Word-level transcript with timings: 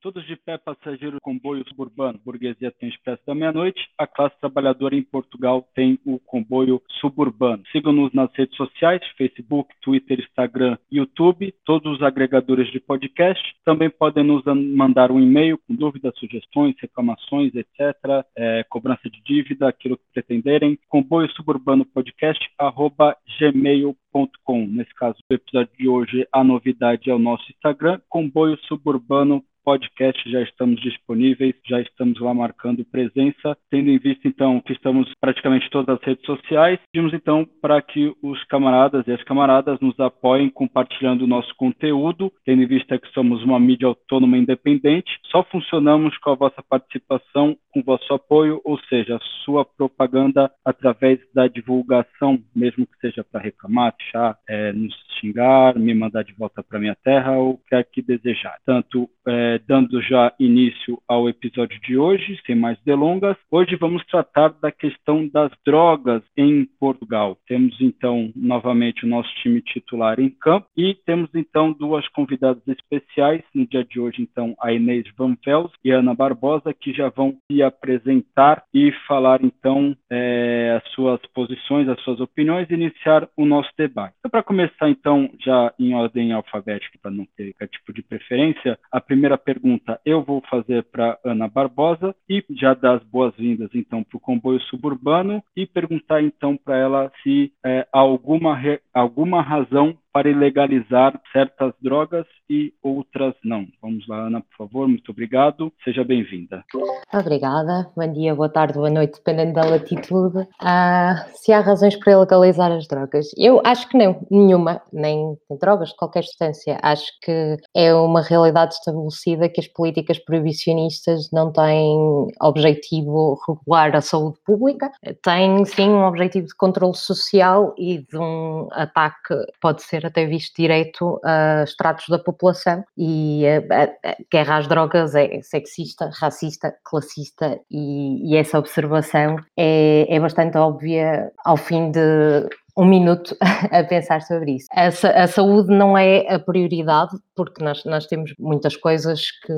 Todos 0.00 0.24
de 0.28 0.36
pé, 0.36 0.56
passageiro 0.56 1.18
comboio 1.20 1.66
suburbano. 1.68 2.20
Burguesia 2.24 2.70
tem 2.70 2.88
o 2.88 2.92
Expresso 2.92 3.20
da 3.26 3.34
Meia-Noite. 3.34 3.80
A 3.98 4.06
classe 4.06 4.38
trabalhadora 4.38 4.94
em 4.94 5.02
Portugal 5.02 5.68
tem 5.74 5.98
o 6.06 6.20
comboio 6.20 6.80
suburbano. 7.00 7.64
Sigam-nos 7.72 8.12
nas 8.12 8.32
redes 8.32 8.56
sociais: 8.56 9.02
Facebook, 9.16 9.74
Twitter, 9.82 10.20
Instagram, 10.20 10.78
YouTube. 10.90 11.52
Todos 11.64 11.96
os 11.96 12.02
agregadores 12.02 12.70
de 12.70 12.78
podcast. 12.78 13.42
Também 13.64 13.90
podem 13.90 14.22
nos 14.22 14.44
mandar 14.44 15.10
um 15.10 15.18
e-mail 15.18 15.58
com 15.66 15.74
dúvidas, 15.74 16.16
sugestões, 16.16 16.76
reclamações, 16.80 17.52
etc. 17.56 17.96
É, 18.36 18.64
cobrança 18.68 19.10
de 19.10 19.20
dívida, 19.24 19.68
aquilo 19.68 19.96
que 19.96 20.04
pretenderem. 20.14 20.78
Comboio 20.88 21.28
suburbano 21.32 21.84
podcast 21.84 22.48
arroba 22.56 23.16
gmail.com. 23.36 24.66
Nesse 24.68 24.94
caso, 24.94 25.18
o 25.28 25.34
episódio 25.34 25.72
de 25.76 25.88
hoje, 25.88 26.24
a 26.32 26.44
novidade 26.44 27.10
é 27.10 27.14
o 27.14 27.18
nosso 27.18 27.44
Instagram, 27.50 28.00
comboio 28.08 28.56
suburbano 28.68 29.44
podcast 29.68 30.30
já 30.30 30.40
estamos 30.40 30.80
disponíveis, 30.80 31.54
já 31.68 31.78
estamos 31.78 32.18
lá 32.20 32.32
marcando 32.32 32.86
presença, 32.86 33.54
tendo 33.70 33.90
em 33.90 33.98
vista 33.98 34.26
então 34.26 34.62
que 34.62 34.72
estamos 34.72 35.12
praticamente 35.20 35.68
todas 35.68 35.98
as 35.98 36.02
redes 36.02 36.24
sociais, 36.24 36.78
pedimos 36.90 37.12
então 37.12 37.46
para 37.60 37.82
que 37.82 38.10
os 38.22 38.42
camaradas 38.44 39.06
e 39.06 39.12
as 39.12 39.22
camaradas 39.24 39.78
nos 39.80 40.00
apoiem 40.00 40.48
compartilhando 40.48 41.24
o 41.24 41.26
nosso 41.26 41.54
conteúdo, 41.56 42.32
tendo 42.46 42.62
em 42.62 42.66
vista 42.66 42.98
que 42.98 43.12
somos 43.12 43.42
uma 43.42 43.60
mídia 43.60 43.88
autônoma 43.88 44.38
independente, 44.38 45.10
só 45.30 45.42
funcionamos 45.42 46.16
com 46.16 46.30
a 46.30 46.34
vossa 46.34 46.62
participação, 46.62 47.54
com 47.70 47.80
o 47.80 47.84
vosso 47.84 48.10
apoio, 48.14 48.62
ou 48.64 48.78
seja, 48.88 49.16
a 49.16 49.44
sua 49.44 49.66
propaganda 49.66 50.50
através 50.64 51.20
da 51.34 51.46
divulgação, 51.46 52.38
mesmo 52.56 52.86
que 52.86 52.98
seja 53.02 53.22
para 53.22 53.42
reclamar, 53.42 53.94
achar, 54.00 54.38
é, 54.48 54.72
nos 54.72 54.94
xingar, 55.20 55.78
me 55.78 55.92
mandar 55.92 56.24
de 56.24 56.32
volta 56.32 56.62
para 56.62 56.78
minha 56.78 56.96
terra 57.04 57.36
ou 57.36 57.50
o 57.50 57.58
que 57.58 57.68
quer 57.68 57.84
que 57.84 58.00
desejar. 58.00 58.56
Tanto 58.64 59.10
é, 59.26 59.57
dando 59.66 60.00
já 60.02 60.32
início 60.38 61.00
ao 61.08 61.28
episódio 61.28 61.80
de 61.80 61.96
hoje, 61.96 62.38
sem 62.46 62.54
mais 62.54 62.78
delongas, 62.84 63.36
hoje 63.50 63.76
vamos 63.76 64.04
tratar 64.06 64.50
da 64.60 64.70
questão 64.70 65.28
das 65.28 65.50
drogas 65.64 66.22
em 66.36 66.66
Portugal. 66.78 67.36
Temos 67.46 67.80
então 67.80 68.32
novamente 68.34 69.04
o 69.04 69.08
nosso 69.08 69.32
time 69.36 69.60
titular 69.60 70.20
em 70.20 70.30
campo 70.30 70.66
e 70.76 70.94
temos 71.06 71.30
então 71.34 71.72
duas 71.72 72.06
convidadas 72.08 72.62
especiais 72.66 73.42
no 73.54 73.66
dia 73.66 73.84
de 73.84 74.00
hoje, 74.00 74.22
então 74.22 74.54
a 74.60 74.72
Inês 74.72 75.04
Van 75.16 75.36
Vels 75.44 75.72
e 75.84 75.92
a 75.92 75.98
Ana 75.98 76.14
Barbosa, 76.14 76.74
que 76.74 76.92
já 76.92 77.08
vão 77.08 77.36
se 77.50 77.62
apresentar 77.62 78.64
e 78.72 78.92
falar 79.06 79.42
então 79.42 79.96
é, 80.10 80.80
as 80.82 80.92
suas 80.92 81.20
posições, 81.34 81.88
as 81.88 82.00
suas 82.02 82.20
opiniões 82.20 82.68
e 82.70 82.74
iniciar 82.74 83.28
o 83.36 83.44
nosso 83.44 83.70
debate. 83.76 84.14
Então, 84.18 84.30
para 84.30 84.42
começar 84.42 84.88
então 84.88 85.30
já 85.40 85.72
em 85.78 85.94
ordem 85.94 86.32
alfabética, 86.32 86.98
para 87.00 87.10
não 87.10 87.26
ter 87.36 87.54
tipo 87.68 87.92
de 87.92 88.02
preferência, 88.02 88.78
a 88.90 89.00
primeira 89.00 89.36
pergunta 89.48 89.98
eu 90.04 90.22
vou 90.22 90.42
fazer 90.50 90.84
para 90.92 91.18
Ana 91.24 91.48
Barbosa 91.48 92.14
e 92.28 92.44
já 92.50 92.74
dar 92.74 92.96
as 92.96 93.02
boas-vindas 93.04 93.70
então 93.74 94.04
para 94.04 94.18
o 94.18 94.20
comboio 94.20 94.60
suburbano 94.60 95.42
e 95.56 95.66
perguntar 95.66 96.22
então 96.22 96.54
para 96.54 96.76
ela 96.76 97.10
se 97.22 97.50
é, 97.64 97.88
há 97.90 97.98
alguma, 97.98 98.60
alguma 98.92 99.40
razão 99.40 99.96
para 100.18 100.30
ilegalizar 100.30 101.20
certas 101.32 101.72
drogas 101.80 102.26
e 102.50 102.72
outras 102.82 103.34
não. 103.44 103.66
Vamos 103.80 104.08
lá, 104.08 104.26
Ana, 104.26 104.40
por 104.40 104.66
favor, 104.66 104.88
muito 104.88 105.12
obrigado. 105.12 105.72
Seja 105.84 106.02
bem-vinda. 106.02 106.64
Obrigada. 107.12 107.88
Bom 107.94 108.12
dia, 108.12 108.34
boa 108.34 108.48
tarde, 108.48 108.74
boa 108.74 108.90
noite, 108.90 109.18
dependendo 109.18 109.52
da 109.52 109.64
latitude. 109.64 110.48
Ah, 110.60 111.24
se 111.34 111.52
há 111.52 111.60
razões 111.60 111.94
para 111.94 112.14
ilegalizar 112.14 112.72
as 112.72 112.88
drogas? 112.88 113.28
Eu 113.36 113.60
acho 113.64 113.88
que 113.88 113.96
não, 113.96 114.26
nenhuma, 114.28 114.82
nem 114.92 115.36
drogas 115.60 115.92
qualquer 115.92 116.24
substância. 116.24 116.80
Acho 116.82 117.12
que 117.22 117.56
é 117.76 117.94
uma 117.94 118.22
realidade 118.22 118.74
estabelecida 118.74 119.48
que 119.48 119.60
as 119.60 119.68
políticas 119.68 120.18
proibicionistas 120.18 121.30
não 121.32 121.52
têm 121.52 122.26
objetivo 122.40 123.38
regular 123.46 123.94
a 123.94 124.00
saúde 124.00 124.38
pública, 124.44 124.90
têm 125.22 125.64
sim 125.64 125.90
um 125.90 126.06
objetivo 126.06 126.48
de 126.48 126.56
controle 126.56 126.96
social 126.96 127.72
e 127.78 127.98
de 127.98 128.18
um 128.18 128.66
ataque, 128.72 129.34
pode 129.60 129.82
ser 129.82 130.07
até 130.08 130.26
visto 130.26 130.54
direito 130.56 131.20
a 131.24 131.62
estratos 131.64 132.06
da 132.08 132.18
população 132.18 132.84
e 132.96 133.44
a, 133.46 133.82
a, 133.82 134.10
a 134.10 134.16
guerra 134.30 134.58
às 134.58 134.66
drogas 134.66 135.14
é 135.14 135.40
sexista, 135.42 136.10
racista, 136.14 136.74
classista 136.84 137.58
e, 137.70 138.32
e 138.32 138.36
essa 138.36 138.58
observação 138.58 139.36
é, 139.56 140.06
é 140.08 140.20
bastante 140.20 140.56
óbvia 140.58 141.30
ao 141.44 141.56
fim 141.56 141.90
de 141.90 142.48
um 142.78 142.84
minuto 142.84 143.36
a 143.72 143.82
pensar 143.82 144.22
sobre 144.22 144.52
isso. 144.52 144.68
A, 144.72 144.86
a, 145.22 145.26
saúde 145.26 145.68
não 145.76 145.98
é 145.98 146.32
a 146.32 146.38
prioridade, 146.38 147.16
porque 147.38 147.62
nós, 147.62 147.84
nós 147.84 148.04
temos 148.06 148.34
muitas 148.36 148.76
coisas 148.76 149.30
que 149.46 149.54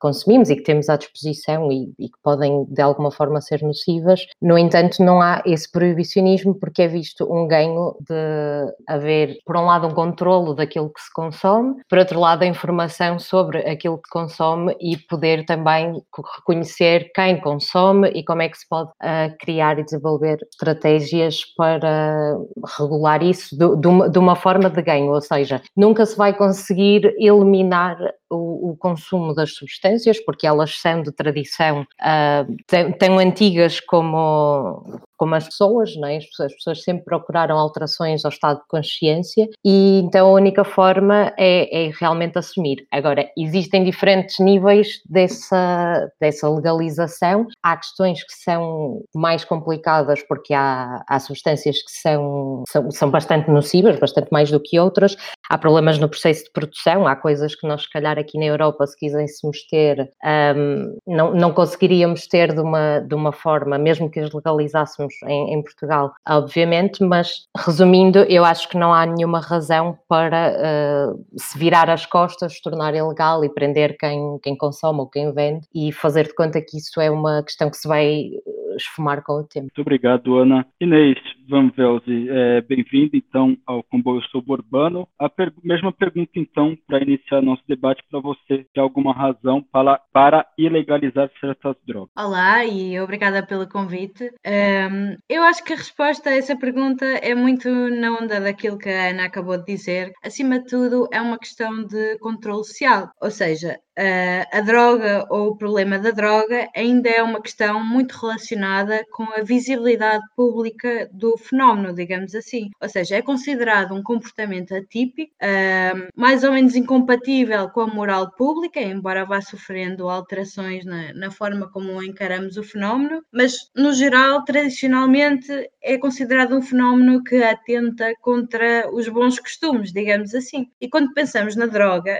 consumimos 0.00 0.50
e 0.50 0.56
que 0.56 0.64
temos 0.64 0.88
à 0.88 0.96
disposição 0.96 1.70
e, 1.70 1.94
e, 1.96 2.08
que 2.08 2.18
podem 2.20 2.64
de 2.64 2.82
alguma 2.82 3.12
forma 3.12 3.40
ser 3.40 3.62
nocivas. 3.62 4.26
No 4.40 4.58
entanto, 4.58 5.00
não 5.04 5.22
há 5.22 5.40
esse 5.46 5.70
proibicionismo 5.70 6.52
porque 6.56 6.82
é 6.82 6.88
visto 6.88 7.32
um 7.32 7.46
ganho 7.46 7.94
de 8.00 8.74
haver, 8.88 9.38
por 9.46 9.56
um 9.56 9.66
lado, 9.66 9.86
um 9.86 9.94
controlo 9.94 10.52
daquilo 10.52 10.92
que 10.92 11.00
se 11.00 11.12
consome, 11.12 11.76
por 11.88 11.98
outro 11.98 12.18
lado, 12.18 12.42
a 12.42 12.46
informação 12.46 13.20
sobre 13.20 13.58
aquilo 13.58 13.98
que 13.98 14.10
consome 14.10 14.76
e 14.80 14.96
poder 14.96 15.46
também 15.46 16.02
reconhecer 16.36 17.12
quem 17.14 17.40
consome 17.40 18.08
e 18.08 18.24
como 18.24 18.42
é 18.42 18.48
que 18.48 18.58
se 18.58 18.68
pode 18.68 18.90
uh, 18.90 19.36
criar 19.38 19.78
e 19.78 19.84
desenvolver 19.84 20.38
estratégias 20.50 21.44
para 21.56 22.36
regular 22.78 23.22
isso 23.22 23.56
de, 23.56 23.80
de, 23.80 23.86
uma, 23.86 24.08
de, 24.08 24.18
uma, 24.18 24.34
forma 24.34 24.68
de 24.68 24.82
ganho, 24.82 25.12
ou 25.12 25.20
seja, 25.20 25.62
nunca 25.76 26.04
se 26.04 26.16
vai 26.16 26.32
conseguir 26.32 27.11
eliminar 27.18 27.96
o, 28.30 28.70
o 28.70 28.76
consumo 28.76 29.34
das 29.34 29.54
substâncias, 29.54 30.18
porque 30.24 30.46
elas 30.46 30.78
são 30.78 31.02
de 31.02 31.12
tradição 31.12 31.82
uh, 31.82 32.56
tão, 32.66 32.92
tão 32.92 33.18
antigas 33.18 33.80
como, 33.80 35.00
como 35.22 35.36
as 35.36 35.44
pessoas, 35.44 35.94
não 35.94 36.08
é? 36.08 36.16
as, 36.16 36.26
pessoas, 36.26 36.50
as 36.50 36.56
pessoas 36.56 36.82
sempre 36.82 37.04
procuraram 37.04 37.56
alterações 37.56 38.24
ao 38.24 38.30
estado 38.30 38.58
de 38.58 38.66
consciência 38.66 39.48
e 39.64 40.00
então 40.00 40.26
a 40.26 40.32
única 40.32 40.64
forma 40.64 41.32
é, 41.38 41.86
é 41.86 41.92
realmente 42.00 42.36
assumir. 42.38 42.84
Agora, 42.90 43.30
existem 43.38 43.84
diferentes 43.84 44.40
níveis 44.40 45.00
dessa, 45.08 46.10
dessa 46.20 46.50
legalização, 46.50 47.46
há 47.62 47.76
questões 47.76 48.24
que 48.24 48.32
são 48.32 49.00
mais 49.14 49.44
complicadas 49.44 50.20
porque 50.26 50.52
há, 50.52 51.04
há 51.08 51.20
substâncias 51.20 51.76
que 51.76 51.92
são, 51.92 52.64
são, 52.68 52.90
são 52.90 53.08
bastante 53.08 53.48
nocivas, 53.48 54.00
bastante 54.00 54.26
mais 54.32 54.50
do 54.50 54.58
que 54.58 54.76
outras, 54.76 55.16
há 55.48 55.56
problemas 55.56 56.00
no 56.00 56.08
processo 56.08 56.46
de 56.46 56.50
produção, 56.50 57.06
há 57.06 57.14
coisas 57.14 57.54
que 57.54 57.64
nós 57.64 57.82
se 57.82 57.90
calhar 57.92 58.18
aqui 58.18 58.36
na 58.38 58.46
Europa 58.46 58.88
se 58.88 58.96
quiséssemos 58.96 59.64
ter, 59.68 60.10
um, 60.56 60.96
não, 61.06 61.32
não 61.32 61.52
conseguiríamos 61.52 62.26
ter 62.26 62.52
de 62.52 62.60
uma, 62.60 62.98
de 62.98 63.14
uma 63.14 63.30
forma, 63.30 63.78
mesmo 63.78 64.10
que 64.10 64.18
as 64.18 64.32
legalizássemos 64.32 65.11
em, 65.26 65.54
em, 65.54 65.62
Portugal, 65.62 66.12
obviamente, 66.28 67.02
mas 67.02 67.46
resumindo, 67.56 68.20
eu 68.20 68.44
acho 68.44 68.68
que 68.68 68.76
não 68.76 68.92
há 68.92 69.06
nenhuma 69.06 69.40
razão 69.40 69.98
para 70.08 70.54
uh, 70.56 71.24
se 71.36 71.58
virar 71.58 71.90
as 71.90 72.06
costas, 72.06 72.60
tornar 72.60 72.94
ilegal 72.94 73.44
e 73.44 73.48
prender 73.48 73.96
quem, 73.98 74.38
quem 74.42 74.56
consome 74.56 75.00
ou 75.00 75.08
quem 75.08 75.32
vende. 75.32 75.66
E 75.74 75.92
fazer 75.92 76.26
de 76.26 76.34
conta 76.34 76.60
que 76.60 76.78
isso 76.78 77.00
é 77.00 77.10
uma 77.10 77.42
questão 77.42 77.70
que 77.70 77.76
se 77.76 77.88
vai 77.88 78.30
esfumar 78.76 79.22
com 79.22 79.34
o 79.34 79.44
tempo. 79.44 79.66
Muito 79.66 79.80
obrigado, 79.80 80.36
Ana. 80.36 80.66
Inês 80.80 81.18
Van 81.48 81.70
Velze, 81.70 82.28
é, 82.30 82.60
bem-vinda 82.62 83.16
então 83.16 83.56
ao 83.66 83.82
Comboio 83.82 84.22
Suburbano. 84.30 85.08
A 85.18 85.28
per 85.28 85.52
mesma 85.62 85.92
pergunta 85.92 86.30
então 86.36 86.76
para 86.86 87.02
iniciar 87.02 87.42
nosso 87.42 87.62
debate 87.68 88.02
para 88.10 88.20
você, 88.20 88.66
de 88.74 88.80
alguma 88.80 89.12
razão 89.12 89.62
para, 89.62 90.00
para 90.12 90.46
ilegalizar 90.56 91.30
certas 91.40 91.76
drogas. 91.86 92.10
Olá 92.16 92.64
e 92.64 92.98
obrigada 93.00 93.44
pelo 93.44 93.68
convite. 93.68 94.30
Um, 94.46 95.16
eu 95.28 95.42
acho 95.42 95.62
que 95.64 95.72
a 95.72 95.76
resposta 95.76 96.30
a 96.30 96.36
essa 96.36 96.56
pergunta 96.56 97.04
é 97.04 97.34
muito 97.34 97.68
na 97.68 98.12
onda 98.12 98.40
daquilo 98.40 98.78
que 98.78 98.88
a 98.88 99.10
Ana 99.10 99.26
acabou 99.26 99.58
de 99.58 99.66
dizer. 99.66 100.12
Acima 100.22 100.58
de 100.60 100.66
tudo, 100.66 101.08
é 101.12 101.20
uma 101.20 101.38
questão 101.38 101.84
de 101.84 102.18
controle 102.18 102.64
social, 102.64 103.10
ou 103.20 103.30
seja, 103.30 103.78
Uh, 103.98 104.44
a 104.50 104.60
droga 104.60 105.26
ou 105.28 105.48
o 105.48 105.56
problema 105.56 105.98
da 105.98 106.10
droga 106.10 106.68
ainda 106.74 107.10
é 107.10 107.22
uma 107.22 107.42
questão 107.42 107.84
muito 107.84 108.12
relacionada 108.12 109.04
com 109.12 109.24
a 109.24 109.42
visibilidade 109.42 110.24
pública 110.34 111.10
do 111.12 111.36
fenómeno, 111.36 111.94
digamos 111.94 112.34
assim. 112.34 112.70
Ou 112.80 112.88
seja, 112.88 113.16
é 113.16 113.22
considerado 113.22 113.94
um 113.94 114.02
comportamento 114.02 114.74
atípico, 114.74 115.32
uh, 115.42 116.08
mais 116.16 116.42
ou 116.42 116.52
menos 116.52 116.74
incompatível 116.74 117.68
com 117.68 117.82
a 117.82 117.86
moral 117.86 118.30
pública, 118.32 118.80
embora 118.80 119.26
vá 119.26 119.40
sofrendo 119.40 120.08
alterações 120.08 120.84
na, 120.84 121.12
na 121.12 121.30
forma 121.30 121.70
como 121.70 122.02
encaramos 122.02 122.56
o 122.56 122.62
fenómeno, 122.62 123.22
mas 123.32 123.70
no 123.76 123.92
geral, 123.92 124.44
tradicionalmente, 124.44 125.70
é 125.82 125.98
considerado 125.98 126.56
um 126.56 126.62
fenómeno 126.62 127.22
que 127.22 127.42
atenta 127.42 128.12
contra 128.20 128.90
os 128.92 129.08
bons 129.08 129.38
costumes, 129.38 129.92
digamos 129.92 130.34
assim. 130.34 130.70
E 130.80 130.88
quando 130.88 131.12
pensamos 131.12 131.56
na 131.56 131.66
droga, 131.66 132.18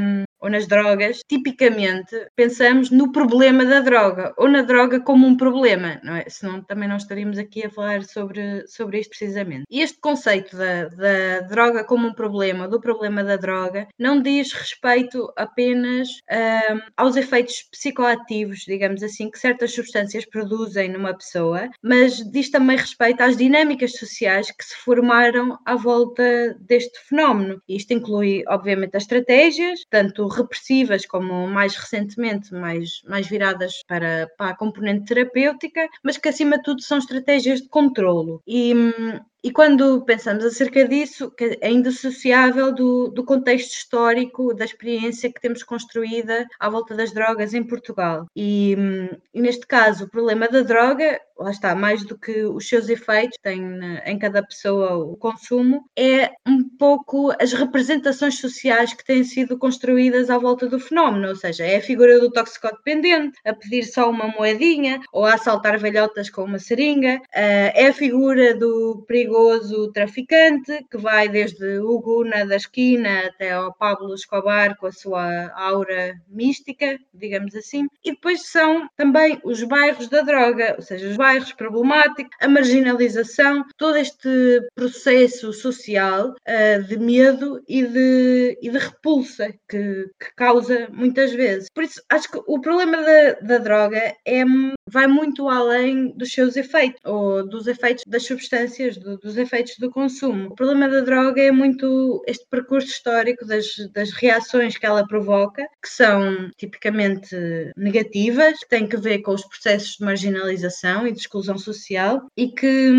um, 0.00 0.27
ou 0.40 0.50
nas 0.50 0.66
drogas, 0.66 1.20
tipicamente 1.28 2.14
pensamos 2.36 2.90
no 2.90 3.12
problema 3.12 3.64
da 3.64 3.80
droga 3.80 4.32
ou 4.36 4.48
na 4.48 4.62
droga 4.62 5.00
como 5.00 5.26
um 5.26 5.36
problema, 5.36 6.00
não 6.02 6.14
é? 6.16 6.24
Senão 6.28 6.62
também 6.62 6.88
não 6.88 6.96
estaríamos 6.96 7.38
aqui 7.38 7.64
a 7.64 7.70
falar 7.70 8.04
sobre, 8.04 8.66
sobre 8.66 9.00
isto 9.00 9.10
precisamente. 9.10 9.64
E 9.70 9.80
este 9.80 9.98
conceito 10.00 10.56
da, 10.56 10.88
da 10.88 11.40
droga 11.48 11.84
como 11.84 12.08
um 12.08 12.14
problema, 12.14 12.68
do 12.68 12.80
problema 12.80 13.24
da 13.24 13.36
droga, 13.36 13.88
não 13.98 14.20
diz 14.20 14.52
respeito 14.52 15.32
apenas 15.36 16.08
um, 16.30 16.80
aos 16.96 17.16
efeitos 17.16 17.62
psicoativos, 17.70 18.60
digamos 18.60 19.02
assim, 19.02 19.30
que 19.30 19.38
certas 19.38 19.74
substâncias 19.74 20.24
produzem 20.24 20.88
numa 20.90 21.16
pessoa, 21.16 21.68
mas 21.82 22.16
diz 22.30 22.50
também 22.50 22.76
respeito 22.76 23.22
às 23.22 23.36
dinâmicas 23.36 23.92
sociais 23.92 24.50
que 24.50 24.64
se 24.64 24.76
formaram 24.76 25.58
à 25.64 25.74
volta 25.74 26.56
deste 26.60 26.98
fenómeno. 27.08 27.60
Isto 27.68 27.92
inclui, 27.92 28.44
obviamente, 28.46 28.96
as 28.96 29.02
estratégias, 29.02 29.80
tanto 29.90 30.27
repressivas 30.28 31.06
como 31.06 31.46
mais 31.46 31.74
recentemente, 31.76 32.52
mais, 32.52 33.02
mais 33.06 33.26
viradas 33.26 33.82
para, 33.86 34.28
para 34.36 34.50
a 34.50 34.56
componente 34.56 35.06
terapêutica, 35.06 35.88
mas 36.02 36.16
que 36.16 36.28
acima 36.28 36.56
de 36.56 36.62
tudo 36.62 36.82
são 36.82 36.98
estratégias 36.98 37.60
de 37.60 37.68
controlo. 37.68 38.42
E, 38.46 38.74
hum, 38.74 39.20
e 39.42 39.52
quando 39.52 40.04
pensamos 40.04 40.44
acerca 40.44 40.86
disso, 40.86 41.32
é 41.60 41.70
indissociável 41.70 42.72
do, 42.72 43.08
do 43.08 43.24
contexto 43.24 43.72
histórico, 43.72 44.52
da 44.52 44.64
experiência 44.64 45.32
que 45.32 45.40
temos 45.40 45.62
construída 45.62 46.46
à 46.58 46.68
volta 46.68 46.94
das 46.94 47.12
drogas 47.12 47.54
em 47.54 47.62
Portugal. 47.62 48.26
E, 48.34 48.74
hum, 48.76 49.08
e 49.32 49.40
neste 49.40 49.66
caso, 49.66 50.04
o 50.04 50.10
problema 50.10 50.48
da 50.48 50.62
droga, 50.62 51.20
lá 51.38 51.50
está, 51.50 51.74
mais 51.74 52.04
do 52.04 52.18
que 52.18 52.44
os 52.44 52.68
seus 52.68 52.88
efeitos, 52.88 53.38
tem 53.40 53.62
em 54.04 54.18
cada 54.18 54.42
pessoa 54.42 54.96
o 54.96 55.16
consumo, 55.16 55.88
é 55.96 56.32
um 56.46 56.68
pouco 56.76 57.32
as 57.40 57.52
representações 57.52 58.40
sociais 58.40 58.92
que 58.92 59.04
têm 59.04 59.22
sido 59.22 59.56
construídas 59.56 60.30
à 60.30 60.38
volta 60.38 60.66
do 60.66 60.80
fenómeno, 60.80 61.28
ou 61.28 61.36
seja, 61.36 61.64
é 61.64 61.76
a 61.76 61.82
figura 61.82 62.18
do 62.18 62.30
toxicodependente 62.30 63.38
a 63.44 63.54
pedir 63.54 63.84
só 63.84 64.10
uma 64.10 64.26
moedinha 64.28 65.00
ou 65.12 65.24
a 65.24 65.34
assaltar 65.34 65.78
velhotas 65.78 66.28
com 66.28 66.42
uma 66.42 66.58
seringa, 66.58 67.20
eh, 67.32 67.84
é 67.84 67.88
a 67.88 67.92
figura 67.92 68.54
do 68.54 69.04
perigo 69.06 69.27
perigoso 69.28 69.92
traficante 69.92 70.84
que 70.90 70.96
vai 70.96 71.28
desde 71.28 71.78
o 71.80 72.00
Guna 72.00 72.46
da 72.46 72.56
esquina 72.56 73.26
até 73.26 73.52
ao 73.52 73.74
Pablo 73.74 74.14
Escobar 74.14 74.76
com 74.78 74.86
a 74.86 74.92
sua 74.92 75.50
aura 75.54 76.18
mística, 76.28 76.98
digamos 77.12 77.54
assim. 77.54 77.86
E 78.04 78.12
depois 78.12 78.46
são 78.46 78.88
também 78.96 79.38
os 79.44 79.62
bairros 79.64 80.08
da 80.08 80.22
droga, 80.22 80.74
ou 80.76 80.82
seja, 80.82 81.08
os 81.08 81.16
bairros 81.16 81.52
problemáticos, 81.52 82.36
a 82.40 82.48
marginalização, 82.48 83.64
todo 83.76 83.96
este 83.96 84.28
processo 84.74 85.52
social 85.52 86.30
uh, 86.30 86.82
de 86.84 86.98
medo 86.98 87.62
e 87.68 87.84
de, 87.84 88.58
e 88.62 88.70
de 88.70 88.78
repulsa 88.78 89.52
que, 89.68 90.10
que, 90.18 90.34
causa 90.36 90.88
muitas 90.90 91.32
vezes. 91.32 91.68
Por 91.74 91.84
isso, 91.84 92.00
acho 92.08 92.30
que 92.30 92.40
o 92.46 92.60
problema 92.60 93.02
da, 93.02 93.32
da 93.42 93.58
droga 93.58 94.14
é, 94.24 94.44
vai 94.86 95.06
muito 95.06 95.48
além 95.48 96.12
dos 96.16 96.32
seus 96.32 96.56
efeitos, 96.56 97.00
ou 97.04 97.46
dos 97.46 97.66
efeitos 97.66 98.04
das 98.06 98.24
substâncias, 98.24 98.96
do, 98.96 99.17
dos 99.22 99.36
efeitos 99.36 99.76
do 99.78 99.90
consumo. 99.90 100.48
O 100.48 100.54
problema 100.54 100.88
da 100.88 101.00
droga 101.00 101.42
é 101.42 101.50
muito 101.50 102.22
este 102.26 102.46
percurso 102.50 102.88
histórico 102.88 103.46
das, 103.46 103.66
das 103.92 104.12
reações 104.12 104.76
que 104.76 104.86
ela 104.86 105.06
provoca, 105.06 105.62
que 105.82 105.88
são 105.88 106.50
tipicamente 106.56 107.36
negativas, 107.76 108.58
que 108.60 108.68
têm 108.68 108.86
que 108.86 108.96
ver 108.96 109.18
com 109.20 109.32
os 109.32 109.44
processos 109.44 109.96
de 109.96 110.04
marginalização 110.04 111.06
e 111.06 111.12
de 111.12 111.18
exclusão 111.18 111.58
social 111.58 112.22
e 112.36 112.48
que, 112.48 112.92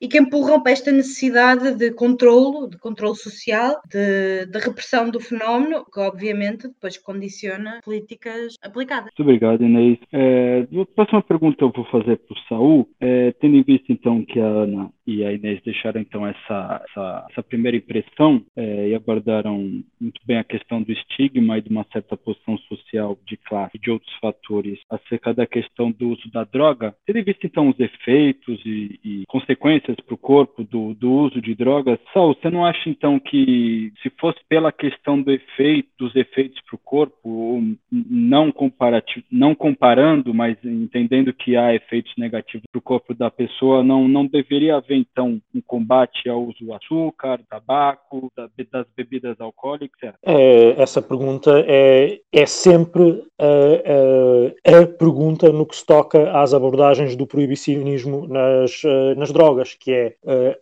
e 0.00 0.08
que 0.08 0.18
empurram 0.18 0.62
para 0.62 0.72
esta 0.72 0.92
necessidade 0.92 1.74
de 1.74 1.90
controlo, 1.92 2.68
de 2.68 2.78
controle 2.78 3.16
social, 3.16 3.80
de, 3.88 4.46
de 4.46 4.58
repressão 4.58 5.10
do 5.10 5.20
fenómeno, 5.20 5.84
que 5.92 6.00
obviamente 6.00 6.68
depois 6.68 6.96
condiciona 6.98 7.80
políticas 7.84 8.54
aplicadas. 8.62 9.10
Muito 9.16 9.22
obrigado, 9.22 9.64
Inês. 9.64 9.98
É, 10.12 10.66
a 10.80 10.86
próxima 10.94 11.22
pergunta 11.22 11.64
eu 11.64 11.72
vou 11.74 11.84
fazer 11.86 12.16
para 12.18 12.34
o 12.34 12.40
Saul, 12.48 12.88
é, 13.00 13.32
tendo 13.40 13.56
em 13.56 13.62
vista 13.62 13.92
então 13.92 14.24
que 14.24 14.38
a 14.40 14.46
Ana 14.46 14.90
e 15.06 15.24
a 15.24 15.32
Inês 15.32 15.59
deixaram 15.64 16.00
então 16.00 16.26
essa, 16.26 16.84
essa, 16.88 17.26
essa 17.30 17.42
primeira 17.42 17.76
impressão 17.76 18.42
é, 18.56 18.88
e 18.88 18.94
abordaram 18.94 19.82
muito 20.00 20.20
bem 20.24 20.38
a 20.38 20.44
questão 20.44 20.82
do 20.82 20.92
estigma 20.92 21.58
e 21.58 21.62
de 21.62 21.70
uma 21.70 21.86
certa 21.92 22.16
posição 22.16 22.56
social 22.58 23.18
de 23.26 23.36
classe 23.36 23.76
e 23.76 23.80
de 23.80 23.90
outros 23.90 24.12
fatores 24.20 24.78
acerca 24.90 25.32
da 25.34 25.46
questão 25.46 25.90
do 25.90 26.10
uso 26.10 26.30
da 26.30 26.44
droga. 26.44 26.94
Tendo 27.06 27.24
visto 27.24 27.46
então 27.46 27.68
os 27.68 27.78
efeitos 27.78 28.60
e, 28.64 29.00
e 29.04 29.24
consequências 29.28 29.96
para 30.04 30.14
o 30.14 30.18
corpo 30.18 30.64
do, 30.64 30.94
do 30.94 31.10
uso 31.10 31.40
de 31.40 31.54
drogas, 31.54 31.98
Saul, 32.12 32.34
você 32.34 32.50
não 32.50 32.64
acha 32.64 32.88
então 32.88 33.18
que 33.18 33.92
se 34.02 34.10
fosse 34.18 34.38
pela 34.48 34.72
questão 34.72 35.20
do 35.20 35.30
efeito, 35.30 35.88
dos 35.98 36.14
efeitos 36.16 36.60
para 36.62 36.76
o 36.76 36.78
corpo, 36.78 37.62
não, 37.90 38.50
comparativo, 38.52 39.24
não 39.30 39.54
comparando, 39.54 40.32
mas 40.32 40.56
entendendo 40.64 41.32
que 41.32 41.56
há 41.56 41.74
efeitos 41.74 42.12
negativos 42.16 42.66
para 42.70 42.78
o 42.78 42.82
corpo 42.82 43.14
da 43.14 43.30
pessoa, 43.30 43.82
não, 43.82 44.08
não 44.08 44.26
deveria 44.26 44.76
haver 44.76 44.96
então 44.96 45.40
um 45.54 45.60
combate 45.60 46.28
ao 46.28 46.44
uso 46.44 46.64
do 46.64 46.72
açúcar, 46.72 47.40
tabaco, 47.48 48.32
das 48.70 48.86
bebidas 48.96 49.40
alcoólicas? 49.40 50.14
É, 50.22 50.80
essa 50.80 51.02
pergunta 51.02 51.64
é, 51.66 52.20
é 52.32 52.46
sempre 52.46 53.24
a, 53.38 54.70
a, 54.70 54.82
a, 54.82 54.86
pergunta 54.86 55.50
no 55.52 55.66
que 55.66 55.76
se 55.76 55.84
toca 55.84 56.30
às 56.32 56.54
abordagens 56.54 57.16
do 57.16 57.26
proibicionismo 57.26 58.26
nas, 58.28 58.82
nas 59.16 59.32
drogas, 59.32 59.74
que 59.74 59.92
é 59.92 60.14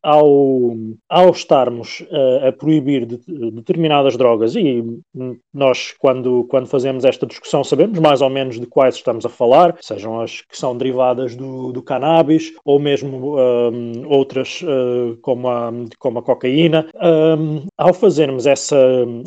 ao, 0.03 0.77
ao 1.09 1.31
estarmos 1.31 2.05
a 2.47 2.53
proibir 2.53 3.05
de, 3.05 3.19
determinadas 3.53 4.17
drogas, 4.17 4.55
e 4.55 4.85
nós, 5.53 5.95
quando, 5.99 6.45
quando 6.49 6.67
fazemos 6.67 7.05
esta 7.05 7.27
discussão, 7.27 7.63
sabemos 7.65 7.99
mais 7.99 8.21
ou 8.21 8.31
menos 8.31 8.59
de 8.59 8.67
quais 8.67 8.97
estamos 8.97 9.25
a 9.27 9.29
falar, 9.29 9.77
sejam 9.81 10.21
as 10.21 10.43
que 10.43 10.57
são 10.57 10.77
derivadas 10.77 11.35
do, 11.35 11.73
do 11.73 11.83
cannabis, 11.83 12.53
ou 12.65 12.79
mesmo 12.79 13.37
um, 13.39 14.09
outras 14.09 14.63
como, 15.23 15.49
a, 15.49 15.73
como 15.99 16.19
a 16.19 16.23
cocaína. 16.23 16.87
Ao 17.77 17.93
fazermos 17.93 18.47
essa 18.47 18.77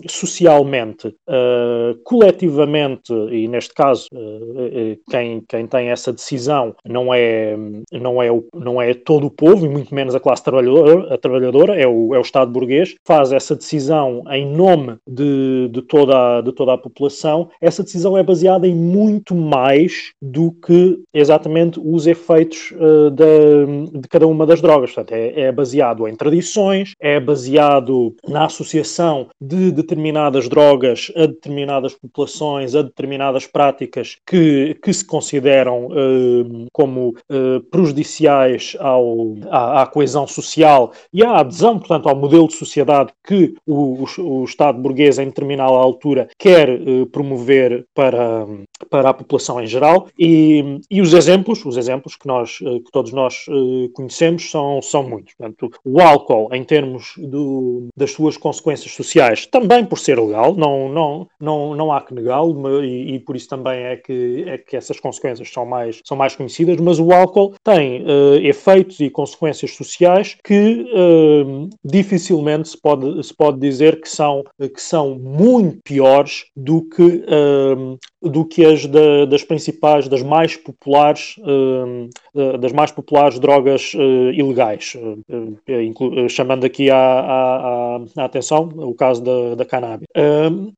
socialmente, 0.07 1.07
uh, 1.07 1.98
coletivamente, 2.03 3.13
e 3.31 3.48
neste 3.48 3.74
caso, 3.74 4.07
uh, 4.13 4.98
quem, 5.09 5.42
quem 5.48 5.68
tem 5.68 5.89
essa 5.89 6.12
decisão 6.12 6.75
não 6.86 7.13
é, 7.13 7.57
não, 7.92 8.21
é 8.21 8.31
o, 8.31 8.45
não 8.53 8.81
é 8.81 8.94
todo 8.94 9.27
o 9.27 9.31
povo, 9.31 9.65
e 9.65 9.69
muito 9.69 9.94
menos 9.94 10.15
a 10.15 10.19
classe 10.19 10.44
trabalhadora, 10.44 11.13
a 11.13 11.18
trabalhadora 11.18 11.75
é, 11.75 11.88
o, 11.88 12.13
é 12.15 12.18
o 12.18 12.21
Estado 12.21 12.51
burguês, 12.51 12.95
faz 13.06 13.31
essa 13.31 13.56
decisão 13.56 14.24
em 14.30 14.45
nome 14.45 14.98
de, 15.07 15.69
de, 15.71 15.81
toda, 15.81 16.38
a, 16.38 16.42
de 16.42 16.51
toda 16.51 16.74
a 16.74 16.77
população. 16.77 17.50
Essa 17.62 17.83
decisão 17.83 18.18
é 18.18 18.24
baseada 18.24 18.68
em 18.68 18.75
muito 18.75 19.36
mais 19.36 20.12
do 20.21 20.51
que 20.51 21.00
exatamente 21.13 21.80
os 21.83 22.07
efeitos 22.07 22.74
de, 23.13 24.00
de 24.00 24.07
cada 24.07 24.27
uma 24.27 24.45
das 24.45 24.62
drogas. 24.62 24.92
Portanto, 24.92 25.13
é, 25.13 25.40
é 25.41 25.51
baseado 25.51 26.07
em 26.07 26.15
tradições, 26.15 26.93
é 26.99 27.19
baseado 27.19 28.15
na 28.27 28.45
associação 28.45 29.27
de 29.39 29.71
determinadas 29.71 30.47
drogas 30.47 31.11
a 31.15 31.25
determinadas 31.25 31.93
populações, 31.93 32.75
a 32.75 32.81
determinadas 32.81 33.45
práticas 33.45 34.17
que, 34.25 34.77
que 34.81 34.93
se 34.93 35.05
consideram 35.05 35.88
uh, 35.88 36.67
como 36.71 37.10
uh, 37.10 37.62
prejudiciais 37.69 38.75
ao, 38.79 39.36
à, 39.50 39.83
à, 39.83 39.88
coesão 39.88 40.27
social 40.27 40.91
e 41.13 41.24
à 41.24 41.39
adesão, 41.39 41.77
portanto, 41.79 42.07
ao 42.07 42.15
modelo 42.15 42.48
de 42.48 42.55
sociedade 42.55 43.12
que 43.25 43.55
o, 43.65 44.05
o, 44.17 44.41
o 44.41 44.43
Estado 44.43 44.79
burguês, 44.79 45.19
em 45.19 45.25
determinada 45.25 45.71
altura, 45.71 46.27
quer 46.38 46.69
uh, 46.69 47.05
promover 47.07 47.86
para, 47.93 48.45
para 48.89 49.10
a 49.10 49.13
população 49.13 49.62
em 49.62 49.67
geral. 49.67 50.07
E, 50.17 50.79
e 50.89 51.01
os 51.01 51.13
exemplos, 51.13 51.65
os 51.65 51.77
exemplos 51.77 52.15
que, 52.15 52.27
nós, 52.27 52.57
que 52.57 52.91
todos 52.91 53.12
nós 53.12 53.45
conhecemos 53.93 54.50
são, 54.50 54.81
são 54.81 55.07
muitos. 55.07 55.30
Portanto, 55.38 55.71
o 55.83 56.00
álcool, 56.00 56.50
em 56.53 56.63
termos 56.63 57.13
do, 57.17 57.88
das 57.95 58.11
suas 58.11 58.38
consequências 58.38 58.93
sociais, 58.93 59.45
também 59.45 59.85
por 59.85 60.00
ser 60.00 60.19
legal, 60.19 60.55
não, 60.55 60.89
não, 60.89 61.27
não, 61.39 61.75
não 61.75 61.91
há 61.91 62.01
que 62.01 62.13
negá-lo, 62.13 62.83
e, 62.83 63.15
e, 63.15 63.19
por 63.19 63.35
isso 63.35 63.50
também 63.50 63.83
é 63.83 63.97
que, 63.97 64.43
é 64.47 64.57
que 64.57 64.75
essas 64.75 65.00
consequências 65.00 65.50
são 65.51 65.65
mais, 65.65 66.01
são 66.03 66.17
mais 66.17 66.35
conhecidas, 66.35 66.77
mas 66.77 67.00
o 67.00 67.11
álcool 67.11 67.55
tem 67.63 68.03
uh, 68.03 68.35
efeitos 68.41 69.00
e 69.00 69.09
consequências 69.09 69.71
sociais 69.75 70.38
que 70.43 70.85
uh, 70.93 71.69
dificilmente 71.83 72.69
se 72.69 72.79
pode, 72.79 73.23
se 73.23 73.33
pode 73.33 73.59
dizer 73.59 74.01
que 74.01 74.09
são, 74.09 74.43
que 74.59 74.81
são 74.81 75.17
muito 75.17 75.79
piores 75.83 76.45
do 76.55 76.88
que 76.89 77.01
uh, 77.01 77.97
do 78.21 78.45
que 78.45 78.63
as 78.63 78.85
da, 78.85 79.25
das 79.25 79.43
principais, 79.43 80.07
das 80.07 80.21
mais 80.21 80.55
populares, 80.55 81.35
uh, 81.39 82.57
das 82.59 82.71
mais 82.71 82.91
populares 82.91 83.39
drogas 83.39 83.93
uh, 83.95 84.31
ilegais, 84.31 84.95
uh, 84.95 86.29
chamando 86.29 86.65
aqui 86.65 86.89
a, 86.91 87.99
atenção 88.17 88.69
o 88.75 88.93
caso 88.93 89.23
da, 89.23 89.55
da 89.55 89.65
cannabis. 89.65 90.07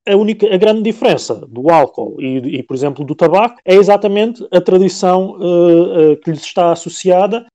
a 0.08 0.16
única, 0.16 0.54
a 0.54 0.58
grande 0.58 0.82
diferença 0.82 1.36
do 1.48 1.70
álcool 1.70 2.16
e, 2.20 2.60
e, 2.60 2.64
por 2.64 2.76
exemplo, 2.76 3.04
do 3.04 3.16
tabaco 3.16 3.60
é 3.66 3.76
exatamente 3.76 4.46
a 4.52 4.62
tradição 4.62 5.38
que 6.24 6.32
lhes 6.32 6.42
está 6.42 6.72
associada 6.72 7.46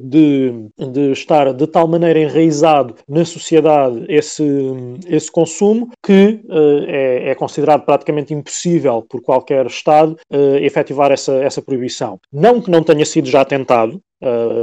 de, 0.00 0.52
de 0.78 1.12
estar 1.12 1.52
de 1.52 1.66
tal 1.66 1.86
maneira 1.86 2.18
enraizado 2.18 2.94
na 3.08 3.24
sociedade 3.24 4.04
esse, 4.08 4.44
esse 5.08 5.30
consumo 5.30 5.90
que 6.02 6.40
é, 6.86 7.30
é 7.30 7.34
considerado 7.34 7.84
praticamente 7.84 8.32
impossível 8.32 9.02
por 9.02 9.20
Estado 9.66 10.16
uh, 10.32 10.56
efetivar 10.56 11.10
essa, 11.12 11.32
essa 11.42 11.62
proibição. 11.62 12.18
Não 12.32 12.60
que 12.60 12.70
não 12.70 12.82
tenha 12.82 13.04
sido 13.04 13.28
já 13.28 13.44
tentado, 13.44 14.00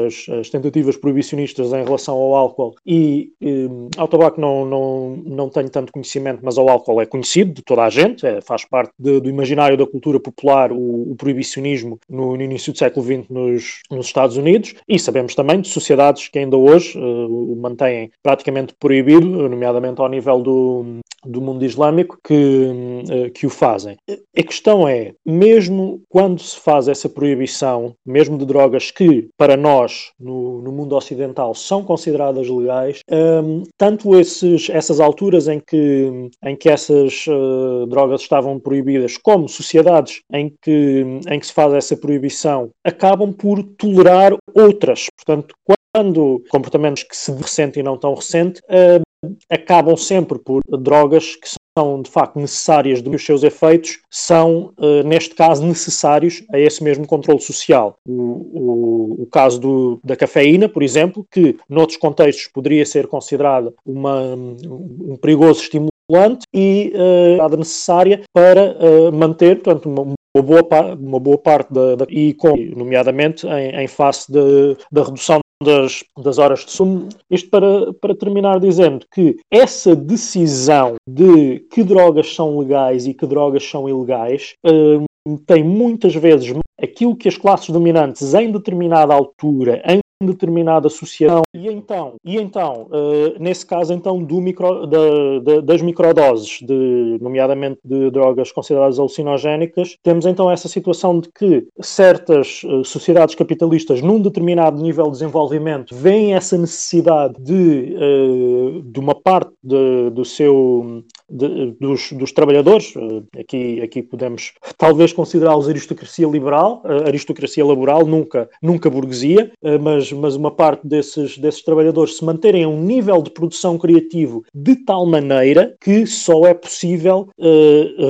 as, 0.06 0.28
as, 0.40 0.50
tentativas 0.50 0.98
proibicionistas 0.98 1.72
em 1.74 1.84
relação 1.84 2.16
ao 2.16 2.36
álcool 2.36 2.76
e 2.86 3.32
um, 3.42 3.90
ao 3.98 4.08
tabaco 4.08 4.40
não, 4.40 4.66
não, 4.66 5.24
não 5.26 5.50
tenho 5.50 5.70
tanto 5.70 5.92
conhecimento, 5.92 6.40
mas 6.44 6.58
ao 6.58 6.70
álcool 6.70 7.02
é 7.02 7.06
conhecido 7.06 7.54
de 7.54 7.62
toda 7.62 7.84
a 7.84 7.90
gente, 7.90 8.26
é, 8.26 8.42
faz 8.42 8.66
parte 8.66 8.92
de, 8.98 9.20
do 9.20 9.30
imaginário 9.30 9.78
da 9.78 9.86
cultura 9.86 10.20
popular 10.20 10.72
o, 10.72 11.12
o 11.12 11.16
proibicionismo 11.16 12.00
no, 12.10 12.36
no, 12.36 12.42
início 12.44 12.74
do 12.74 12.80
século 12.80 13.06
XX 13.06 13.30
nos, 13.30 13.80
nos, 13.90 14.06
Estados 14.08 14.38
Unidos 14.38 14.76
e 14.88 15.00
sabemos 15.00 15.36
também 15.36 15.62
de 15.62 15.68
sociedades 15.68 16.28
que 16.28 16.40
ainda 16.40 16.58
hoje 16.58 16.98
uh, 16.98 17.52
o 17.52 17.56
mantêm 17.56 18.12
praticamente 18.22 18.74
proibido, 18.80 19.50
nomeadamente 19.50 20.02
ao 20.02 20.10
nível 20.10 20.42
do, 20.42 21.00
do 21.26 21.42
mundo 21.42 21.64
islâmico, 21.64 22.18
que, 22.24 22.34
uh, 22.34 23.32
que 23.32 23.46
o 23.46 23.50
fazem. 23.50 23.98
A 24.10 24.44
questão 24.44 24.88
é, 24.88 25.14
mesmo 25.26 26.02
quando 26.10 26.42
se 26.42 26.60
faz 26.60 26.88
essa 26.88 27.08
proibição, 27.08 27.94
mesmo 28.06 28.38
de 28.38 28.46
drogas 28.46 28.92
que 28.92 29.30
para 29.38 29.51
para 29.52 29.62
nós, 29.62 30.12
no, 30.18 30.62
no 30.62 30.72
mundo 30.72 30.96
ocidental, 30.96 31.54
são 31.54 31.84
consideradas 31.84 32.48
legais, 32.48 33.00
um, 33.12 33.64
tanto 33.78 34.18
esses, 34.18 34.70
essas 34.70 35.02
alturas 35.02 35.50
em 35.50 35.60
que, 35.60 36.30
em 36.42 36.56
que 36.56 36.70
essas 36.70 37.26
uh, 37.28 37.86
drogas 37.86 38.22
estavam 38.22 38.58
proibidas, 38.58 39.18
como 39.18 39.50
sociedades 39.50 40.22
em 40.32 40.56
que, 40.62 41.06
em 41.30 41.38
que 41.38 41.46
se 41.46 41.52
faz 41.52 41.74
essa 41.74 41.98
proibição, 41.98 42.70
acabam 42.82 43.34
por 43.34 43.62
tolerar 43.62 44.34
outras. 44.56 45.08
Portanto, 45.18 45.54
quando 45.94 46.42
comportamentos 46.50 47.04
que 47.04 47.18
se 47.18 47.34
ressentem 47.34 47.82
e 47.82 47.84
não 47.84 47.98
tão 47.98 48.14
recente, 48.14 48.62
uh, 48.70 49.36
acabam 49.50 49.98
sempre 49.98 50.40
por 50.40 50.62
drogas 50.80 51.36
que 51.36 51.50
são 51.78 52.02
de 52.02 52.10
facto 52.10 52.40
necessárias 52.40 53.02
dos 53.02 53.26
seus 53.26 53.44
efeitos 53.44 54.00
são, 54.10 54.74
uh, 54.78 55.04
neste 55.06 55.36
caso, 55.36 55.66
necessários 55.66 56.44
a 56.52 56.60
esse 56.60 56.84
mesmo 56.84 57.08
controle 57.08 57.40
social. 57.40 57.96
O, 58.06 58.14
o, 58.14 59.24
o 59.24 59.26
caso 59.28 59.60
do, 59.60 60.00
da 60.04 60.16
cafeína, 60.16 60.68
por 60.68 60.84
exemplo, 60.84 61.26
que 61.32 61.58
noutros 61.70 61.98
contextos 61.98 62.48
poderia 62.48 62.86
ser 62.86 63.08
considerada 63.08 63.74
uma, 63.86 64.36
um 64.36 65.18
perigoso 65.22 65.62
estimulante 65.62 66.46
e 66.54 66.92
uh, 66.96 67.58
necessária 67.58 68.22
para 68.34 68.76
uh, 68.78 69.12
manter 69.14 69.62
portanto, 69.62 69.88
uma, 69.88 70.14
uma 70.36 70.44
boa, 70.44 70.96
uma 70.96 71.20
boa 71.20 71.38
parte 71.38 71.74
da, 71.74 71.96
da, 71.96 72.06
e 72.10 72.34
com, 72.34 72.56
nomeadamente 72.76 73.48
em, 73.48 73.84
em 73.84 73.88
face 73.88 74.32
de, 74.32 74.78
da 74.92 75.04
redução 75.04 75.40
das, 75.62 76.04
das 76.18 76.38
horas 76.38 76.66
de 76.66 76.72
sono. 76.72 77.08
Isto 77.30 77.50
para, 77.50 77.94
para 77.94 78.16
terminar 78.16 78.60
dizendo 78.60 79.06
que 79.14 79.38
essa 79.50 79.96
decisão 79.96 80.96
de 81.08 81.60
que 81.72 81.84
drogas 81.84 82.34
são 82.34 82.60
legais 82.60 83.06
e 83.06 83.14
que 83.14 83.26
drogas 83.26 83.64
são 83.64 83.88
ilegais 83.88 84.56
uh, 84.66 85.04
tem 85.46 85.64
muitas 85.64 86.16
vezes 86.16 86.54
aquilo 86.82 87.16
que 87.16 87.28
as 87.28 87.38
classes 87.38 87.70
dominantes 87.70 88.34
em 88.34 88.52
determinada 88.52 89.14
altura, 89.14 89.82
em 89.86 90.00
determinada 90.26 90.88
associação. 90.88 91.44
E 91.54 91.68
então, 91.68 92.16
e 92.24 92.38
então 92.38 92.88
uh, 92.92 93.40
nesse 93.40 93.66
caso 93.66 93.94
então 93.94 94.24
do 94.24 94.40
micro, 94.42 94.86
da, 94.88 95.40
da, 95.44 95.62
das 95.62 95.82
microdoses, 95.82 96.60
de, 96.62 97.18
nomeadamente 97.22 97.80
de 97.84 98.10
drogas 98.10 98.52
consideradas 98.52 99.00
alucinogénicas, 99.00 99.98
temos 100.02 100.26
então 100.26 100.50
essa 100.50 100.68
situação 100.68 101.20
de 101.20 101.30
que 101.30 101.68
certas 101.80 102.64
uh, 102.64 102.84
sociedades 102.84 103.36
capitalistas 103.36 104.02
num 104.02 104.20
determinado 104.20 104.82
nível 104.82 105.06
de 105.06 105.12
desenvolvimento 105.12 105.96
veem 105.96 106.34
essa 106.34 106.58
necessidade 106.58 107.36
de, 107.40 107.96
uh, 107.96 108.82
de 108.84 109.00
uma 109.00 109.16
parte 109.16 109.52
de, 109.64 110.10
do 110.12 110.24
seu 110.24 111.04
de, 111.32 111.72
dos, 111.80 112.12
dos, 112.12 112.32
trabalhadores, 112.32 112.94
aqui, 113.38 113.82
aqui 113.82 114.02
podemos 114.02 114.54
talvez 114.78 115.14
considerá-los 115.14 115.70
aristocracia 115.70 116.28
liberal, 116.28 116.84
aristocracia 117.06 117.66
laboral, 117.66 118.06
nunca, 118.06 118.50
nunca 118.62 118.90
burguesia, 118.90 119.52
mas 119.82 120.12
mas, 120.12 120.36
uma 120.36 120.52
parte 120.52 120.88
desses, 120.88 121.38
desses 121.38 121.64
trabalhadores 121.64 122.18
se 122.18 122.26
manterem 122.26 122.64
a 122.64 122.68
um 122.68 122.82
nível 122.82 123.22
de 123.22 123.30
produção 123.30 123.78
criativo 123.78 124.44
de 124.54 124.76
tal 124.76 125.06
maneira 125.06 125.76
que 125.80 126.06
só 126.06 126.46
é 126.46 126.54
possível 126.54 127.30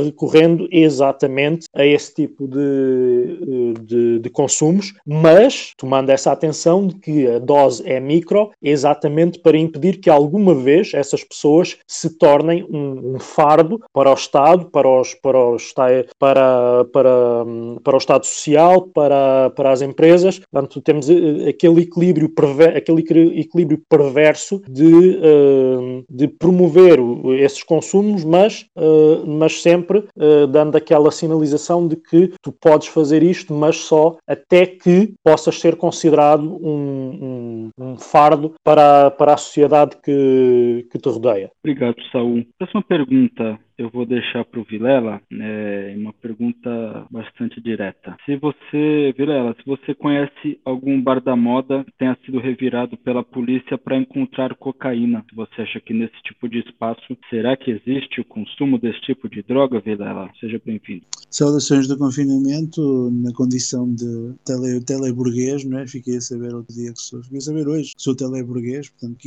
recorrendo 0.06 0.68
exatamente 0.72 1.68
a 1.74 1.86
esse 1.86 2.14
tipo 2.14 2.48
de, 2.48 2.60
eh, 2.60 3.82
de, 3.82 4.20
de, 4.20 4.30
consumos, 4.30 4.94
mas 5.06 5.74
tomando 5.78 6.10
essa 6.10 6.32
atenção 6.32 6.88
de 6.88 6.96
que 6.96 7.28
a 7.28 7.40
dose 7.40 7.84
é 7.86 8.00
micro, 8.00 8.52
exatamente 8.62 9.40
para 9.40 9.58
impedir 9.58 10.00
que 10.00 10.10
alguma 10.10 10.54
vez 10.54 10.94
essas 10.94 11.24
pessoas 11.24 11.78
se 11.88 12.18
tornem 12.18 12.64
um, 12.70 13.11
um 13.16 13.20
fardo 13.20 13.82
para 13.94 14.10
o 14.10 14.14
Estado, 14.14 14.66
para, 14.66 14.88
os, 14.88 15.14
para, 15.16 15.38
os, 15.38 15.74
para, 16.20 16.86
para, 16.86 17.46
para 17.84 17.96
o 17.96 17.98
Estado 17.98 18.26
Social, 18.26 18.84
para, 18.94 19.50
para 19.52 19.72
as 19.72 19.82
empresas. 19.82 20.40
Portanto, 20.40 20.82
temos 20.82 21.08
aquele 21.48 21.82
equilíbrio, 21.82 22.30
perver, 22.30 22.76
aquele 22.76 23.02
equilíbrio 23.40 23.82
perverso 23.90 24.62
de, 24.68 25.18
uh, 25.18 26.04
de 26.10 26.28
promover 26.28 27.00
esses 27.40 27.64
consumos, 27.64 28.24
mas, 28.24 28.66
uh, 28.78 29.26
mas 29.28 29.62
sempre 29.62 30.04
dando 30.52 30.76
aquela 30.76 31.12
sinalização 31.12 31.88
de 31.88 31.96
que 31.96 32.34
tu 32.42 32.52
podes 32.52 32.88
fazer 32.88 33.24
isto, 33.24 33.54
mas 33.54 33.78
só 33.78 34.18
até 34.28 34.66
que 34.66 35.14
possas 35.24 35.60
ser 35.60 35.76
considerado 35.76 36.44
um, 36.66 37.70
um, 37.78 37.84
um 37.86 37.98
fardo 37.98 38.54
para, 38.64 39.12
para 39.12 39.34
a 39.34 39.38
sociedade 39.38 39.98
que, 40.04 40.88
que 40.92 40.98
te 40.98 41.10
rodeia. 41.10 41.52
Obrigado, 41.64 41.96
Saul. 42.12 42.46
Próxima 42.58 42.84
pergunta 42.84 43.01
pergunta 43.06 43.60
eu 43.82 43.90
vou 43.90 44.06
deixar 44.06 44.46
para 44.46 44.60
o 44.60 44.64
Vilela 44.64 45.20
é, 45.34 45.96
uma 45.98 46.14
pergunta 46.14 47.06
bastante 47.10 47.60
direta. 47.60 48.16
Se 48.26 48.36
você, 48.36 49.14
Vilela, 49.18 49.56
se 49.56 49.66
você 49.66 49.96
conhece 49.96 50.60
algum 50.64 51.02
bar 51.02 51.20
da 51.20 51.36
moda 51.36 51.84
que 51.84 51.92
tenha 51.98 52.18
sido 52.24 52.40
revirado 52.40 52.96
pela 52.98 53.24
polícia 53.24 53.78
para 53.78 53.98
encontrar 53.98 54.56
cocaína, 54.56 55.26
você 55.34 55.64
acha 55.64 55.80
que 55.80 55.94
nesse 55.94 56.22
tipo 56.24 56.48
de 56.48 56.60
espaço 56.60 57.18
será 57.30 57.58
que 57.58 57.72
existe 57.72 58.22
o 58.22 58.26
consumo 58.26 58.78
desse 58.78 59.02
tipo 59.02 59.28
de 59.28 59.42
droga, 59.42 59.80
Vilela? 59.80 60.30
Seja 60.40 60.62
bem-vindo. 60.64 61.04
Saudações 61.32 61.88
do 61.88 61.98
confinamento 61.98 63.10
na 63.12 63.34
condição 63.34 63.92
de 63.94 64.34
tele, 64.46 64.84
teleburguês, 64.86 65.64
não 65.64 65.80
é? 65.80 65.88
Fiquei 65.88 66.18
a 66.18 66.22
saber 66.22 66.54
outro 66.54 66.74
dia 66.74 66.94
que 66.94 67.02
sou, 67.02 67.24
fiquei 67.24 67.40
a 67.40 67.42
saber 67.42 67.68
hoje 67.68 67.94
que 67.96 68.02
sou 68.02 68.16
teleburguês, 68.16 68.90
portanto, 68.90 69.18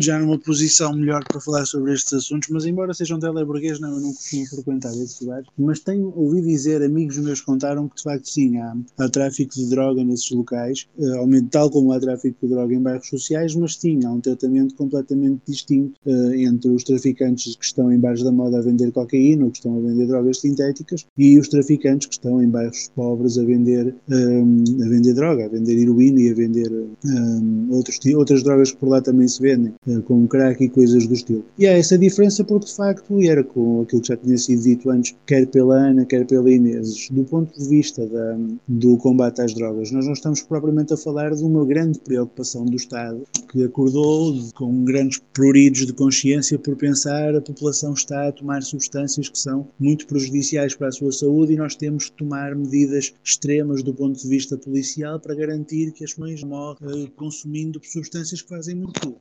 já 0.00 0.18
numa 0.18 0.38
posição 0.38 0.92
melhor 0.94 1.22
para 1.24 1.40
falar 1.40 1.64
sobre 1.66 1.92
estes 1.92 2.12
assuntos, 2.14 2.48
mas 2.48 2.64
embora 2.64 2.94
sejam 2.94 3.20
teleburguês, 3.20 3.78
não 3.78 3.91
eu 3.92 4.00
não 4.00 4.12
costumo 4.12 4.46
frequentar 4.46 4.90
esses 4.90 5.20
lugares, 5.20 5.46
mas 5.58 5.80
tenho 5.80 6.12
ouvido 6.16 6.46
dizer, 6.46 6.82
amigos 6.82 7.18
meus 7.18 7.40
contaram 7.40 7.88
que 7.88 7.96
de 7.96 8.02
facto 8.02 8.28
sim, 8.28 8.56
há, 8.58 8.76
há 8.98 9.08
tráfico 9.08 9.54
de 9.54 9.68
droga 9.68 10.02
nesses 10.04 10.30
locais, 10.30 10.88
uh, 10.98 11.46
tal 11.50 11.70
como 11.70 11.92
há 11.92 12.00
tráfico 12.00 12.36
de 12.42 12.52
droga 12.52 12.74
em 12.74 12.80
bairros 12.80 13.08
sociais, 13.08 13.54
mas 13.54 13.76
sim, 13.76 14.04
há 14.04 14.10
um 14.10 14.20
tratamento 14.20 14.74
completamente 14.74 15.42
distinto 15.46 15.94
uh, 16.06 16.34
entre 16.34 16.70
os 16.70 16.84
traficantes 16.84 17.56
que 17.56 17.64
estão 17.64 17.92
em 17.92 17.98
bairros 17.98 18.22
da 18.22 18.32
moda 18.32 18.58
a 18.58 18.62
vender 18.62 18.90
cocaína 18.92 19.44
ou 19.44 19.50
que 19.50 19.58
estão 19.58 19.76
a 19.76 19.80
vender 19.80 20.06
drogas 20.06 20.40
sintéticas 20.40 21.06
e 21.16 21.38
os 21.38 21.48
traficantes 21.48 22.06
que 22.06 22.14
estão 22.14 22.42
em 22.42 22.48
bairros 22.48 22.90
pobres 22.94 23.38
a 23.38 23.44
vender, 23.44 23.94
um, 24.08 24.64
eh, 24.80 24.84
a 24.84 24.88
vender 24.88 25.14
droga, 25.14 25.46
a 25.46 25.48
vender 25.48 25.78
heroína 25.78 26.20
e 26.20 26.30
a 26.30 26.34
vender 26.34 26.70
um, 27.04 27.68
outros, 27.70 27.98
outras 28.14 28.42
drogas 28.42 28.70
que 28.70 28.78
por 28.78 28.88
lá 28.88 29.00
também 29.00 29.28
se 29.28 29.40
vendem, 29.40 29.72
uh, 29.86 30.02
como 30.02 30.26
crack 30.28 30.62
e 30.62 30.68
coisas 30.68 31.06
do 31.06 31.14
estilo. 31.14 31.44
E 31.58 31.66
há 31.66 31.76
essa 31.76 31.98
diferença 31.98 32.44
porque 32.44 32.66
de 32.66 32.74
facto, 32.74 33.20
era 33.20 33.44
com 33.44 33.71
aquilo 33.80 34.02
que 34.02 34.08
já 34.08 34.16
tinha 34.16 34.36
sido 34.36 34.62
dito 34.62 34.90
antes, 34.90 35.14
quer 35.26 35.46
pela 35.46 35.74
Ana, 35.74 36.04
quer 36.04 36.26
pela 36.26 36.50
Inês, 36.50 37.08
do 37.10 37.24
ponto 37.24 37.58
de 37.58 37.68
vista 37.68 38.06
da, 38.06 38.38
do 38.68 38.96
combate 38.98 39.40
às 39.40 39.54
drogas, 39.54 39.90
nós 39.90 40.04
não 40.04 40.12
estamos 40.12 40.42
propriamente 40.42 40.92
a 40.92 40.96
falar 40.96 41.34
de 41.34 41.42
uma 41.42 41.64
grande 41.64 41.98
preocupação 42.00 42.64
do 42.64 42.76
Estado 42.76 43.22
que 43.50 43.64
acordou 43.64 44.34
com 44.54 44.84
grandes 44.84 45.20
pruridos 45.32 45.86
de 45.86 45.92
consciência 45.92 46.58
por 46.58 46.76
pensar 46.76 47.34
a 47.34 47.40
população 47.40 47.92
está 47.92 48.28
a 48.28 48.32
tomar 48.32 48.62
substâncias 48.62 49.28
que 49.28 49.38
são 49.38 49.68
muito 49.78 50.06
prejudiciais 50.06 50.74
para 50.74 50.88
a 50.88 50.92
sua 50.92 51.12
saúde 51.12 51.52
e 51.52 51.56
nós 51.56 51.74
temos 51.74 52.10
que 52.10 52.16
tomar 52.16 52.54
medidas 52.54 53.12
extremas 53.24 53.82
do 53.82 53.94
ponto 53.94 54.18
de 54.18 54.28
vista 54.28 54.56
policial 54.56 55.20
para 55.20 55.34
garantir 55.34 55.92
que 55.92 56.04
as 56.04 56.14
pessoas 56.14 56.42
morrem 56.42 57.12
consumindo 57.16 57.80
substâncias 57.82 58.42
que 58.42 58.48
fazem 58.48 58.76
muito 58.76 59.16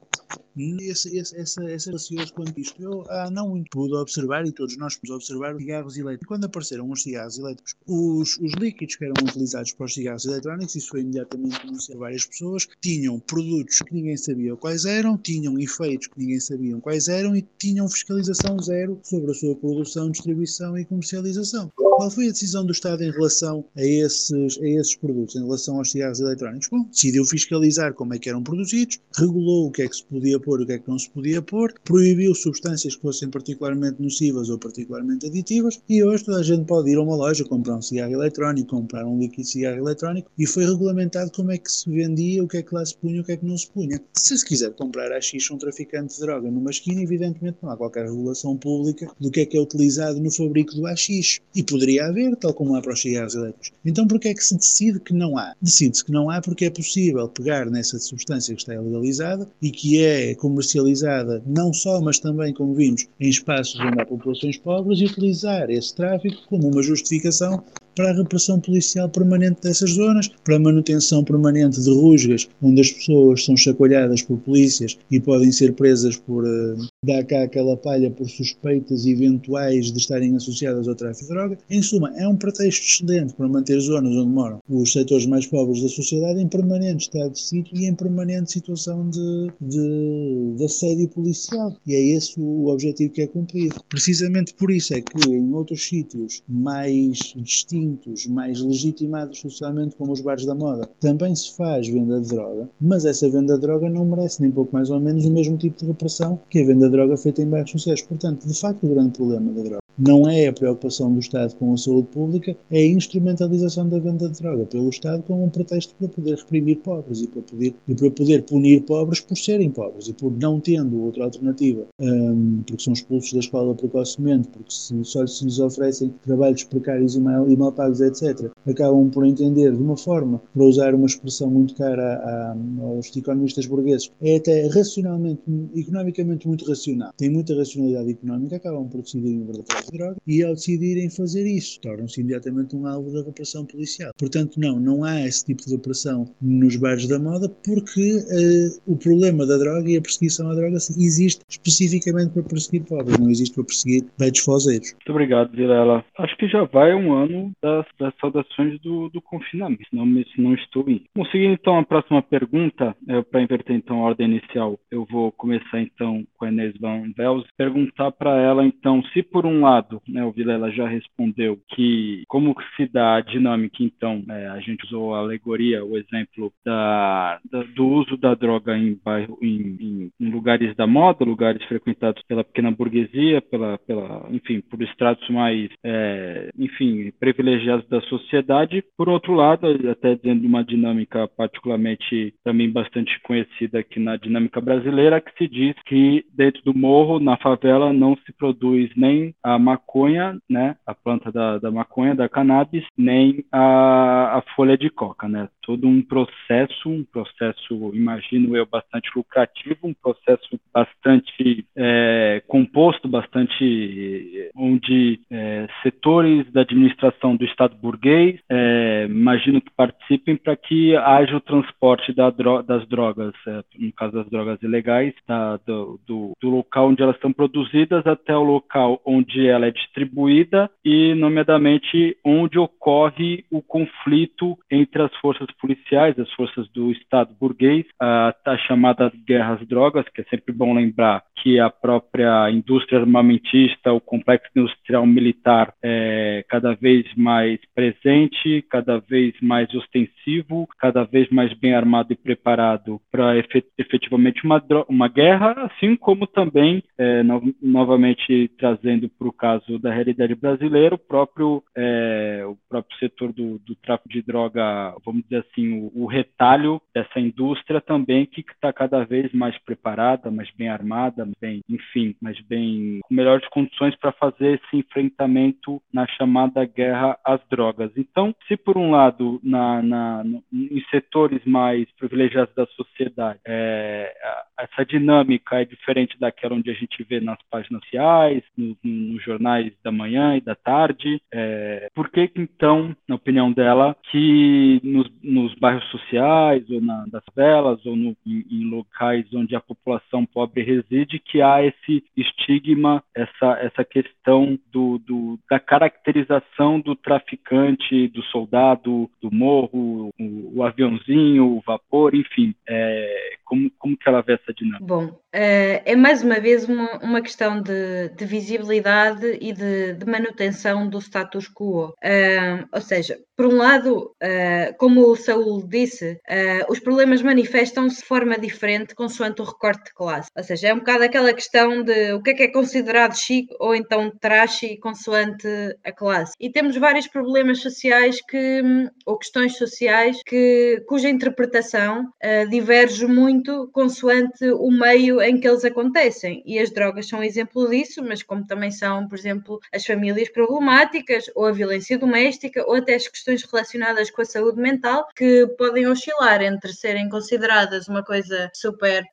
esse, 0.57 1.17
esse, 1.17 1.35
essa, 1.35 1.63
essa 1.63 1.91
receoso 1.91 2.33
quanto 2.33 2.59
isto. 2.59 2.81
Eu 2.81 3.05
há 3.09 3.29
não 3.29 3.50
muito 3.50 3.69
pude 3.69 3.93
observar, 3.93 4.45
e 4.45 4.51
todos 4.51 4.77
nós 4.77 4.95
podemos 4.95 5.23
observar, 5.23 5.55
os 5.55 5.61
cigarros 5.61 5.97
elétricos. 5.97 6.27
Quando 6.27 6.45
apareceram 6.45 6.89
os 6.89 7.03
cigarros 7.03 7.38
elétricos, 7.38 7.75
os, 7.88 8.38
os 8.38 8.53
líquidos 8.53 8.95
que 8.95 9.05
eram 9.05 9.13
utilizados 9.21 9.73
para 9.73 9.85
os 9.85 9.93
cigarros 9.93 10.25
eletrónicos, 10.25 10.75
isso 10.75 10.89
foi 10.89 11.01
imediatamente 11.01 11.59
conhecido 11.61 12.00
várias 12.00 12.25
pessoas, 12.25 12.67
tinham 12.81 13.19
produtos 13.19 13.79
que 13.79 13.93
ninguém 13.93 14.17
sabia 14.17 14.55
quais 14.55 14.85
eram, 14.85 15.17
tinham 15.17 15.59
efeitos 15.59 16.07
que 16.07 16.19
ninguém 16.19 16.39
sabia 16.39 16.77
quais 16.77 17.07
eram 17.07 17.35
e 17.35 17.45
tinham 17.57 17.88
fiscalização 17.89 18.59
zero 18.59 19.00
sobre 19.03 19.31
a 19.31 19.33
sua 19.33 19.55
produção, 19.55 20.11
distribuição 20.11 20.77
e 20.77 20.85
comercialização. 20.85 21.71
Qual 21.75 22.09
foi 22.09 22.29
a 22.29 22.31
decisão 22.31 22.65
do 22.65 22.71
Estado 22.71 23.03
em 23.03 23.11
relação 23.11 23.65
a 23.75 23.83
esses, 23.83 24.57
a 24.57 24.67
esses 24.67 24.95
produtos, 24.95 25.35
em 25.35 25.43
relação 25.43 25.77
aos 25.77 25.91
cigarros 25.91 26.19
eletrónicos? 26.19 26.67
Bom, 26.69 26.83
decidiu 26.85 27.25
fiscalizar 27.25 27.93
como 27.93 28.13
é 28.13 28.19
que 28.19 28.29
eram 28.29 28.41
produzidos, 28.41 29.00
regulou 29.15 29.67
o 29.67 29.71
que 29.71 29.83
é 29.83 29.88
que 29.88 29.95
se 29.95 30.05
podia 30.05 30.20
pôr 30.39 30.59
e 30.59 30.63
o 30.63 30.67
que 30.67 30.73
é 30.73 30.79
que 30.79 30.89
não 30.89 30.99
se 30.99 31.09
podia 31.09 31.41
pôr, 31.41 31.73
proibiu 31.83 32.35
substâncias 32.35 32.95
que 32.95 33.01
fossem 33.01 33.29
particularmente 33.29 34.01
nocivas 34.01 34.49
ou 34.49 34.57
particularmente 34.57 35.27
aditivas 35.27 35.81
e 35.87 36.03
hoje 36.03 36.25
toda 36.25 36.39
a 36.39 36.43
gente 36.43 36.65
pode 36.65 36.89
ir 36.91 36.97
a 36.97 37.01
uma 37.01 37.15
loja 37.15 37.43
comprar 37.45 37.75
um 37.75 37.81
cigarro 37.81 38.13
eletrónico, 38.13 38.69
comprar 38.69 39.05
um 39.05 39.17
líquido 39.17 39.43
de 39.43 39.47
cigarro 39.47 39.77
eletrónico 39.77 40.29
e 40.37 40.45
foi 40.45 40.65
regulamentado 40.65 41.31
como 41.31 41.51
é 41.51 41.57
que 41.57 41.71
se 41.71 41.89
vendia, 41.89 42.43
o 42.43 42.47
que 42.47 42.57
é 42.57 42.61
que 42.61 42.73
lá 42.73 42.85
se 42.85 42.95
punha, 42.95 43.21
o 43.21 43.23
que 43.23 43.31
é 43.31 43.37
que 43.37 43.45
não 43.45 43.57
se 43.57 43.67
punha. 43.69 44.01
Se 44.13 44.37
se 44.37 44.45
quiser 44.45 44.73
comprar 44.73 45.11
a 45.11 45.21
X 45.21 45.49
um 45.51 45.57
traficante 45.57 46.15
de 46.15 46.21
droga 46.21 46.49
numa 46.49 46.71
esquina, 46.71 47.01
evidentemente 47.01 47.57
não 47.61 47.69
há 47.69 47.77
qualquer 47.77 48.05
regulação 48.05 48.57
pública 48.57 49.11
do 49.19 49.29
que 49.29 49.41
é 49.41 49.45
que 49.45 49.57
é 49.57 49.61
utilizado 49.61 50.19
no 50.19 50.31
fabrico 50.31 50.73
do 50.73 50.87
AX. 50.87 51.39
E 51.55 51.63
poderia 51.63 52.05
haver, 52.05 52.35
tal 52.35 52.53
como 52.53 52.75
há 52.75 52.81
para 52.81 52.93
os 52.93 53.01
cigarros 53.01 53.35
elétricos. 53.35 53.71
Então 53.85 54.07
por 54.07 54.19
que 54.19 54.29
é 54.29 54.33
que 54.33 54.43
se 54.43 54.55
decide 54.55 54.99
que 54.99 55.13
não 55.13 55.37
há? 55.37 55.55
Decide-se 55.61 56.03
que 56.03 56.11
não 56.11 56.29
há 56.29 56.41
porque 56.41 56.65
é 56.65 56.69
possível 56.69 57.27
pegar 57.27 57.69
nessa 57.69 57.99
substância 57.99 58.55
que 58.55 58.61
está 58.61 58.79
legalizada 58.79 59.47
e 59.61 59.71
que 59.71 60.03
é 60.03 60.11
comercializada 60.38 61.41
não 61.46 61.74
só, 61.74 62.01
mas 62.01 62.20
também, 62.20 62.53
como 62.53 62.74
vimos, 62.74 63.08
em 63.20 63.30
espaços 63.30 63.80
onde 63.80 64.01
há 64.01 64.06
populações 64.06 64.58
pobres 64.58 65.00
e 65.00 65.06
utilizar 65.06 65.70
esse 65.70 65.96
tráfico 65.96 66.41
como 66.50 66.68
uma 66.68 66.82
justificação 66.82 67.63
para 67.95 68.12
a 68.12 68.13
repressão 68.13 68.60
policial 68.60 69.10
permanente 69.10 69.62
dessas 69.62 69.91
zonas, 69.91 70.29
para 70.43 70.55
a 70.55 70.60
manutenção 70.60 71.24
permanente 71.24 71.81
de 71.81 71.89
rusgas, 71.89 72.48
onde 72.62 72.81
as 72.81 72.91
pessoas 72.91 73.45
são 73.45 73.57
chacoalhadas 73.57 74.21
por 74.21 74.38
polícias 74.39 74.98
e 75.10 75.19
podem 75.19 75.51
ser 75.51 75.74
presas 75.74 76.15
por 76.15 76.43
uh, 76.43 76.88
dar 77.05 77.24
cá 77.25 77.43
aquela 77.43 77.75
palha 77.75 78.10
por 78.10 78.29
suspeitas 78.29 79.05
eventuais 79.05 79.91
de 79.91 79.98
estarem 79.98 80.36
associadas 80.36 80.88
ao 80.88 80.95
tráfico 80.95 81.27
de 81.27 81.33
droga. 81.33 81.57
Em 81.69 81.81
suma, 81.81 82.12
é 82.17 82.27
um 82.27 82.36
pretexto 82.36 82.86
excelente 82.86 83.33
para 83.33 83.48
manter 83.48 83.79
zonas 83.79 84.15
onde 84.15 84.29
moram 84.29 84.60
os 84.69 84.91
setores 84.91 85.25
mais 85.25 85.45
pobres 85.45 85.81
da 85.81 85.89
sociedade 85.89 86.39
em 86.39 86.48
permanente 86.48 87.05
estado 87.05 87.33
de 87.33 87.39
sítio 87.39 87.77
e 87.77 87.86
em 87.86 87.95
permanente 87.95 88.51
situação 88.51 89.10
de, 89.10 89.51
de, 89.60 90.55
de 90.57 90.63
assédio 90.63 91.07
policial. 91.10 91.75
E 91.86 91.93
é 91.93 92.15
esse 92.15 92.39
o 92.39 92.67
objetivo 92.67 93.12
que 93.12 93.21
é 93.21 93.27
cumprido. 93.27 93.75
Precisamente 93.89 94.53
por 94.53 94.71
isso 94.71 94.93
é 94.93 95.01
que 95.01 95.29
em 95.29 95.53
outros 95.53 95.83
sítios 95.88 96.41
mais 96.48 97.33
distintos 97.36 97.80
distintos, 97.81 98.27
mais 98.27 98.61
legitimados 98.61 99.39
socialmente, 99.39 99.95
como 99.95 100.11
os 100.11 100.21
bares 100.21 100.45
da 100.45 100.53
moda, 100.53 100.88
também 101.00 101.35
se 101.35 101.55
faz 101.55 101.88
venda 101.88 102.19
de 102.21 102.29
droga, 102.29 102.69
mas 102.79 103.05
essa 103.05 103.29
venda 103.29 103.55
de 103.55 103.61
droga 103.61 103.89
não 103.89 104.05
merece 104.05 104.41
nem 104.41 104.51
pouco 104.51 104.73
mais 104.73 104.89
ou 104.89 105.00
menos 105.00 105.25
o 105.25 105.31
mesmo 105.31 105.57
tipo 105.57 105.79
de 105.79 105.85
repressão 105.85 106.39
que 106.50 106.61
a 106.61 106.65
venda 106.65 106.85
de 106.85 106.91
droga 106.91 107.17
feita 107.17 107.41
em 107.41 107.50
bairros 107.50 107.71
sociais. 107.71 108.01
Portanto, 108.01 108.47
de 108.47 108.59
facto, 108.59 108.85
o 108.85 108.89
grande 108.89 109.17
problema 109.17 109.51
da 109.51 109.61
droga 109.61 109.81
não 109.98 110.29
é 110.29 110.48
a 110.48 110.53
preocupação 110.53 111.13
do 111.13 111.19
Estado 111.19 111.55
com 111.55 111.74
a 111.74 111.77
saúde 111.77 112.07
pública, 112.07 112.55
é 112.69 112.79
a 112.79 112.88
instrumentalização 112.88 113.88
da 113.88 114.00
venda 114.00 114.29
de 114.29 114.41
droga 114.41 114.65
pelo 114.65 114.89
Estado 114.89 115.24
como 115.24 115.43
um 115.43 115.50
pretexto 115.50 115.93
para 115.95 116.07
poder 116.07 116.36
reprimir 116.38 116.77
pobres 116.77 117.21
e 117.21 117.27
para 117.27 117.41
poder, 117.41 117.74
e 117.88 117.95
para 117.95 118.12
poder 118.12 118.43
punir 118.43 118.81
pobres 118.81 119.21
por 119.21 119.38
serem 119.38 119.69
pobres 119.69 120.07
e 120.07 120.13
por 120.13 120.31
não 120.31 120.60
tendo 120.60 121.03
outra 121.03 121.24
alternativa, 121.25 121.86
um, 122.00 122.62
porque 122.65 122.83
são 122.83 122.93
expulsos 122.93 123.33
da 123.33 123.39
escola 123.39 123.75
precocemente, 123.75 124.48
porque 124.50 124.71
se, 124.71 125.03
só 125.03 125.25
se 125.25 125.45
lhes 125.45 125.60
oferecem 125.60 126.13
trabalhos 126.24 126.63
precários 126.63 127.15
e 127.15 127.19
mal, 127.19 127.50
e 127.50 127.55
mal 127.55 127.71
pagos, 127.71 128.01
etc., 128.01 128.51
acabam 128.65 129.10
por 129.10 129.25
entender 129.25 129.71
de 129.71 129.81
uma 129.81 129.98
forma, 129.98 130.41
para 130.53 130.63
usar 130.63 130.95
uma 130.95 131.05
expressão 131.05 131.50
muito 131.50 131.75
cara 131.75 132.15
a, 132.15 132.51
a, 132.51 132.55
aos 132.88 133.15
economistas 133.15 133.65
burgueses, 133.65 134.12
é 134.21 134.38
até 134.38 134.67
racionalmente, 134.67 135.41
economicamente 135.75 136.48
muito 136.48 136.65
racional, 136.65 137.12
tem 137.17 137.29
muita 137.29 137.55
racionalidade 137.55 138.12
económica, 138.12 138.55
acabam 138.55 138.88
por 138.88 139.01
decidir 139.01 139.29
em 139.29 139.43
verdade 139.43 139.80
de 139.85 139.97
droga 139.97 140.17
e 140.27 140.43
ao 140.43 140.53
decidirem 140.53 141.09
fazer 141.09 141.45
isso 141.45 141.79
tornam-se 141.81 142.21
imediatamente 142.21 142.75
um 142.75 142.85
alvo 142.85 143.11
da 143.11 143.23
repressão 143.23 143.65
policial. 143.65 144.11
Portanto, 144.17 144.59
não, 144.59 144.79
não 144.79 145.03
há 145.03 145.21
esse 145.21 145.45
tipo 145.45 145.63
de 145.65 145.75
operação 145.75 146.25
nos 146.41 146.75
bares 146.75 147.07
da 147.07 147.19
moda 147.19 147.50
porque 147.63 148.17
uh, 148.17 148.91
o 148.91 148.97
problema 148.97 149.45
da 149.45 149.57
droga 149.57 149.89
e 149.89 149.97
a 149.97 150.01
perseguição 150.01 150.50
à 150.50 150.55
droga 150.55 150.75
existe 150.75 151.41
especificamente 151.50 152.33
para 152.33 152.43
perseguir 152.43 152.83
pobres, 152.85 153.17
não 153.17 153.29
existe 153.29 153.55
para 153.55 153.63
perseguir 153.63 154.05
betos 154.17 154.41
fozeiros. 154.41 154.93
Muito 154.93 155.11
obrigado, 155.11 155.51
Vilela. 155.51 156.03
Acho 156.17 156.38
que 156.38 156.47
já 156.47 156.63
vai 156.63 156.93
um 156.93 157.13
ano 157.13 157.51
das, 157.61 157.85
das 158.00 158.13
saudações 158.19 158.79
do, 158.81 159.09
do 159.09 159.21
confinamento, 159.21 159.83
não, 159.91 160.05
não 160.05 160.53
estou 160.53 160.89
indo. 160.89 161.03
Bom, 161.15 161.25
seguindo 161.25 161.53
então 161.53 161.79
a 161.79 161.85
próxima 161.85 162.21
pergunta, 162.21 162.95
é, 163.07 163.21
para 163.21 163.41
inverter 163.41 163.75
então 163.75 164.00
a 164.00 164.07
ordem 164.07 164.27
inicial, 164.27 164.79
eu 164.89 165.05
vou 165.09 165.31
começar 165.31 165.81
então 165.81 166.25
com 166.38 166.45
a 166.45 166.50
Inês 166.51 166.73
Van 166.79 167.11
Vels, 167.15 167.45
perguntar 167.57 168.11
para 168.11 168.39
ela 168.41 168.65
então 168.65 169.01
se 169.13 169.23
por 169.23 169.45
um 169.45 169.61
lado 169.61 169.70
lado, 169.71 170.01
né, 170.07 170.23
o 170.23 170.31
Vilela 170.31 170.71
já 170.71 170.87
respondeu 170.87 171.57
que 171.69 172.23
como 172.27 172.55
se 172.75 172.87
dá 172.87 173.15
a 173.15 173.21
dinâmica, 173.21 173.77
então, 173.79 174.23
é, 174.29 174.47
a 174.47 174.59
gente 174.59 174.85
usou 174.85 175.15
a 175.15 175.19
alegoria, 175.19 175.83
o 175.83 175.97
exemplo 175.97 176.51
da, 176.65 177.39
da, 177.49 177.63
do 177.75 177.88
uso 177.88 178.17
da 178.17 178.36
droga 178.36 178.77
em, 178.77 178.99
bairro, 179.03 179.38
em, 179.41 180.12
em, 180.19 180.29
lugares 180.29 180.75
da 180.75 180.86
moda, 180.86 181.25
lugares 181.25 181.63
frequentados 181.65 182.21
pela 182.27 182.43
pequena 182.43 182.71
burguesia, 182.71 183.41
pela, 183.41 183.77
pela 183.79 184.27
enfim, 184.31 184.62
por 184.62 184.81
estratos 184.81 185.27
mais, 185.29 185.69
é, 185.84 186.49
enfim, 186.57 187.12
privilegiados 187.19 187.88
da 187.88 188.01
sociedade. 188.01 188.84
Por 188.97 189.10
outro 189.10 189.34
lado, 189.34 189.67
até 189.89 190.15
dizendo 190.15 190.45
uma 190.45 190.63
dinâmica 190.63 191.27
particularmente 191.27 192.34
também 192.43 192.69
bastante 192.69 193.19
conhecida 193.21 193.79
aqui 193.79 193.99
na 193.99 194.17
dinâmica 194.17 194.60
brasileira, 194.60 195.21
que 195.21 195.31
se 195.38 195.47
diz 195.47 195.75
que 195.86 196.25
dentro 196.34 196.62
do 196.63 196.77
morro, 196.77 197.19
na 197.19 197.38
favela, 197.38 197.93
não 197.93 198.15
se 198.25 198.34
produz 198.34 198.89
nem 198.95 199.34
a 199.43 199.57
maconha, 199.62 200.38
né, 200.50 200.76
a 200.86 200.93
planta 200.93 201.32
da, 201.32 201.58
da 201.58 201.71
maconha, 201.71 202.13
da 202.13 202.28
cannabis, 202.28 202.84
nem 202.97 203.45
a, 203.52 204.38
a 204.38 204.43
folha 204.56 204.78
de 204.78 204.89
coca, 204.89 205.28
né? 205.28 205.47
Todo 205.62 205.88
um 205.88 206.02
processo, 206.02 206.89
um 206.89 207.04
processo, 207.04 207.91
imagino 207.93 208.58
eu, 208.58 208.65
bastante 208.65 209.10
lucrativo, 209.15 209.88
um 209.88 209.93
processo 209.93 210.60
bastante 210.74 211.65
é, 211.76 212.41
composto, 212.47 213.08
bastante 213.08 214.52
onde 214.56 215.19
é, 215.32 215.67
setores 215.84 216.52
da 216.52 216.62
administração 216.62 217.36
do 217.36 217.45
Estado 217.45 217.76
burguês, 217.76 218.39
é, 218.50 219.06
imagino 219.10 219.62
que 219.62 219.71
participem 219.71 220.36
para 220.36 220.56
que 220.56 220.95
haja 220.95 221.38
o 221.38 221.41
transporte 221.41 222.13
da 222.13 222.30
dro 222.30 222.62
das 222.62 222.88
drogas, 222.88 223.34
no 223.78 223.91
caso 223.93 224.13
das 224.13 224.30
drogas 224.30 224.62
ilegais, 224.62 225.13
da, 225.28 225.58
do, 225.58 226.00
do, 226.06 226.32
do 226.41 226.50
local 226.50 226.89
onde 226.89 227.02
elas 227.02 227.15
estão 227.15 227.32
produzidas 227.32 228.06
até 228.06 228.36
o 228.36 228.43
local 228.43 229.02
onde 229.06 229.47
ela 229.51 229.67
é 229.67 229.71
distribuída 229.71 230.69
e, 230.83 231.13
nomeadamente, 231.13 232.17
onde 232.25 232.57
ocorre 232.57 233.45
o 233.51 233.61
conflito 233.61 234.57
entre 234.69 235.01
as 235.01 235.13
forças 235.17 235.47
policiais, 235.59 236.17
as 236.17 236.31
forças 236.33 236.67
do 236.69 236.91
Estado 236.91 237.35
burguês, 237.39 237.85
a, 237.99 238.33
a 238.45 238.57
chamada 238.57 239.11
guerra 239.27 239.53
às 239.55 239.67
drogas, 239.67 240.05
que 240.09 240.21
é 240.21 240.23
sempre 240.25 240.53
bom 240.53 240.73
lembrar 240.73 241.23
que 241.41 241.59
a 241.59 241.69
própria 241.69 242.49
indústria 242.51 242.99
armamentista, 242.99 243.91
o 243.91 243.99
complexo 243.99 244.49
industrial 244.55 245.05
militar 245.05 245.73
é 245.83 246.45
cada 246.47 246.73
vez 246.73 247.05
mais 247.15 247.59
presente, 247.73 248.63
cada 248.69 248.99
vez 248.99 249.33
mais 249.41 249.73
ostensivo, 249.73 250.67
cada 250.79 251.03
vez 251.03 251.29
mais 251.29 251.51
bem 251.53 251.73
armado 251.73 252.13
e 252.13 252.15
preparado 252.15 253.01
para 253.11 253.35
efetivamente 253.77 254.43
uma, 254.43 254.63
uma 254.87 255.07
guerra, 255.07 255.53
assim 255.65 255.95
como 255.95 256.27
também, 256.27 256.83
é, 256.97 257.23
no, 257.23 257.53
novamente 257.61 258.49
trazendo 258.57 259.09
para 259.09 259.27
o 259.27 259.33
caso 259.41 259.80
da 259.80 259.91
realidade 259.91 260.36
brasileira, 260.36 260.93
o 260.93 260.99
próprio, 260.99 261.63
é, 261.75 262.43
o 262.45 262.56
próprio 262.69 262.95
setor 262.99 263.34
do, 263.34 263.58
do, 263.58 263.75
tráfico 263.75 264.08
de 264.08 264.21
droga, 264.21 264.95
vamos 265.04 265.23
dizer 265.23 265.43
assim, 265.49 265.89
o, 265.95 266.04
o 266.04 266.06
retalho 266.06 266.80
dessa 266.93 267.19
indústria 267.19 267.82
também 267.82 268.27
que 268.27 268.41
está 268.41 268.71
cada 268.71 269.04
vez 269.04 269.34
mais 269.34 269.58
preparada, 269.63 270.30
mais 270.30 270.51
bem 270.51 270.69
armada, 270.69 271.27
bem, 271.41 271.62
enfim, 271.67 272.15
mais 272.21 272.39
bem 272.41 272.99
com 273.01 273.15
melhores 273.15 273.47
condições 273.49 273.95
para 273.95 274.12
fazer 274.12 274.62
esse 274.63 274.77
enfrentamento 274.77 275.82
na 275.91 276.06
chamada 276.06 276.63
guerra 276.63 277.17
às 277.25 277.41
drogas. 277.49 277.91
Então, 277.97 278.36
se 278.47 278.56
por 278.56 278.77
um 278.77 278.91
lado 278.91 279.39
na, 279.43 279.82
na 279.82 280.23
no, 280.23 280.43
em 280.54 280.84
setores 280.91 281.43
mais 281.45 281.89
privilegiados 281.97 282.54
da 282.54 282.67
sociedade 282.67 283.39
é, 283.47 284.13
essa 284.60 284.86
dinâmica 284.86 285.62
é 285.62 285.65
diferente 285.65 286.19
daquela 286.19 286.56
onde 286.56 286.69
a 286.69 286.73
gente 286.73 287.04
vê 287.04 287.19
nas 287.19 287.39
páginas 287.49 287.82
sociais, 287.84 288.43
no, 288.56 288.77
no, 288.84 289.13
nos 289.13 289.23
jornais 289.32 289.72
da 289.84 289.91
manhã 289.91 290.36
e 290.36 290.41
da 290.41 290.56
tarde. 290.56 291.22
É, 291.32 291.88
por 291.94 292.10
que, 292.10 292.30
então, 292.36 292.96
na 293.08 293.15
opinião 293.15 293.52
dela, 293.52 293.96
que 294.12 294.82
nos, 294.84 295.10
nos 295.24 295.54
bairros 295.56 295.86
sociais, 295.89 296.70
ou 296.70 296.82
na, 296.82 297.06
das 297.08 297.24
velas, 297.36 297.86
ou 297.86 297.96
no, 297.96 298.15
em, 298.26 298.46
em, 298.52 298.70
locais 298.70 299.26
onde 299.34 299.56
a 299.56 299.62
população 299.62 300.26
pobre 300.26 300.63
reside, 300.63 301.20
que 301.20 301.41
há 301.41 301.63
esse 301.63 302.04
estigma, 302.15 303.04
essa, 303.15 303.60
essa 303.62 303.84
questão 303.84 304.58
do, 304.72 304.98
do 305.00 305.39
da 305.50 305.60
caracterização 305.60 306.80
do 306.80 306.96
traficante, 306.96 308.08
do 308.10 308.24
soldado, 308.24 309.10
do 309.22 309.32
morro, 309.32 310.12
o, 310.20 310.60
o 310.60 310.63
aviãozinho, 310.63 311.46
o 311.46 311.63
vapor, 311.65 312.15
enfim. 312.15 312.54
É, 312.67 313.36
como, 313.46 313.70
como 313.78 313.98
que 313.98 314.08
ela 314.08 314.22
vê 314.22 314.34
essa 314.34 314.54
dinâmica? 314.54 314.86
Bom, 314.86 315.20
é, 315.34 315.91
é 315.91 315.96
mais 315.96 316.24
uma 316.24 316.39
vez 316.39 316.67
uma, 316.67 317.00
uma 317.04 317.22
questão 317.22 317.62
de, 317.62 318.10
de 318.15 318.26
visibilidade 318.26 319.20
e 319.27 319.53
de, 319.53 319.93
de, 319.93 320.05
manutenção 320.05 320.88
do 320.88 320.99
status 320.99 321.47
quo. 321.47 321.89
Uh, 321.89 322.67
ou 322.71 322.81
seja, 322.81 323.17
por 323.36 323.47
um 323.47 323.57
lado, 323.57 324.15
uh, 324.21 324.77
como 324.77 325.01
o 325.01 325.15
Saúl 325.15 325.67
disse, 325.67 326.13
uh, 326.13 326.71
os 326.71 326.79
problemas 326.79 327.21
manifestam-se 327.21 328.01
de 328.01 328.05
forma 328.05 328.38
diferente 328.38 328.93
consoante 328.93 329.41
o 329.41 329.45
recorte 329.45 329.86
de 329.86 329.93
classe. 329.93 330.29
Ou 330.38 330.43
seja, 330.43 330.67
é 330.67 330.73
um 330.73 330.79
bocado 330.79 331.03
aquela 331.03 331.34
questão 331.34 331.84
de 331.84 332.13
o 332.13 332.21
que 332.21 332.31
é 332.31 332.34
que 332.34 332.43
é 332.43 332.47
considerado 332.51 333.17
chique 333.17 333.53
ou 333.60 333.73
então 333.73 334.12
trashy 334.19 334.77
consoante 334.77 335.47
a 335.84 335.91
classe. 335.91 336.34
E 336.39 336.51
temos 336.51 336.77
vários 336.77 337.07
problemas 337.07 337.60
sociais 337.60 338.19
que, 338.21 338.62
ou 339.05 339.17
questões 339.17 339.57
sociais 339.57 340.19
que, 340.25 340.84
cuja 340.88 341.10
interpretação 341.10 342.05
diverge 342.49 343.07
muito 343.07 343.69
consoante 343.73 344.51
o 344.51 344.69
meio 344.69 345.21
em 345.21 345.39
que 345.39 345.47
eles 345.47 345.65
acontecem. 345.65 346.43
E 346.45 346.60
as 346.60 346.71
drogas 346.71 347.07
são 347.07 347.19
um 347.19 347.23
exemplo 347.23 347.69
disso, 347.69 348.03
mas 348.03 348.23
como 348.23 348.45
também 348.45 348.71
são, 348.71 349.00
por 349.07 349.17
exemplo, 349.17 349.59
as 349.73 349.85
famílias 349.85 350.29
problemáticas, 350.29 351.25
ou 351.35 351.45
a 351.45 351.51
violência 351.51 351.97
doméstica, 351.97 352.63
ou 352.67 352.75
até 352.75 352.95
as 352.95 353.07
questões 353.07 353.43
relacionadas 353.43 354.09
com 354.09 354.21
a 354.21 354.25
saúde 354.25 354.59
mental, 354.59 355.07
que 355.15 355.47
podem 355.57 355.87
oscilar 355.87 356.41
entre 356.41 356.73
serem 356.73 357.09
consideradas 357.09 357.87
uma 357.87 358.03
coisa 358.03 358.49
super 358.53 359.03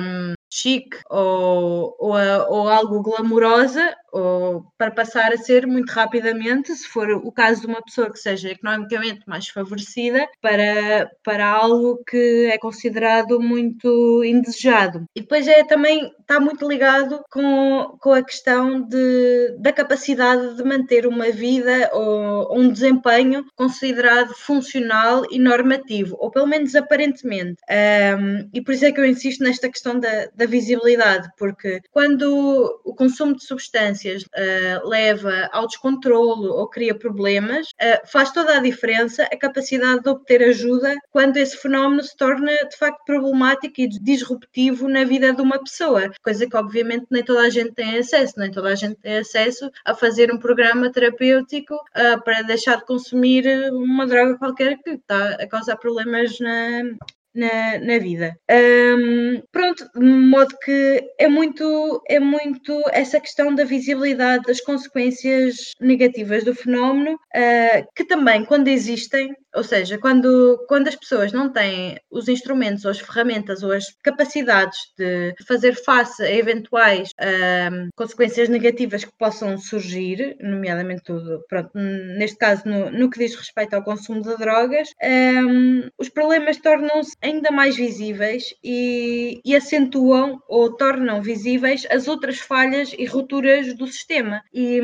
um, 0.00 0.34
chique 0.50 0.98
ou, 1.10 1.96
ou, 1.98 2.12
ou, 2.12 2.68
algo 2.68 3.02
glamourosa, 3.02 3.94
ou 4.14 4.64
para 4.78 4.92
passar 4.92 5.32
a 5.32 5.36
ser 5.36 5.66
muito 5.66 5.90
rapidamente, 5.90 6.74
se 6.74 6.86
for 6.86 7.10
o 7.10 7.32
caso 7.32 7.62
de 7.62 7.66
uma 7.66 7.82
pessoa 7.82 8.10
que 8.12 8.18
seja 8.18 8.50
economicamente 8.50 9.22
mais 9.26 9.48
favorecida, 9.48 10.24
para, 10.40 11.10
para 11.24 11.48
algo 11.48 12.00
que 12.08 12.48
é 12.52 12.56
considerado 12.56 13.40
muito 13.40 14.22
indesejado. 14.24 15.04
E 15.16 15.20
depois 15.20 15.48
é 15.48 15.64
também 15.64 16.12
está 16.20 16.38
muito 16.38 16.66
ligado 16.68 17.24
com, 17.30 17.96
com 18.00 18.12
a 18.12 18.22
questão 18.22 18.80
de, 18.82 19.56
da 19.58 19.72
capacidade 19.72 20.56
de 20.56 20.62
manter 20.62 21.06
uma 21.06 21.30
vida 21.30 21.90
ou, 21.92 22.56
um 22.56 22.70
desempenho 22.70 23.44
considerado 23.56 24.32
funcional 24.34 25.24
e 25.30 25.40
normativo, 25.40 26.16
ou 26.20 26.30
pelo 26.30 26.46
menos 26.46 26.74
aparentemente. 26.76 27.60
Um, 27.68 28.48
e 28.52 28.62
por 28.62 28.74
isso 28.74 28.84
é 28.84 28.92
que 28.92 29.00
eu 29.00 29.04
insisto 29.04 29.42
nesta 29.42 29.68
questão 29.68 29.98
da, 29.98 30.28
da 30.34 30.46
visibilidade, 30.46 31.28
porque 31.36 31.80
quando 31.90 32.80
o 32.84 32.94
consumo 32.94 33.34
de 33.34 33.44
substâncias 33.44 34.03
uh, 34.12 34.88
leva 34.88 35.48
ao 35.52 35.66
descontrolo 35.66 36.52
ou 36.52 36.68
cria 36.68 36.94
problemas, 36.94 37.68
uh, 37.68 38.06
faz 38.06 38.30
toda 38.32 38.56
a 38.56 38.60
diferença 38.60 39.24
a 39.24 39.36
capacidade 39.36 40.02
de 40.02 40.08
obter 40.08 40.42
ajuda 40.42 40.94
quando 41.10 41.36
esse 41.36 41.56
fenómeno 41.56 42.02
se 42.02 42.16
torna 42.16 42.52
de 42.68 42.76
facto 42.76 43.04
problemático 43.04 43.80
e 43.80 43.88
disruptivo 43.88 44.88
na 44.88 45.04
vida 45.04 45.32
de 45.32 45.42
uma 45.42 45.58
pessoa, 45.58 46.10
coisa 46.22 46.46
que 46.48 46.56
obviamente 46.56 47.06
nem 47.10 47.22
toda 47.22 47.42
a 47.42 47.50
gente 47.50 47.72
tem 47.72 47.98
acesso, 47.98 48.34
nem 48.38 48.50
toda 48.50 48.68
a 48.68 48.74
gente 48.74 48.96
tem 48.96 49.18
acesso 49.18 49.70
a 49.84 49.94
fazer 49.94 50.32
um 50.32 50.38
programa 50.38 50.90
terapêutico 50.90 51.74
uh, 51.74 52.22
para 52.22 52.42
deixar 52.42 52.76
de 52.76 52.84
consumir 52.84 53.46
uma 53.72 54.06
droga 54.06 54.38
qualquer 54.38 54.78
que 54.78 54.90
está 54.90 55.34
a 55.34 55.46
causar 55.46 55.76
problemas 55.76 56.38
na, 56.40 56.82
na, 57.34 57.78
na 57.78 57.98
vida. 57.98 58.36
Um, 58.50 59.42
pronto, 59.50 59.88
de 59.94 60.04
modo 60.04 60.56
que 60.62 61.02
é 61.18 61.28
muito, 61.28 62.02
é 62.08 62.20
muito 62.20 62.80
essa 62.92 63.20
questão 63.20 63.54
da 63.54 63.64
visibilidade 63.64 64.44
das 64.44 64.60
consequências 64.60 65.72
negativas 65.80 66.44
do 66.44 66.54
fenómeno, 66.54 67.14
uh, 67.14 67.86
que 67.94 68.04
também, 68.04 68.44
quando 68.44 68.68
existem, 68.68 69.34
ou 69.54 69.62
seja, 69.62 69.98
quando, 69.98 70.64
quando 70.68 70.88
as 70.88 70.96
pessoas 70.96 71.32
não 71.32 71.48
têm 71.50 71.98
os 72.10 72.28
instrumentos, 72.28 72.84
ou 72.84 72.90
as 72.90 72.98
ferramentas, 72.98 73.62
ou 73.62 73.72
as 73.72 73.84
capacidades 74.02 74.78
de 74.98 75.34
fazer 75.46 75.74
face 75.74 76.22
a 76.22 76.30
eventuais 76.30 77.10
um, 77.72 77.88
consequências 77.96 78.48
negativas 78.48 79.04
que 79.04 79.12
possam 79.18 79.56
surgir, 79.56 80.36
nomeadamente 80.40 81.02
tudo, 81.04 81.44
pronto, 81.48 81.70
neste 81.74 82.36
caso 82.36 82.62
no, 82.66 82.90
no 82.90 83.10
que 83.10 83.18
diz 83.18 83.34
respeito 83.34 83.74
ao 83.74 83.84
consumo 83.84 84.22
de 84.22 84.36
drogas, 84.36 84.90
um, 85.02 85.88
os 85.98 86.08
problemas 86.08 86.56
tornam-se 86.58 87.14
ainda 87.22 87.50
mais 87.50 87.76
visíveis 87.76 88.54
e, 88.62 89.40
e, 89.44 89.54
acentuam 89.54 90.40
ou 90.48 90.76
tornam 90.76 91.22
visíveis 91.22 91.86
as 91.90 92.08
outras 92.08 92.38
falhas 92.38 92.94
e 92.98 93.04
rupturas 93.04 93.72
do 93.74 93.86
sistema. 93.86 94.42
E, 94.52 94.80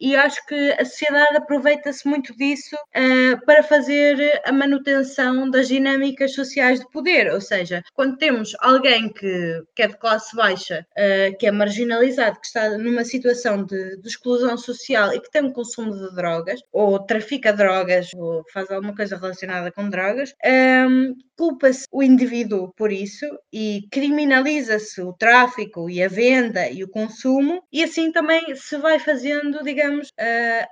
e 0.00 0.16
acho 0.16 0.44
que 0.46 0.72
a 0.72 0.84
sociedade 0.84 1.36
aproveita-se 1.36 2.08
muito 2.08 2.36
disso 2.36 2.74
uh, 2.76 3.44
para 3.46 3.62
fazer 3.62 3.99
a 4.44 4.52
manutenção 4.52 5.50
das 5.50 5.68
dinâmicas 5.68 6.34
sociais 6.34 6.80
de 6.80 6.90
poder, 6.90 7.32
ou 7.32 7.40
seja, 7.40 7.82
quando 7.94 8.16
temos 8.16 8.52
alguém 8.60 9.08
que, 9.08 9.62
que 9.74 9.82
é 9.82 9.88
de 9.88 9.98
classe 9.98 10.34
baixa, 10.34 10.86
uh, 10.92 11.36
que 11.38 11.46
é 11.46 11.50
marginalizado, 11.50 12.40
que 12.40 12.46
está 12.46 12.76
numa 12.78 13.04
situação 13.04 13.64
de, 13.64 13.96
de 14.00 14.08
exclusão 14.08 14.56
social 14.56 15.12
e 15.12 15.20
que 15.20 15.30
tem 15.30 15.44
um 15.44 15.52
consumo 15.52 15.92
de 15.92 16.14
drogas, 16.14 16.60
ou 16.72 16.98
trafica 16.98 17.52
drogas, 17.52 18.10
ou 18.16 18.44
faz 18.52 18.70
alguma 18.70 18.94
coisa 18.94 19.16
relacionada 19.16 19.72
com 19.72 19.88
drogas, 19.88 20.34
um, 20.44 20.48
ehm, 20.48 21.14
culpa-se 21.36 21.86
o 21.90 22.02
indivíduo 22.02 22.70
por 22.76 22.92
isso 22.92 23.24
e 23.50 23.88
criminaliza-se 23.90 25.00
o 25.00 25.14
tráfico 25.14 25.88
e 25.88 26.02
a 26.02 26.08
venda 26.08 26.68
e 26.68 26.84
o 26.84 26.88
consumo, 26.88 27.62
e 27.72 27.82
assim 27.82 28.12
também 28.12 28.54
se 28.54 28.76
vai 28.76 28.98
fazendo, 28.98 29.64
digamos, 29.64 30.08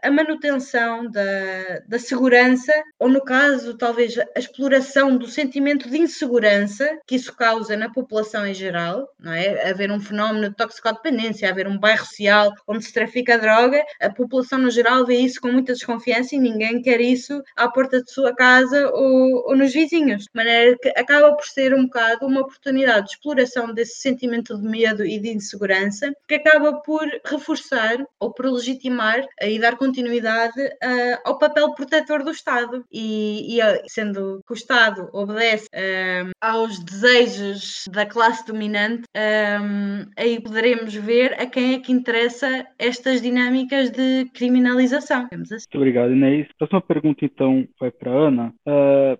a 0.03 0.11
manutenção 0.11 1.11
da, 1.11 1.81
da 1.89 1.99
segurança, 1.99 2.73
ou 2.99 3.09
no 3.09 3.18
caso, 3.23 3.77
talvez 3.77 4.19
a 4.19 4.39
exploração 4.39 5.17
do 5.17 5.27
sentimento 5.27 5.89
de 5.89 5.99
insegurança 5.99 6.99
que 7.07 7.17
isso 7.17 7.35
causa 7.35 7.77
na 7.77 7.91
população 7.91 8.47
em 8.47 8.55
geral, 8.55 9.09
não 9.19 9.33
é? 9.33 9.71
Haver 9.71 9.91
um 9.91 10.01
fenómeno 10.01 10.49
de 10.49 10.57
toxicodependência, 10.57 11.49
haver 11.49 11.67
um 11.67 11.79
bairro 11.79 12.05
social 12.05 12.53
onde 12.67 12.85
se 12.85 12.93
trafica 12.93 13.39
droga, 13.39 13.83
a 14.01 14.11
população 14.11 14.59
no 14.59 14.71
geral 14.71 15.05
vê 15.07 15.17
isso 15.17 15.41
com 15.41 15.51
muita 15.51 15.73
desconfiança 15.73 16.35
e 16.35 16.39
ninguém 16.39 16.83
quer 16.83 17.01
isso 17.01 17.43
à 17.57 17.69
porta 17.69 18.03
de 18.03 18.11
sua 18.11 18.35
casa 18.35 18.91
ou, 18.91 19.49
ou 19.49 19.57
nos 19.57 19.73
vizinhos. 19.73 20.25
De 20.25 20.31
maneira 20.35 20.77
que 20.81 20.89
acaba 20.91 21.35
por 21.35 21.47
ser 21.47 21.75
um 21.75 21.85
bocado 21.85 22.27
uma 22.27 22.41
oportunidade 22.41 23.07
de 23.07 23.13
exploração 23.13 23.73
desse 23.73 24.01
sentimento 24.01 24.57
de 24.57 24.67
medo 24.67 25.05
e 25.05 25.19
de 25.19 25.31
insegurança, 25.31 26.13
que 26.27 26.35
acaba 26.35 26.81
por 26.81 27.07
reforçar 27.25 27.97
ou 28.19 28.33
por 28.33 28.47
legitimar 28.47 29.25
e 29.43 29.59
dar 29.59 29.77
continuidade 29.77 30.61
uh, 30.61 31.19
ao 31.25 31.39
papel 31.39 31.73
protetor 31.75 32.23
do 32.23 32.31
Estado. 32.31 32.85
E, 32.93 33.08
e 33.09 33.59
sendo 33.87 34.41
que 34.47 34.53
o 34.53 34.55
Estado 34.55 35.09
obedece 35.13 35.67
uh, 35.75 36.31
aos 36.41 36.79
desejos 36.83 37.85
da 37.91 38.07
classe 38.07 38.47
dominante, 38.47 39.05
um, 39.17 40.05
aí 40.17 40.41
poderemos 40.41 40.95
ver 40.95 41.35
a 41.41 41.47
quem 41.47 41.75
é 41.75 41.79
que 41.81 41.93
interessa 41.93 42.67
estas 42.79 43.21
dinâmicas 43.21 43.91
de 43.91 44.27
criminalização. 44.35 45.27
Assim. 45.33 45.37
Muito 45.37 45.77
obrigado, 45.77 46.13
Inês. 46.13 46.47
Próxima 46.59 46.81
pergunta, 46.81 47.25
então, 47.25 47.67
vai 47.81 47.91
para 47.91 48.11
a 48.11 48.15
Ana. 48.15 48.55
Uh, 48.67 49.19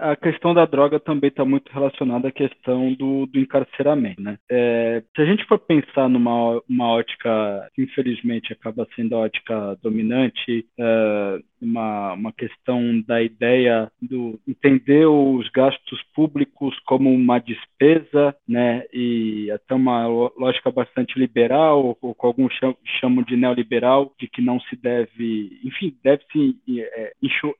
a 0.00 0.16
questão 0.16 0.54
da 0.54 0.64
droga 0.66 1.00
também 1.00 1.28
está 1.28 1.44
muito 1.44 1.70
relacionada 1.72 2.28
à 2.28 2.32
questão 2.32 2.92
do, 2.94 3.26
do 3.26 3.38
encarceramento. 3.38 4.20
Né? 4.22 4.38
Se 4.48 5.22
a 5.22 5.24
gente 5.24 5.44
for 5.46 5.58
pensar 5.58 6.08
numa 6.08 6.60
uma 6.68 6.88
ótica, 6.92 7.68
que 7.74 7.82
infelizmente 7.82 8.52
acaba 8.52 8.86
sendo 8.94 9.16
a 9.16 9.20
ótica 9.20 9.76
dominante, 9.82 10.66
é, 10.78 11.38
uma, 11.60 12.12
uma 12.14 12.32
questão 12.32 13.00
da 13.06 13.22
ideia 13.22 13.90
do 14.00 14.38
entender 14.46 15.06
os 15.06 15.48
gastos 15.50 16.02
públicos 16.14 16.78
como 16.86 17.12
uma 17.12 17.38
despesa, 17.38 18.34
né, 18.46 18.84
e 18.92 19.50
até 19.50 19.74
uma 19.74 20.06
lógica 20.06 20.70
bastante 20.70 21.18
liberal, 21.18 21.96
ou 22.00 22.14
com 22.14 22.26
alguns 22.26 22.52
chamam 23.00 23.24
de 23.24 23.36
neoliberal, 23.36 24.12
de 24.18 24.28
que 24.28 24.40
não 24.40 24.60
se 24.60 24.76
deve, 24.76 25.58
enfim, 25.64 25.94
deve-se 26.02 26.56
é, 26.78 27.12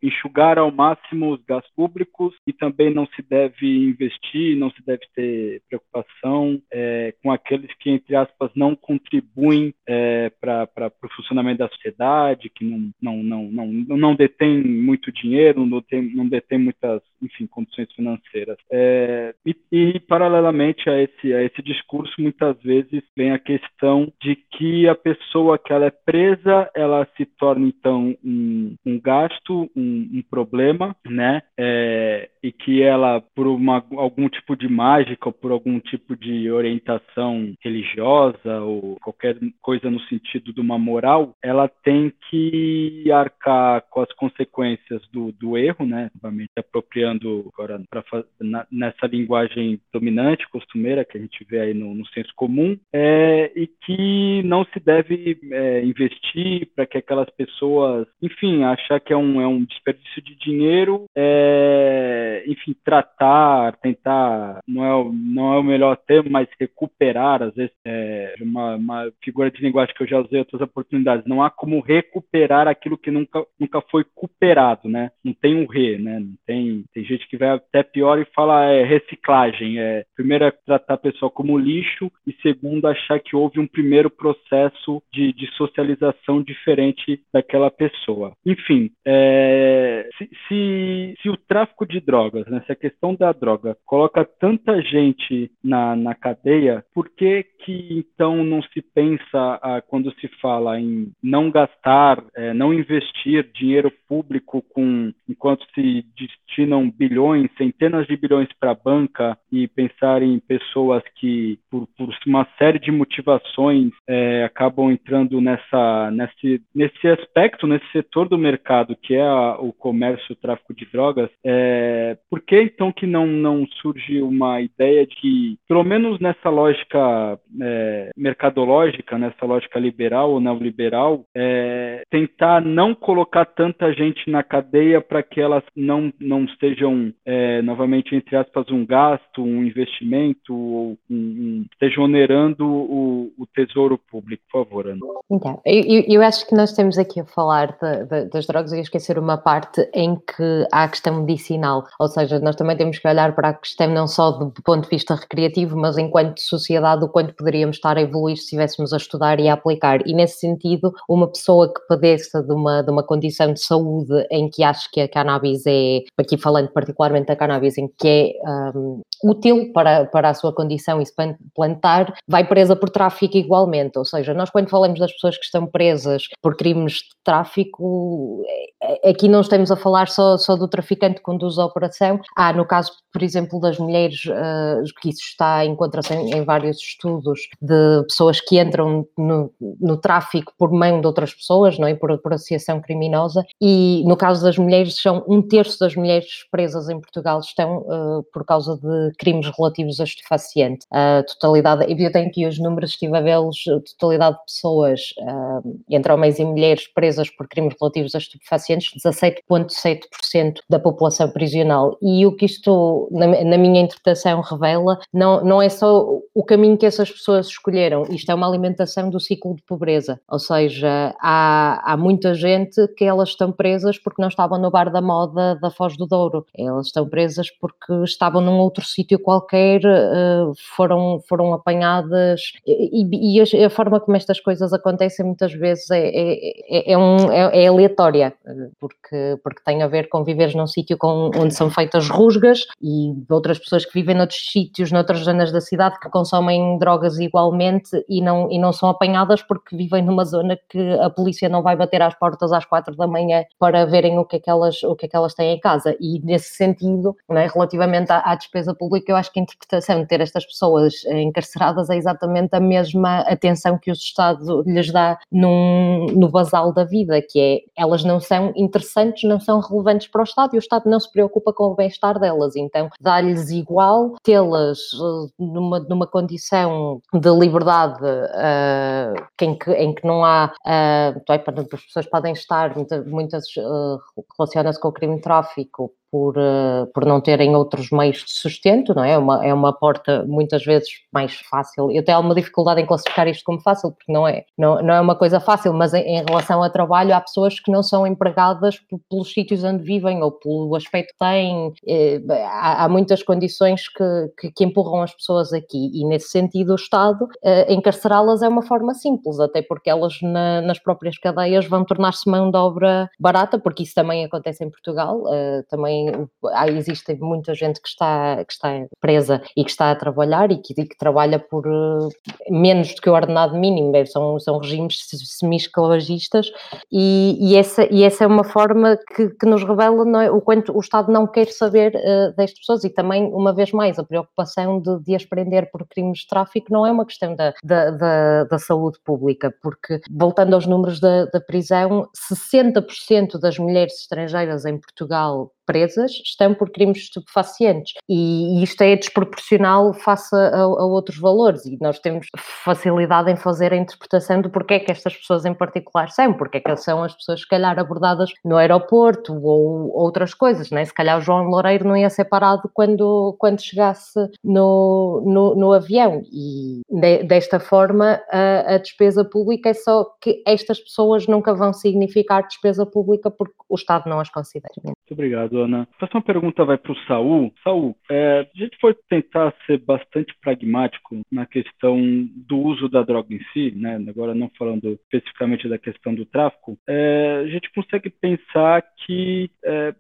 enxugar 0.03 0.59
ao 0.59 0.71
máximo 0.71 1.33
os 1.33 1.45
gastos 1.45 1.73
públicos 1.75 2.35
e 2.47 2.53
também 2.53 2.93
não 2.93 3.07
se 3.07 3.23
deve 3.23 3.67
investir, 3.67 4.57
não 4.57 4.71
se 4.71 4.85
deve 4.85 5.03
ter 5.15 5.63
preocupação 5.69 6.61
é, 6.73 7.15
com 7.23 7.31
aqueles 7.31 7.73
que, 7.79 7.91
entre 7.91 8.17
aspas, 8.17 8.51
não 8.55 8.75
contribuem 8.75 9.75
é, 9.87 10.31
para 10.41 10.93
o 11.03 11.09
funcionamento 11.15 11.59
da 11.59 11.69
sociedade, 11.69 12.51
que 12.51 12.65
não, 12.65 12.91
não, 13.01 13.23
não, 13.23 13.67
não 13.67 13.88
não 13.97 14.15
detém 14.15 14.63
muito 14.63 15.11
dinheiro, 15.11 15.65
não 15.65 15.79
detém, 15.79 16.15
não 16.15 16.29
detém 16.29 16.59
muitas 16.59 17.01
enfim, 17.23 17.47
condições 17.47 17.93
financeiras. 17.95 18.57
É, 18.71 19.35
e, 19.45 19.57
e, 19.71 20.01
paralelamente 20.01 20.89
a 20.89 21.01
esse, 21.01 21.33
a 21.33 21.43
esse 21.43 21.63
discurso, 21.63 22.13
muitas 22.21 22.57
vezes 22.63 23.03
vem 23.17 23.33
a 23.33 23.39
questão 23.39 24.13
de 24.23 24.37
que 24.37 24.89
a 24.89 24.95
pessoa 24.95 25.59
que 25.59 25.73
ela 25.73 25.87
é 25.87 25.91
presa, 25.91 26.71
ela 26.75 27.07
se 27.17 27.25
torna 27.25 27.67
então 27.67 28.17
um, 28.25 28.75
um 28.85 29.01
gasto, 29.01 29.71
um, 29.77 30.09
um, 30.15 30.23
problema, 30.29 30.95
né? 31.07 31.43
É, 31.59 32.29
e 32.43 32.53
que 32.53 32.83
ela, 32.83 33.21
por 33.35 33.47
uma, 33.47 33.85
algum 33.97 34.29
tipo 34.29 34.57
de 34.57 34.69
mágica 34.69 35.29
ou 35.29 35.33
por 35.33 35.51
algum 35.51 35.81
tipo 35.81 36.17
de 36.17 36.51
orientação 36.51 37.53
religiosa 37.61 38.61
ou 38.61 38.97
qualquer 39.03 39.37
coisa 39.61 39.91
no 39.91 40.01
sentido 40.03 40.53
de 40.53 40.61
uma 40.61 40.79
moral, 40.79 41.35
ela 41.43 41.69
tem 41.69 42.13
que 42.31 43.11
arcar 43.11 43.83
com 43.91 44.01
as 44.01 44.13
consequências 44.13 45.03
do, 45.13 45.33
do 45.33 45.57
erro, 45.57 45.87
né? 45.87 46.11
Novamente 46.15 46.51
apropriando 46.57 47.08
agora 47.11 47.81
pra, 47.91 48.03
na, 48.41 48.67
nessa 48.71 49.07
linguagem 49.07 49.81
dominante, 49.93 50.49
costumeira 50.51 51.05
que 51.05 51.17
a 51.17 51.21
gente 51.21 51.45
vê 51.49 51.61
aí 51.61 51.75
no, 51.75 51.95
no 51.95 52.07
senso 52.09 52.33
comum, 52.35 52.77
é, 52.93 53.53
e 53.55 53.67
que 53.67 54.43
não 54.45 54.65
se 54.65 54.81
deve 54.81 55.39
é, 55.51 55.85
investir 55.85 56.69
para 56.75 56.87
que 56.87 56.99
aquelas 56.99 57.29
pessoas, 57.31 58.07
enfim, 58.23 58.65
achar 58.65 59.01
que 59.01 59.13
é 59.13 59.17
um, 59.17 59.41
é 59.41 59.47
um 59.47 59.65
desperdício 59.65 60.23
de 60.23 60.35
dinheiro, 60.37 61.07
é, 61.17 62.45
enfim, 62.47 62.75
tratar, 62.85 63.77
tentar, 63.79 64.61
não 64.67 64.85
é, 64.85 65.11
não 65.13 65.55
é 65.55 65.59
o 65.59 65.63
melhor 65.63 65.97
termo, 65.97 66.31
mas 66.31 66.49
recuperar, 66.59 67.43
às 67.43 67.55
vezes, 67.55 67.73
é 67.85 68.35
uma, 68.41 68.77
uma 68.77 69.13
figura 69.23 69.51
de 69.51 69.63
linguagem 69.63 69.95
que 69.95 70.03
eu 70.03 70.09
já 70.09 70.21
usei 70.21 70.39
em 70.39 70.41
outras 70.41 70.61
oportunidades, 70.61 71.27
não 71.27 71.43
há 71.43 71.51
como 71.51 71.81
recuperar 71.81 72.69
aquilo 72.69 72.99
que 72.99 73.11
nunca, 73.11 73.45
nunca 73.59 73.81
foi 73.91 74.05
recuperado, 74.19 74.89
né? 74.89 75.11
Não 75.25 75.33
tem 75.33 75.55
um 75.55 75.67
re, 75.67 75.99
né? 75.99 76.19
Não 76.21 76.35
tem, 76.47 76.85
tem 76.99 77.05
gente 77.05 77.29
que 77.29 77.37
vai 77.37 77.51
até 77.51 77.85
pior 77.85 78.19
e 78.19 78.27
fala 78.35 78.65
é, 78.65 78.83
reciclagem, 78.83 79.79
é, 79.79 80.05
primeiro 80.17 80.45
é 80.45 80.51
tratar 80.51 80.95
a 80.95 80.99
pessoa 80.99 81.31
como 81.31 81.57
lixo 81.57 82.11
e 82.27 82.33
segundo 82.43 82.87
achar 82.87 83.21
que 83.21 83.37
houve 83.37 83.61
um 83.61 83.67
primeiro 83.69 84.11
processo 84.11 85.01
de, 85.13 85.33
de 85.33 85.47
socialização 85.53 86.43
diferente 86.43 87.21
daquela 87.33 87.71
pessoa. 87.71 88.33
Enfim, 88.45 88.91
é, 89.07 90.09
se, 90.19 90.29
se, 90.49 91.15
se, 91.23 91.31
o 91.31 91.37
tráfico 91.37 91.87
de 91.87 92.01
drogas, 92.01 92.47
né, 92.47 92.63
se 92.67 92.73
a 92.73 92.77
questão 92.77 93.15
da 93.15 93.33
droga 93.33 93.77
coloca 93.87 94.25
tanta 94.25 94.83
gente 94.83 95.51
na, 95.63 95.95
na 95.95 96.15
cadeia, 96.15 96.85
por 96.93 97.09
que 97.11 97.45
que 97.65 97.89
então 97.99 98.43
não 98.43 98.63
se 98.63 98.81
pensa 98.81 99.59
ah, 99.63 99.83
quando 99.87 100.13
se 100.15 100.29
fala 100.41 100.81
em 100.81 101.13
não 101.23 101.51
gastar, 101.51 102.25
é, 102.35 102.53
não 102.53 102.75
investir 102.75 103.49
dinheiro 103.53 103.93
público 104.09 104.63
com 104.63 105.13
enquanto 105.29 105.65
se 105.75 106.05
destinam 106.17 106.88
bilhões, 106.91 107.51
centenas 107.57 108.07
de 108.07 108.17
bilhões 108.17 108.49
para 108.59 108.73
a 108.73 108.75
banca 108.75 109.37
e 109.53 109.67
pensar 109.69 110.23
em 110.23 110.39
pessoas 110.39 111.03
que 111.17 111.59
por, 111.71 111.87
por 111.97 112.09
uma 112.27 112.47
série 112.59 112.79
de 112.79 112.91
motivações 112.91 113.91
é, 114.07 114.45
acabam 114.45 114.91
entrando 114.91 115.41
nessa 115.41 116.11
nesse 116.11 116.63
nesse 116.75 117.09
aspecto, 117.09 117.67
nesse 117.67 117.87
setor 117.93 118.29
do 118.29 118.39
mercado 118.39 118.97
que 119.01 119.15
é 119.15 119.23
a, 119.23 119.57
o 119.59 119.73
comércio, 119.73 120.33
o 120.33 120.37
tráfico 120.37 120.75
de 120.75 120.85
drogas, 120.87 121.31
é, 121.45 122.17
por 122.31 122.41
que 122.41 122.61
então 122.61 122.93
que 122.93 123.07
não 123.07 123.27
não 123.27 123.67
surge 123.81 124.21
uma 124.21 124.61
ideia 124.61 125.07
de 125.07 125.57
pelo 125.69 125.85
menos 125.85 126.19
nessa 126.21 126.51
lógica 126.51 127.39
é, 127.61 128.11
mercadológica, 128.17 129.19
nessa 129.19 129.45
lógica 129.45 129.79
liberal 129.79 130.31
ou 130.33 130.41
neoliberal, 130.41 131.25
é, 131.35 132.03
tentar 132.11 132.61
não 132.61 132.95
colocar 132.95 133.45
tanta 133.45 133.93
gente 133.93 134.31
na 134.31 134.43
cadeia 134.43 135.01
para 135.01 135.23
que 135.23 135.41
elas 135.41 135.63
não, 135.75 136.13
não 136.21 136.47
estejam, 136.79 137.13
é, 137.27 137.61
novamente, 137.63 138.15
entre 138.15 138.37
aspas, 138.37 138.71
um 138.71 138.87
gasto, 138.87 139.43
um 139.43 139.65
investimento, 139.65 140.55
ou 140.55 140.99
um, 141.11 141.17
um, 141.17 141.67
estejam 141.73 142.05
onerando 142.05 142.65
o, 142.65 143.33
o, 143.37 143.47
tesouro 143.47 143.99
público, 143.99 144.43
por 144.51 144.65
favor, 144.65 144.87
Ana. 144.87 145.01
Então, 145.31 145.61
eu, 145.67 146.05
eu, 146.07 146.23
acho 146.23 146.47
que 146.47 146.55
nós 146.55 146.73
temos 146.73 146.97
aqui 146.97 147.21
a 147.21 147.25
falar 147.25 147.77
de, 147.81 148.05
de, 148.05 148.25
das 148.31 148.47
drogas 148.47 148.73
e 148.73 148.81
esquecer 148.81 149.19
uma 149.19 149.37
parte 149.37 149.89
em 149.93 150.15
que 150.17 150.67
há 150.73 150.85
a 150.85 150.89
questão 150.89 151.21
medicinal, 151.21 151.85
ou 151.99 152.09
seja, 152.09 152.39
nós 152.39 152.57
também 152.57 152.77
temos 152.77 152.99
que 152.99 153.09
olhar 153.09 153.35
para 153.35 153.51
a 153.51 153.55
questão 153.55 153.93
não 153.93 154.07
só 154.07 154.31
do 154.31 154.63
ponto 154.63 154.85
de 154.85 154.91
vista 154.91 155.15
recreativo, 155.15 155.77
mas 155.77 155.99
enquanto 155.99 156.41
sociedade, 156.41 157.05
o 157.05 157.09
quanto 157.09 157.35
poderíamos 157.35 157.77
estar 157.77 157.97
a 157.97 158.03
evoluir 158.03 158.37
se 158.37 158.45
estivéssemos 158.45 158.93
a 158.93 158.97
estudar 158.97 159.41
e 159.41 159.49
a 159.49 159.55
aplicar. 159.55 160.07
E 160.07 160.15
nesse 160.15 160.41
sentido, 160.41 160.93
uma 161.09 161.27
pessoa 161.29 161.73
que 161.73 161.81
padeça 161.89 162.43
de 162.43 162.53
uma, 162.53 162.83
de 162.83 162.91
uma 162.91 163.03
condição 163.03 163.53
de 163.53 163.61
saúde 163.61 164.27
em 164.31 164.49
que 164.49 164.63
acho 164.63 164.91
que 164.91 165.01
a 165.01 165.09
cannabis 165.09 165.65
é, 165.67 166.01
aqui 166.17 166.37
falando 166.37 166.68
particularmente 166.73 167.27
da 167.27 167.37
cannabis, 167.37 167.79
em 167.79 167.89
que 167.89 168.35
é 168.47 168.79
um, 168.79 169.03
útil 169.25 169.73
para, 169.73 170.07
para 170.07 170.31
a 170.31 170.35
sua 170.35 170.53
condição 170.53 171.01
e 171.01 171.07
se 171.07 171.13
plantar, 171.55 172.15
vai 172.27 172.47
presa 172.47 172.77
por 172.77 172.91
tráfico 172.91 173.37
igualmente. 173.37 173.99
Ou 173.99 174.05
seja, 174.05 174.35
nós 174.35 174.51
quando 174.51 174.71
falamos 174.71 174.99
das 174.99 175.13
pessoas 175.13 175.37
que 175.37 175.45
estão 175.45 175.67
presas 175.67 176.25
por 176.41 176.57
crimes 176.57 176.95
de 176.95 177.09
tráfico, 177.25 178.43
é, 178.47 179.09
é, 179.09 179.11
aqui 179.11 179.29
não 179.29 179.41
estamos 179.41 179.71
a 179.71 179.77
falar 179.77 180.09
só, 180.09 180.37
só 180.39 180.57
do 180.57 180.69
traficante 180.69 181.17
que 181.17 181.23
conduz 181.23 181.59
a 181.59 181.67
operação. 181.67 182.21
Há, 182.37 182.53
no 182.53 182.65
caso, 182.65 182.93
por 183.13 183.23
exemplo, 183.23 183.61
das 183.61 183.79
mulheres, 183.79 184.25
uh, 184.27 185.01
que 185.01 185.11
isso 185.11 185.23
está, 185.23 185.65
encontra-se 185.65 186.15
em, 186.15 186.35
em, 186.35 186.45
vários 186.45 186.79
estudos, 186.79 187.41
de 187.61 188.03
pessoas 188.05 188.41
que 188.41 188.61
entram 188.61 189.07
no, 189.17 189.53
no 189.61 189.97
tráfico 189.97 190.53
por 190.57 190.71
mão 190.73 191.01
de 191.01 191.07
outras 191.07 191.35
pessoas, 191.35 191.79
não 191.79 191.89
é? 191.89 191.95
Por, 191.95 192.17
por 192.19 192.33
associação 192.33 192.81
criminosa, 192.81 193.45
e 193.61 194.03
no 194.07 194.17
caso 194.17 194.43
das 194.43 194.57
mulheres, 194.57 195.01
são 195.01 195.25
um 195.29 195.43
terço 195.43 195.79
das 195.79 195.95
mulheres 195.95 196.45
presas 196.59 196.89
em 196.89 197.01
Portugal 197.01 197.39
estão 197.39 197.79
uh, 197.83 198.25
por 198.33 198.45
causa 198.45 198.77
de 198.77 199.13
crimes 199.17 199.49
relativos 199.57 200.01
a 200.01 200.05
estupefaciente. 200.05 200.85
A 200.91 201.23
totalidade, 201.23 201.85
eu 201.87 202.11
tenho 202.11 202.27
aqui 202.27 202.45
os 202.49 202.59
números, 202.59 202.91
estive 202.91 203.17
a 203.17 203.21
vê-los, 203.21 203.63
a 203.69 203.79
totalidade 203.93 204.37
de 204.39 204.45
pessoas, 204.45 205.01
uh, 205.21 205.79
entre 205.89 206.13
homens 206.13 206.41
e 206.41 206.45
mulheres, 206.45 206.89
presas 206.89 207.31
por 207.31 207.47
crimes 207.47 207.77
relativos 207.81 208.13
a 208.17 208.19
estupefacientes, 208.19 208.91
17,7% 209.05 210.55
da 210.69 210.81
população 210.81 211.31
prisional. 211.31 211.97
E 212.03 212.27
o 212.27 212.35
que 212.35 212.47
isto, 212.47 213.09
na, 213.13 213.29
na 213.45 213.57
minha 213.57 213.83
interpretação, 213.83 214.41
revela, 214.41 214.99
não, 215.15 215.45
não 215.45 215.63
é 215.63 215.69
só 215.69 216.09
o 216.35 216.43
caminho 216.43 216.77
que 216.77 216.87
essas 216.87 217.09
pessoas 217.09 217.47
escolheram, 217.47 218.03
isto 218.11 218.33
é 218.33 218.35
uma 218.35 218.49
alimentação 218.49 219.11
do 219.11 219.21
ciclo 219.21 219.55
de 219.55 219.63
pobreza, 219.63 220.21
ou 220.29 220.41
seja, 220.41 221.15
há, 221.21 221.93
há 221.93 221.97
muita 221.97 222.35
gente 222.35 222.89
que 222.97 223.05
elas 223.05 223.29
estão 223.29 223.53
presas 223.53 223.97
porque 223.97 224.21
não 224.21 224.29
estavam 224.29 224.59
no 224.59 224.73
bar 224.73 224.91
da 224.91 225.01
moda 225.01 225.55
da 225.55 225.71
Foz 225.71 225.97
do 225.97 226.05
Douro, 226.05 226.45
elas 226.57 226.87
estão 226.87 227.09
presas 227.09 227.51
porque 227.51 227.93
estavam 228.05 228.41
num 228.41 228.59
outro 228.59 228.85
sítio 228.85 229.19
qualquer, 229.19 229.81
eh, 229.85 230.53
foram, 230.77 231.21
foram 231.29 231.53
apanhadas 231.53 232.41
e, 232.67 233.39
e, 233.39 233.65
a 233.65 233.71
forma 233.71 234.01
como 234.01 234.17
estas 234.17 234.41
coisas 234.41 234.73
acontecem 234.73 235.25
muitas 235.25 235.53
vezes 235.53 235.91
é, 235.91 236.09
é, 236.09 236.91
é, 236.91 236.93
é 236.93 236.99
um, 236.99 237.31
é, 237.31 237.65
é, 237.65 237.67
aleatória, 237.67 238.35
porque, 238.81 239.39
porque 239.43 239.63
tem 239.65 239.83
a 239.83 239.87
ver 239.87 240.09
com 240.09 240.25
viveres 240.25 240.55
num 240.55 240.67
sítio 240.67 240.97
com, 240.97 241.31
onde 241.37 241.55
são 241.55 241.71
feitas 241.71 242.09
rusgas 242.09 242.67
e 242.83 243.15
outras 243.29 243.59
pessoas 243.59 243.85
que 243.85 243.93
vivem 243.95 244.15
noutros 244.15 244.51
sítios, 244.51 244.93
noutras 244.93 245.21
zonas 245.21 245.53
da 245.53 245.61
cidade 245.61 245.99
que 246.01 246.09
consomem 246.11 246.79
drogas 246.79 247.19
igualmente 247.19 247.91
e 248.09 248.21
não, 248.21 248.51
e 248.51 248.59
não 248.59 248.73
são 248.73 248.89
apanhadas 248.89 249.43
porque 249.43 249.77
vivem 249.77 250.03
numa 250.03 250.25
zona 250.25 250.59
que 250.69 250.79
a 251.01 251.11
polícia 251.11 251.49
não 251.49 251.63
vai 251.63 251.77
bater 251.77 252.03
às 252.03 252.15
portas 252.15 252.53
às 252.53 252.65
quatro 252.65 252.97
da 252.97 253.07
manhã 253.07 253.45
para 253.59 253.87
verem 253.87 254.19
o 254.19 254.25
que 254.25 254.37
é 254.37 254.41
que 254.41 254.51
elas, 254.51 254.83
o 254.83 254.95
que 254.95 255.07
é 255.07 255.09
que 255.09 255.17
elas 255.17 255.35
têm 255.35 255.55
em 255.55 255.61
casa. 255.61 255.97
E 256.01 256.21
nesse 256.29 256.55
sentido, 256.55 257.17
né, 257.29 257.49
relativamente 257.53 258.13
à, 258.13 258.19
à, 258.31 258.35
despesa 258.35 258.75
pública, 258.75 259.11
eu 259.11 259.17
acho 259.17 259.33
que 259.33 259.41
a 259.41 259.43
interpretação 259.43 260.01
de 260.01 260.07
ter 260.07 260.21
estas 260.21 260.45
pessoas 260.45 261.05
encarceradas 261.07 261.91
é 261.91 261.97
exatamente 261.97 262.55
a 262.55 262.61
mesma 262.61 263.21
atenção 263.21 263.79
que 263.79 263.91
o 263.91 263.93
Estado 263.93 264.63
lhes 264.67 264.93
dá 264.93 265.19
num, 265.33 266.07
no 266.07 266.29
basal 266.29 266.73
da 266.73 266.85
vida, 266.85 267.21
que 267.23 267.41
é 267.41 267.83
elas 267.83 268.05
não 268.05 268.21
são 268.21 268.53
interessantes, 268.57 269.29
não 269.29 269.41
são 269.41 269.61
relevantes 269.61 270.09
para 270.09 270.21
o 270.21 270.25
Estado 270.25 270.55
e 270.55 270.59
o 270.59 270.61
Estado 270.61 270.89
não 270.89 271.01
se 271.01 271.11
preocupa 271.11 271.53
com 271.53 271.65
o 271.65 271.75
bem-estar 271.75 272.19
delas. 272.19 272.57
Então, 272.57 272.91
dá-lhes 273.01 273.51
igual 273.51 274.17
tê-las 274.23 274.79
eh, 274.95 275.33
numa, 275.39 275.81
numa 275.81 276.07
condição 276.07 277.01
de 277.13 277.31
liberdade 277.31 278.03
uh, 278.03 279.27
em, 279.41 279.57
que, 279.57 279.71
em 279.73 279.95
que 279.95 280.07
não 280.07 280.25
há. 280.25 280.53
Uh, 280.67 281.33
as 281.73 281.85
pessoas 281.85 282.07
podem 282.07 282.33
estar, 282.33 282.75
muitas, 282.75 283.07
muitas 283.07 283.45
uh, 283.57 283.99
relacionam-se 284.37 284.81
com 284.81 284.89
o 284.89 284.93
crime 284.93 285.17
de 285.17 285.23
tráfico 285.23 285.93
por, 286.11 286.37
uh, 286.39 286.87
por 286.95 287.05
não 287.05 287.21
terem 287.21 287.55
outros 287.55 287.91
meios 287.91 288.19
de 288.19 288.31
sustento, 288.31 288.95
não 288.95 289.05
é? 289.05 289.13
É 289.13 289.19
uma, 289.19 289.47
é 289.47 289.53
uma 289.53 289.73
porta 289.73 290.25
muitas 290.27 290.65
vezes 290.65 290.89
mais 291.13 291.35
fácil. 291.51 291.91
Eu 291.91 292.05
tenho 292.05 292.17
alguma 292.17 292.35
dificuldade 292.35 292.81
em 292.81 292.87
classificar 292.87 293.27
isto 293.29 293.43
como 293.45 293.61
fácil, 293.61 293.93
porque 293.93 294.13
não 294.13 294.27
é, 294.27 294.45
não, 294.57 294.83
não 294.83 294.95
é 294.95 295.01
uma 295.01 295.15
coisa 295.15 295.41
fácil, 295.41 295.73
mas 295.73 295.95
em, 295.95 296.03
em 296.03 296.25
relação 296.25 296.63
ao 296.63 296.71
trabalho, 296.71 297.15
há 297.15 297.21
pessoas 297.21 297.61
que 297.61 297.71
não 297.71 297.83
são 297.83 298.07
empregadas 298.07 298.79
pelos 299.09 299.33
sítios 299.33 299.65
onde 299.65 299.83
vivem 299.83 300.23
ou 300.23 300.33
pelo 300.33 300.75
aspecto 300.77 301.13
que 301.13 301.19
têm. 301.19 301.73
Eh, 301.87 302.21
há, 302.29 302.85
há, 302.85 302.89
muitas 302.89 303.23
condições 303.23 303.89
que, 303.89 304.05
que, 304.39 304.53
que, 304.53 304.65
empurram 304.65 305.03
as 305.03 305.15
pessoas 305.15 305.53
aqui, 305.53 305.91
e 305.95 306.05
nesse 306.07 306.29
sentido, 306.29 306.73
o 306.73 306.77
Estado 306.77 307.25
uh, 307.25 307.73
encarcerá-las 307.73 308.43
é 308.43 308.49
uma 308.49 308.63
forma 308.63 308.95
simples, 308.95 309.41
até 309.41 309.63
porque 309.63 309.91
elas 309.91 310.15
na, 310.23 310.61
nas 310.61 310.79
próprias 310.79 311.19
cadeias 311.19 311.67
vão 311.67 311.85
tornar-se 311.85 312.29
mão 312.29 312.51
de 312.51 312.57
obra 312.57 313.09
barata, 313.19 313.59
porque 313.59 313.83
isso 313.83 313.95
também 313.95 314.25
acontece 314.25 314.65
em 314.65 314.71
Portugal, 314.71 315.23
uh, 315.23 315.65
também 315.69 315.98
também 315.99 316.77
existe 316.77 317.15
muita 317.15 317.55
gente 317.55 317.81
que 317.81 317.89
está, 317.89 318.45
que 318.45 318.53
está 318.53 318.87
presa 319.01 319.43
e 319.57 319.65
que 319.65 319.71
está 319.71 319.91
a 319.91 319.97
trabalhar 319.97 320.51
e 320.51 320.59
que, 320.59 320.75
e 320.77 320.87
que 320.87 320.97
trabalha 320.97 321.39
por 321.39 321.67
uh, 321.67 322.09
menos 322.51 322.95
do 322.95 323.01
que 323.01 323.11
o 323.11 323.15
ordenado 323.15 323.57
mínimo, 323.57 323.93
são, 324.07 324.39
são 324.39 324.59
regimes 324.59 325.07
semi-esclavagistas 325.39 326.51
e, 326.91 327.37
e, 327.41 327.57
essa, 327.57 327.87
e 327.93 328.03
essa 328.03 328.25
é 328.25 328.27
uma 328.27 328.45
forma 328.45 328.99
que, 329.15 329.29
que 329.31 329.47
nos 329.47 329.65
revela 329.65 330.25
é, 330.25 330.31
o 330.31 330.41
quanto 330.41 330.77
o 330.77 330.81
Estado 330.81 331.11
não 331.13 331.27
quer 331.27 331.49
saber 331.49 331.95
uh, 331.95 332.35
pessoas 332.37 332.85
e 332.85 332.91
também, 332.91 333.25
uma 333.33 333.53
vez 333.53 333.73
mais, 333.73 333.99
a 333.99 334.05
preocupação 334.05 334.81
de, 334.81 334.99
de 335.01 335.15
as 335.15 335.25
prender 335.25 335.71
por 335.71 335.87
crimes 335.87 336.21
de 336.21 336.29
tráfico 336.29 336.73
não 336.73 336.87
é 336.87 336.93
uma 336.93 337.07
questão 337.07 337.35
da, 337.35 337.53
da, 337.63 337.91
da, 337.91 338.45
da 338.45 338.59
saúde 338.59 338.99
pública, 339.05 339.55
porque, 339.63 340.01
voltando 340.11 340.55
aos 340.55 340.67
números 340.67 341.01
da, 341.01 341.27
da 341.27 341.41
prisão, 341.41 342.09
60% 342.33 343.39
das 343.39 343.59
mulheres 343.59 343.95
estrangeiras 344.01 344.65
em 344.65 344.79
Portugal 344.79 345.53
presas 345.69 346.13
estão 346.25 346.55
por 346.55 346.71
crimes 346.71 346.97
estupefacientes 346.97 347.93
e 348.09 348.63
isto 348.63 348.81
é 348.81 348.97
desproporcional 348.97 349.93
face 349.93 350.35
a, 350.35 350.63
a, 350.63 350.67
outros 350.67 351.19
valores 351.19 351.67
e 351.67 351.77
nós 351.79 351.99
temos 351.99 352.29
facilidade 352.65 353.31
em 353.31 353.37
fazer 353.37 353.75
a 353.75 353.77
interpretação 353.77 354.41
do 354.41 354.49
porquê 354.49 354.81
que 354.81 354.91
estas 354.91 355.15
pessoas 355.15 355.45
em 355.45 355.53
particular 355.53 356.09
são, 356.09 356.33
porque 356.33 356.57
é 356.57 356.61
que 356.61 356.77
são 356.79 357.05
as 357.05 357.15
pessoas 357.15 357.41
se 357.41 357.49
calhar 357.49 357.79
abordadas 357.79 358.33
no 358.43 358.57
aeroporto 358.57 359.35
ou 359.45 359.95
outras 359.95 360.33
coisas, 360.33 360.71
né? 360.71 360.87
se 360.87 360.95
calhar 360.95 361.19
o 361.19 361.21
João 361.21 361.45
Loureiro 361.45 361.87
não 361.87 361.97
ia 361.97 362.09
ser 362.09 362.25
parado 362.25 362.71
quando, 362.73 363.37
quando 363.39 363.61
chegasse 363.61 364.19
no, 364.43 365.23
no, 365.27 365.55
no 365.55 365.73
avião 365.75 366.23
e 366.33 366.81
de, 366.89 367.25
desta 367.25 367.61
forma 367.61 368.23
a, 368.31 368.75
a 368.75 368.79
despesa 368.79 369.23
pública 369.23 369.69
é 369.69 369.75
só 369.75 370.07
que 370.19 370.43
estas 370.47 370.81
pessoas 370.81 371.27
nunca 371.27 371.55
vão 371.55 371.75
significar 371.75 372.47
despesa 372.47 372.87
pública 372.87 373.31
porque 373.31 373.55
o 373.69 373.75
Estado 373.75 374.09
não 374.09 374.19
as 374.19 374.31
considera. 374.31 374.73
Muito 374.83 374.97
obrigado 375.11 375.58
Ana. 375.59 375.83
A 375.83 375.99
próxima 375.99 376.23
pergunta 376.23 376.65
vai 376.65 376.79
para 376.79 376.93
o 376.93 376.99
Saul. 377.07 377.53
Saul, 377.63 377.97
é, 378.11 378.47
a 378.55 378.59
gente 378.59 378.77
foi 378.81 378.95
tentar 379.09 379.55
ser 379.67 379.79
bastante 379.79 380.35
pragmático 380.41 381.21
na 381.31 381.47
questão 381.47 381.99
do 382.47 382.59
uso 382.59 382.89
da 382.89 383.03
droga 383.03 383.35
em 383.35 383.41
si, 383.53 383.73
né? 383.77 383.99
agora 384.09 384.35
não 384.35 384.51
falando 384.59 384.99
especificamente 385.05 385.69
da 385.69 385.79
questão 385.79 386.15
do 386.15 386.25
tráfico, 386.25 386.79
é, 386.89 387.43
a 387.45 387.47
gente 387.49 387.71
consegue 387.73 388.11
pensar 388.11 388.83
que 389.07 389.51
é, 389.65 389.95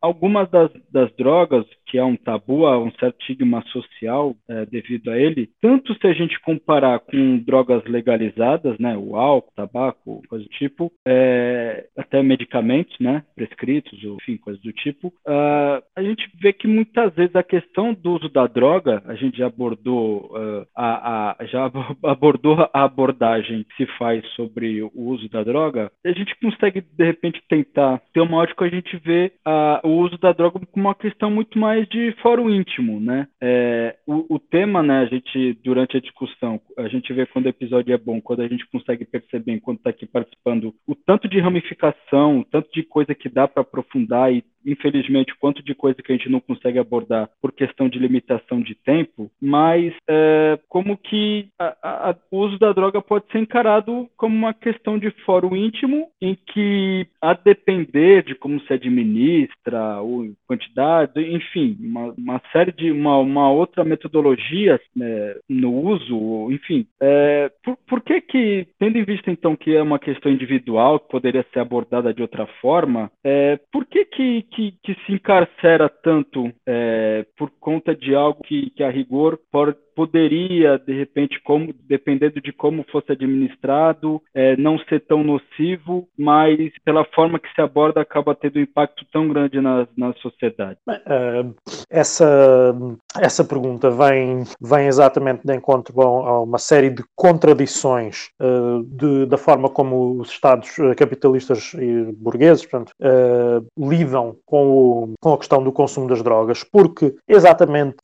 algumas 0.00 0.50
das, 0.50 0.70
das 0.90 1.14
drogas 1.16 1.64
que 1.86 1.98
é 1.98 2.04
um 2.04 2.16
tabu, 2.16 2.66
há 2.66 2.78
um 2.78 2.90
certo 2.92 3.20
estigma 3.20 3.62
social 3.66 4.34
é, 4.48 4.64
devido 4.64 5.10
a 5.10 5.18
ele, 5.18 5.50
tanto 5.60 5.94
se 5.94 6.06
a 6.06 6.12
gente 6.12 6.40
comparar 6.40 7.00
com 7.00 7.38
drogas 7.38 7.84
legalizadas, 7.84 8.78
né, 8.78 8.96
o 8.96 9.14
álcool, 9.14 9.52
tabaco, 9.54 10.22
coisa 10.26 10.44
do 10.44 10.50
tipo, 10.50 10.90
é, 11.06 11.86
até 11.96 12.22
medicamentos, 12.22 12.98
né, 12.98 13.22
prescritos, 13.34 14.02
enfim, 14.02 14.38
coisas 14.38 14.62
do 14.62 14.72
tipo, 14.72 15.01
uh, 15.08 15.82
a 15.96 16.02
gente 16.02 16.28
vê 16.40 16.52
que 16.52 16.66
muitas 16.66 17.14
vezes 17.14 17.34
a 17.36 17.42
questão 17.42 17.94
do 17.94 18.12
uso 18.12 18.28
da 18.28 18.46
droga, 18.46 19.02
a 19.06 19.14
gente 19.14 19.38
já 19.38 19.46
abordou 19.46 20.30
uh, 20.32 20.66
a, 20.76 21.36
a, 21.40 21.46
já 21.46 21.70
abordou 22.04 22.68
a 22.72 22.84
abordagem 22.84 23.64
que 23.64 23.84
se 23.84 23.92
faz 23.98 24.24
sobre 24.34 24.82
o 24.82 24.90
uso 24.94 25.28
da 25.28 25.42
droga, 25.42 25.90
a 26.04 26.12
gente 26.12 26.34
consegue 26.40 26.80
de 26.80 27.04
repente 27.04 27.42
tentar 27.48 28.00
ter 28.12 28.20
uma 28.20 28.38
ótica 28.38 28.64
a 28.64 28.68
gente 28.68 28.96
vê 28.98 29.32
uh, 29.46 29.86
o 29.86 29.98
uso 30.00 30.18
da 30.18 30.32
droga 30.32 30.60
como 30.60 30.86
uma 30.86 30.94
questão 30.94 31.30
muito 31.30 31.58
mais 31.58 31.86
de 31.88 32.12
fórum 32.22 32.48
íntimo, 32.50 33.00
né? 33.00 33.26
É, 33.40 33.96
o, 34.06 34.36
o, 34.36 34.38
tema, 34.38 34.82
né, 34.82 35.00
a 35.00 35.06
gente, 35.06 35.58
durante 35.64 35.96
a 35.96 36.00
discussão, 36.00 36.60
a 36.78 36.88
gente 36.88 37.12
vê 37.12 37.26
quando 37.26 37.46
o 37.46 37.50
episódio 37.50 37.92
é 37.92 37.98
bom, 37.98 38.20
quando 38.20 38.42
a 38.42 38.48
gente 38.48 38.66
consegue 38.70 39.04
perceber, 39.04 39.52
enquanto 39.52 39.78
está 39.78 39.90
aqui 39.90 40.06
participando, 40.06 40.74
o 40.86 40.94
tanto 40.94 41.28
de 41.28 41.40
ramificação, 41.40 42.40
o 42.40 42.44
tanto 42.44 42.70
de 42.72 42.82
coisa 42.82 43.14
que 43.14 43.28
dá 43.28 43.48
para 43.48 43.62
aprofundar 43.62 44.32
e 44.32 44.44
infelizmente, 44.64 45.34
quanto 45.38 45.62
de 45.62 45.74
coisa 45.74 46.02
que 46.02 46.12
a 46.12 46.16
gente 46.16 46.28
não 46.28 46.40
consegue 46.40 46.78
abordar 46.78 47.28
por 47.40 47.52
questão 47.52 47.88
de 47.88 47.98
limitação 47.98 48.60
de 48.60 48.74
tempo, 48.74 49.30
mas 49.40 49.92
é, 50.08 50.58
como 50.68 50.96
que 50.96 51.48
a, 51.58 52.10
a, 52.10 52.16
o 52.30 52.38
uso 52.38 52.58
da 52.58 52.72
droga 52.72 53.00
pode 53.00 53.26
ser 53.30 53.38
encarado 53.38 54.08
como 54.16 54.34
uma 54.34 54.54
questão 54.54 54.98
de 54.98 55.10
fórum 55.24 55.56
íntimo, 55.56 56.08
em 56.20 56.36
que, 56.46 57.06
a 57.20 57.34
depender 57.34 58.22
de 58.24 58.34
como 58.34 58.60
se 58.62 58.72
administra, 58.72 60.00
ou 60.00 60.28
quantidade, 60.46 61.20
enfim, 61.20 61.76
uma, 61.80 62.14
uma 62.16 62.42
série 62.52 62.72
de, 62.72 62.90
uma, 62.90 63.18
uma 63.18 63.50
outra 63.50 63.84
metodologia 63.84 64.80
né, 64.94 65.36
no 65.48 65.72
uso, 65.72 66.50
enfim, 66.50 66.86
é, 67.00 67.50
por, 67.64 67.76
por 67.86 68.00
que 68.00 68.20
que, 68.20 68.66
tendo 68.78 68.98
em 68.98 69.04
vista 69.04 69.30
então 69.30 69.56
que 69.56 69.74
é 69.74 69.82
uma 69.82 69.98
questão 69.98 70.30
individual, 70.30 71.00
que 71.00 71.08
poderia 71.08 71.44
ser 71.52 71.60
abordada 71.60 72.12
de 72.12 72.22
outra 72.22 72.46
forma, 72.60 73.10
é, 73.24 73.58
por 73.70 73.84
que 73.86 74.04
que 74.04 74.42
que, 74.52 74.74
que 74.82 74.94
se 75.06 75.12
encarcera 75.12 75.88
tanto 75.88 76.52
é, 76.66 77.26
por 77.36 77.50
conta 77.58 77.94
de 77.94 78.14
algo 78.14 78.42
que, 78.42 78.70
que 78.70 78.84
a 78.84 78.90
rigor 78.90 79.40
pode, 79.50 79.76
poderia, 79.94 80.78
de 80.78 80.92
repente, 80.92 81.40
como, 81.42 81.74
dependendo 81.88 82.40
de 82.40 82.52
como 82.52 82.84
fosse 82.90 83.12
administrado, 83.12 84.22
é, 84.34 84.56
não 84.56 84.78
ser 84.78 85.00
tão 85.00 85.22
nocivo, 85.22 86.08
mas 86.18 86.72
pela 86.84 87.04
forma 87.04 87.38
que 87.38 87.52
se 87.54 87.60
aborda 87.60 88.00
acaba 88.00 88.34
tendo 88.34 88.58
um 88.58 88.62
impacto 88.62 89.04
tão 89.12 89.28
grande 89.28 89.60
na, 89.60 89.86
na 89.96 90.12
sociedade? 90.14 90.78
Uh, 90.88 91.54
essa, 91.90 92.74
essa 93.20 93.44
pergunta 93.44 93.90
vem, 93.90 94.44
vem 94.60 94.86
exatamente 94.86 95.46
de 95.46 95.54
encontro 95.54 96.00
a 96.00 96.40
uma 96.40 96.58
série 96.58 96.90
de 96.90 97.02
contradições 97.14 98.30
uh, 98.40 98.82
de, 98.84 99.26
da 99.26 99.36
forma 99.36 99.68
como 99.68 100.20
os 100.20 100.30
Estados 100.30 100.70
capitalistas 100.96 101.74
e 101.74 102.12
burgueses 102.12 102.64
portanto, 102.66 102.92
uh, 103.00 103.66
lidam 103.78 104.36
com, 104.46 104.66
o, 104.66 105.12
com 105.20 105.34
a 105.34 105.38
questão 105.38 105.62
do 105.62 105.72
consumo 105.72 106.08
das 106.08 106.22
drogas, 106.22 106.64
porque 106.64 107.14
exatamente 107.28 107.96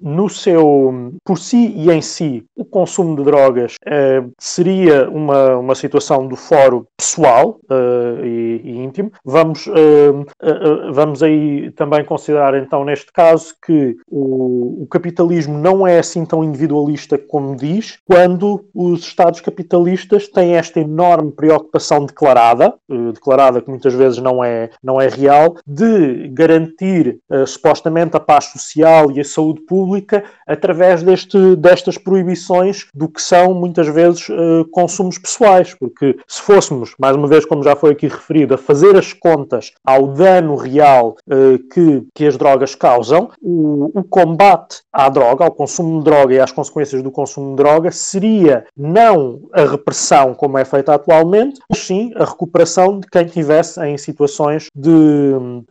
no 0.00 0.28
seu 0.28 0.93
por 1.24 1.38
si 1.38 1.72
e 1.76 1.90
em 1.90 2.00
si, 2.00 2.44
o 2.56 2.64
consumo 2.64 3.16
de 3.16 3.24
drogas 3.24 3.74
uh, 3.86 4.30
seria 4.38 5.08
uma, 5.10 5.56
uma 5.56 5.74
situação 5.74 6.26
do 6.26 6.36
fórum 6.36 6.84
pessoal 6.96 7.58
uh, 7.70 8.24
e, 8.24 8.60
e, 8.64 8.76
íntimo. 8.78 9.12
Vamos, 9.24 9.66
uh, 9.66 10.92
vamos 10.92 11.22
aí 11.22 11.70
também 11.72 12.04
considerar, 12.04 12.54
então, 12.54 12.84
neste 12.84 13.12
caso, 13.12 13.54
que 13.64 13.96
o, 14.08 14.82
o, 14.82 14.86
capitalismo 14.86 15.58
não 15.58 15.86
é 15.86 15.98
assim 15.98 16.24
tão 16.24 16.44
individualista 16.44 17.18
como 17.18 17.56
diz, 17.56 17.98
quando 18.04 18.64
os 18.74 19.00
Estados 19.00 19.40
capitalistas 19.40 20.28
têm 20.28 20.56
esta 20.56 20.80
enorme 20.80 21.32
preocupação 21.32 22.06
declarada, 22.06 22.74
declarada 23.12 23.60
que 23.60 23.70
muitas 23.70 23.94
vezes 23.94 24.18
não 24.18 24.42
é, 24.42 24.70
não 24.82 25.00
é 25.00 25.08
real, 25.08 25.56
de 25.66 26.28
garantir 26.28 27.18
supostamente 27.46 28.16
a 28.16 28.20
paz 28.20 28.46
social 28.46 29.10
e 29.10 29.20
a 29.20 29.24
saúde 29.24 29.60
pública 29.62 30.24
através 30.46 30.83
através 30.84 31.02
deste, 31.02 31.56
destas 31.56 31.96
proibições 31.96 32.86
do 32.94 33.08
que 33.08 33.20
são 33.20 33.54
muitas 33.54 33.88
vezes 33.88 34.28
uh, 34.28 34.64
consumos 34.70 35.18
pessoais, 35.18 35.74
porque 35.74 36.16
se 36.26 36.42
fôssemos, 36.42 36.94
mais 36.98 37.16
uma 37.16 37.26
vez, 37.26 37.46
como 37.46 37.62
já 37.62 37.74
foi 37.74 37.92
aqui 37.92 38.06
referido, 38.06 38.54
a 38.54 38.58
fazer 38.58 38.96
as 38.96 39.12
contas 39.12 39.72
ao 39.84 40.08
dano 40.08 40.56
real 40.56 41.16
uh, 41.26 41.58
que, 41.72 42.06
que 42.14 42.26
as 42.26 42.36
drogas 42.36 42.74
causam, 42.74 43.30
o, 43.40 43.98
o 43.98 44.04
combate 44.04 44.82
à 44.92 45.08
droga, 45.08 45.44
ao 45.44 45.50
consumo 45.50 45.98
de 45.98 46.04
droga 46.04 46.34
e 46.34 46.40
às 46.40 46.52
consequências 46.52 47.02
do 47.02 47.10
consumo 47.10 47.50
de 47.50 47.56
droga 47.56 47.90
seria 47.90 48.64
não 48.76 49.40
a 49.52 49.62
repressão 49.62 50.34
como 50.34 50.58
é 50.58 50.64
feita 50.64 50.94
atualmente, 50.94 51.60
mas 51.68 51.78
sim 51.80 52.12
a 52.16 52.24
recuperação 52.24 53.00
de 53.00 53.06
quem 53.08 53.24
tivesse 53.24 53.80
em 53.84 53.96
situações 53.96 54.68
de, 54.74 54.90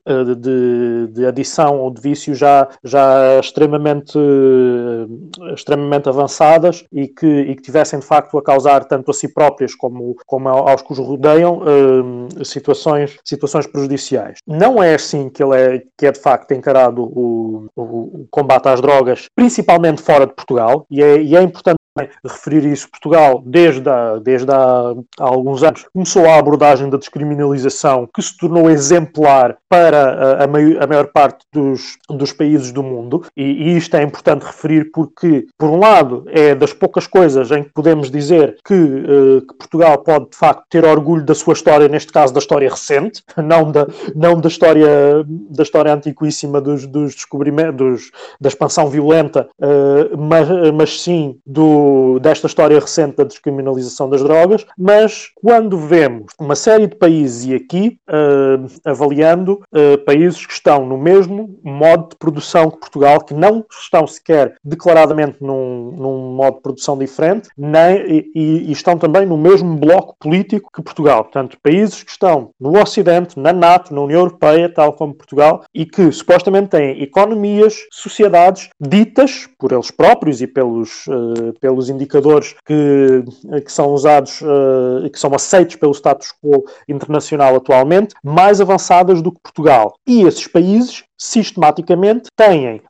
eh, 0.05 0.23
de, 0.35 1.07
de, 1.11 1.25
adição 1.25 1.79
ou 1.79 1.91
de 1.91 2.01
vício 2.01 2.33
já, 2.33 2.67
já 2.83 3.39
extremamente 3.39 4.17
extremamente 5.53 6.09
avançadas 6.09 6.83
e 6.91 7.07
que, 7.07 7.27
e 7.27 7.55
que 7.55 7.61
tivessem 7.61 7.99
de 7.99 8.05
facto 8.05 8.37
a 8.37 8.43
causar 8.43 8.85
tanto 8.85 9.11
a 9.11 9.13
si 9.13 9.33
próprias 9.33 9.75
como, 9.75 10.15
como 10.25 10.49
aos 10.49 10.81
que 10.81 10.93
os 10.93 10.99
rodeiam 10.99 11.59
uh, 11.59 12.45
situações, 12.45 13.17
situações 13.23 13.67
prejudiciais. 13.67 14.39
Não 14.47 14.81
é 14.81 14.95
assim 14.95 15.29
que, 15.29 15.43
ele 15.43 15.55
é, 15.55 15.83
que 15.97 16.05
é 16.05 16.11
de 16.11 16.19
facto 16.19 16.51
encarado 16.51 17.03
o, 17.03 17.67
o, 17.75 17.81
o 18.21 18.27
combate 18.29 18.67
às 18.67 18.81
drogas, 18.81 19.27
principalmente 19.35 20.01
fora 20.01 20.25
de 20.25 20.33
Portugal, 20.33 20.85
e 20.89 21.01
é, 21.01 21.21
e 21.21 21.35
é 21.35 21.41
importante 21.41 21.77
referir 22.25 22.65
isso, 22.65 22.89
Portugal, 22.89 23.43
desde, 23.45 23.87
há, 23.87 24.17
desde 24.17 24.51
há, 24.51 24.93
há, 25.19 25.23
alguns 25.23 25.61
anos, 25.61 25.85
começou 25.93 26.25
a 26.25 26.37
abordagem 26.37 26.89
da 26.89 26.97
descriminalização 26.97 28.09
que 28.13 28.21
se 28.21 28.35
tornou 28.35 28.69
exemplar 28.69 29.57
para 29.69 30.39
a, 30.41 30.43
a, 30.43 30.47
maior, 30.47 30.81
a 30.81 30.87
maior, 30.87 31.07
parte 31.07 31.45
dos, 31.51 31.97
dos 32.09 32.33
países 32.33 32.71
do 32.71 32.81
mundo, 32.81 33.25
e, 33.37 33.43
e, 33.43 33.77
isto 33.77 33.95
é 33.95 34.01
importante 34.01 34.43
referir 34.43 34.89
porque, 34.91 35.45
por 35.57 35.69
um 35.69 35.79
lado, 35.79 36.25
é 36.29 36.55
das 36.55 36.73
poucas 36.73 37.05
coisas 37.05 37.51
em 37.51 37.63
que 37.63 37.69
podemos 37.69 38.09
dizer 38.09 38.57
que, 38.65 38.73
uh, 38.73 39.41
que 39.41 39.53
Portugal 39.55 39.99
pode, 39.99 40.31
de 40.31 40.37
facto, 40.37 40.63
ter 40.69 40.85
orgulho 40.85 41.23
da 41.23 41.35
sua 41.35 41.53
história, 41.53 41.87
neste 41.87 42.11
caso 42.11 42.33
da 42.33 42.39
história 42.39 42.69
recente, 42.69 43.21
não 43.37 43.71
da, 43.71 43.85
não 44.15 44.39
da, 44.39 44.47
história, 44.47 44.87
da 45.27 45.61
história 45.61 45.93
antiquíssima 45.93 46.59
dos, 46.59 46.87
dos 46.87 47.13
descobrimentos, 47.13 48.09
da 48.41 48.49
expansão 48.49 48.89
violenta, 48.89 49.47
uh, 49.59 50.17
mas, 50.17 50.47
mas 50.73 51.01
sim 51.01 51.37
do 51.45 51.82
desta 52.19 52.47
história 52.47 52.79
recente 52.79 53.17
da 53.17 53.23
descriminalização 53.23 54.09
das 54.09 54.21
drogas, 54.21 54.65
mas 54.77 55.29
quando 55.35 55.77
vemos 55.77 56.33
uma 56.39 56.55
série 56.55 56.87
de 56.87 56.95
países, 56.95 57.45
e 57.45 57.53
aqui 57.53 57.97
uh, 58.09 58.65
avaliando 58.85 59.61
uh, 59.73 59.97
países 60.05 60.45
que 60.45 60.53
estão 60.53 60.85
no 60.85 60.97
mesmo 60.97 61.59
modo 61.63 62.09
de 62.09 62.15
produção 62.15 62.69
que 62.69 62.79
Portugal, 62.79 63.21
que 63.21 63.33
não 63.33 63.65
estão 63.71 64.05
sequer 64.07 64.55
declaradamente 64.63 65.37
num, 65.41 65.91
num 65.91 66.35
modo 66.35 66.57
de 66.57 66.61
produção 66.61 66.97
diferente, 66.97 67.49
nem, 67.57 68.29
e, 68.35 68.69
e, 68.69 68.71
estão 68.71 68.97
também 68.97 69.25
no 69.25 69.37
mesmo 69.37 69.75
bloco 69.75 70.15
político 70.19 70.69
que 70.73 70.81
Portugal. 70.81 71.23
Portanto, 71.23 71.57
países 71.61 72.03
que 72.03 72.11
estão 72.11 72.51
no 72.59 72.79
Ocidente, 72.79 73.39
na 73.39 73.53
NATO, 73.53 73.93
na 73.93 74.01
União 74.01 74.19
Europeia, 74.19 74.69
tal 74.69 74.93
como 74.93 75.13
Portugal, 75.13 75.63
e 75.73 75.85
que 75.85 76.11
supostamente 76.11 76.69
têm 76.69 77.01
economias, 77.01 77.75
sociedades 77.91 78.69
ditas 78.79 79.47
por 79.57 79.71
eles 79.71 79.91
próprios 79.91 80.41
e 80.41 80.47
pelos, 80.47 81.05
uh, 81.07 81.53
pelos 81.59 81.72
indicadores 81.89 82.55
que, 82.65 83.23
que 83.61 83.71
são 83.71 83.91
usados, 83.93 84.41
uh, 84.41 85.09
que 85.09 85.19
são 85.19 85.33
aceitos 85.33 85.75
pelo 85.75 85.93
status 85.93 86.33
quo 86.41 86.63
internacional 86.87 87.55
atualmente, 87.55 88.15
mais 88.23 88.59
avançadas 88.61 89.21
do 89.21 89.31
que 89.31 89.41
Portugal. 89.41 89.95
E 90.07 90.23
esses 90.23 90.47
países 90.47 91.03
sistematicamente 91.17 92.29
têm 92.35 92.81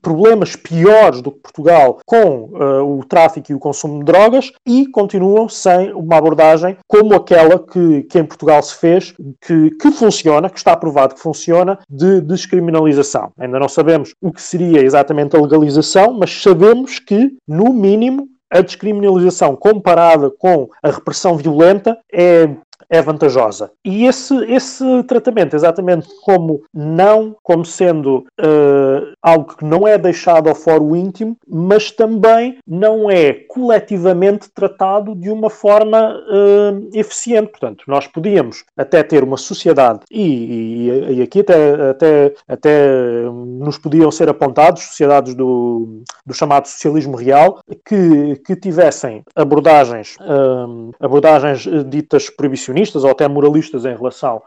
problemas 0.00 0.56
piores 0.56 1.20
do 1.20 1.30
que 1.30 1.40
Portugal 1.40 1.98
com 2.04 2.50
uh, 2.52 2.98
o 2.98 3.04
tráfico 3.04 3.52
e 3.52 3.54
o 3.54 3.58
consumo 3.58 3.98
de 3.98 4.04
drogas 4.04 4.52
e 4.66 4.86
continuam 4.86 5.48
sem 5.48 5.92
uma 5.92 6.16
abordagem 6.16 6.76
como 6.88 7.14
aquela 7.14 7.58
que, 7.58 8.02
que 8.04 8.18
em 8.18 8.24
Portugal 8.24 8.62
se 8.62 8.74
fez, 8.76 9.14
que, 9.40 9.70
que 9.70 9.90
funciona, 9.90 10.50
que 10.50 10.58
está 10.58 10.76
provado 10.76 11.14
que 11.14 11.20
funciona, 11.20 11.78
de 11.88 12.20
descriminalização. 12.20 13.30
Ainda 13.38 13.58
não 13.58 13.68
sabemos 13.68 14.14
o 14.20 14.32
que 14.32 14.42
seria 14.42 14.82
exatamente 14.82 15.36
a 15.36 15.40
legalização, 15.40 16.14
mas 16.14 16.42
sabemos 16.42 16.98
que, 16.98 17.36
no 17.46 17.72
mínimo, 17.72 18.28
a 18.52 18.60
descriminalização 18.60 19.56
comparada 19.56 20.30
com 20.30 20.68
a 20.82 20.90
repressão 20.90 21.36
violenta 21.36 21.98
é 22.12 22.48
é 22.88 23.00
vantajosa. 23.02 23.70
E 23.84 24.06
esse, 24.06 24.34
esse 24.44 25.02
tratamento, 25.04 25.54
exatamente 25.54 26.08
como 26.22 26.62
não, 26.72 27.36
como 27.42 27.64
sendo 27.64 28.26
uh, 28.40 29.11
algo 29.22 29.56
que 29.56 29.64
não 29.64 29.86
é 29.86 29.96
deixado 29.96 30.48
ao 30.48 30.54
foro 30.54 30.96
íntimo, 30.96 31.36
mas 31.48 31.90
também 31.90 32.58
não 32.66 33.10
é 33.10 33.32
coletivamente 33.32 34.50
tratado 34.50 35.14
de 35.14 35.30
uma 35.30 35.48
forma 35.48 36.16
uh, 36.16 36.90
eficiente. 36.92 37.50
Portanto, 37.50 37.84
nós 37.86 38.06
podíamos 38.06 38.64
até 38.76 39.02
ter 39.02 39.22
uma 39.22 39.36
sociedade, 39.36 40.00
e, 40.10 40.88
e, 40.88 41.14
e 41.14 41.22
aqui 41.22 41.40
até, 41.40 41.90
até, 41.90 42.34
até 42.48 43.22
nos 43.30 43.78
podiam 43.78 44.10
ser 44.10 44.28
apontados 44.28 44.82
sociedades 44.82 45.34
do, 45.34 46.02
do 46.26 46.34
chamado 46.34 46.66
socialismo 46.66 47.16
real, 47.16 47.60
que, 47.86 48.36
que 48.44 48.56
tivessem 48.56 49.22
abordagens, 49.36 50.16
uh, 50.20 50.90
abordagens 51.00 51.66
ditas 51.88 52.28
proibicionistas 52.28 53.04
ou 53.04 53.10
até 53.10 53.28
moralistas 53.28 53.84
em 53.84 53.94
relação 53.94 54.42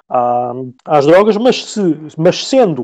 às 0.86 1.06
drogas, 1.06 1.38
mas, 1.38 1.64
se, 1.66 1.98
mas 2.18 2.46
sendo 2.48 2.84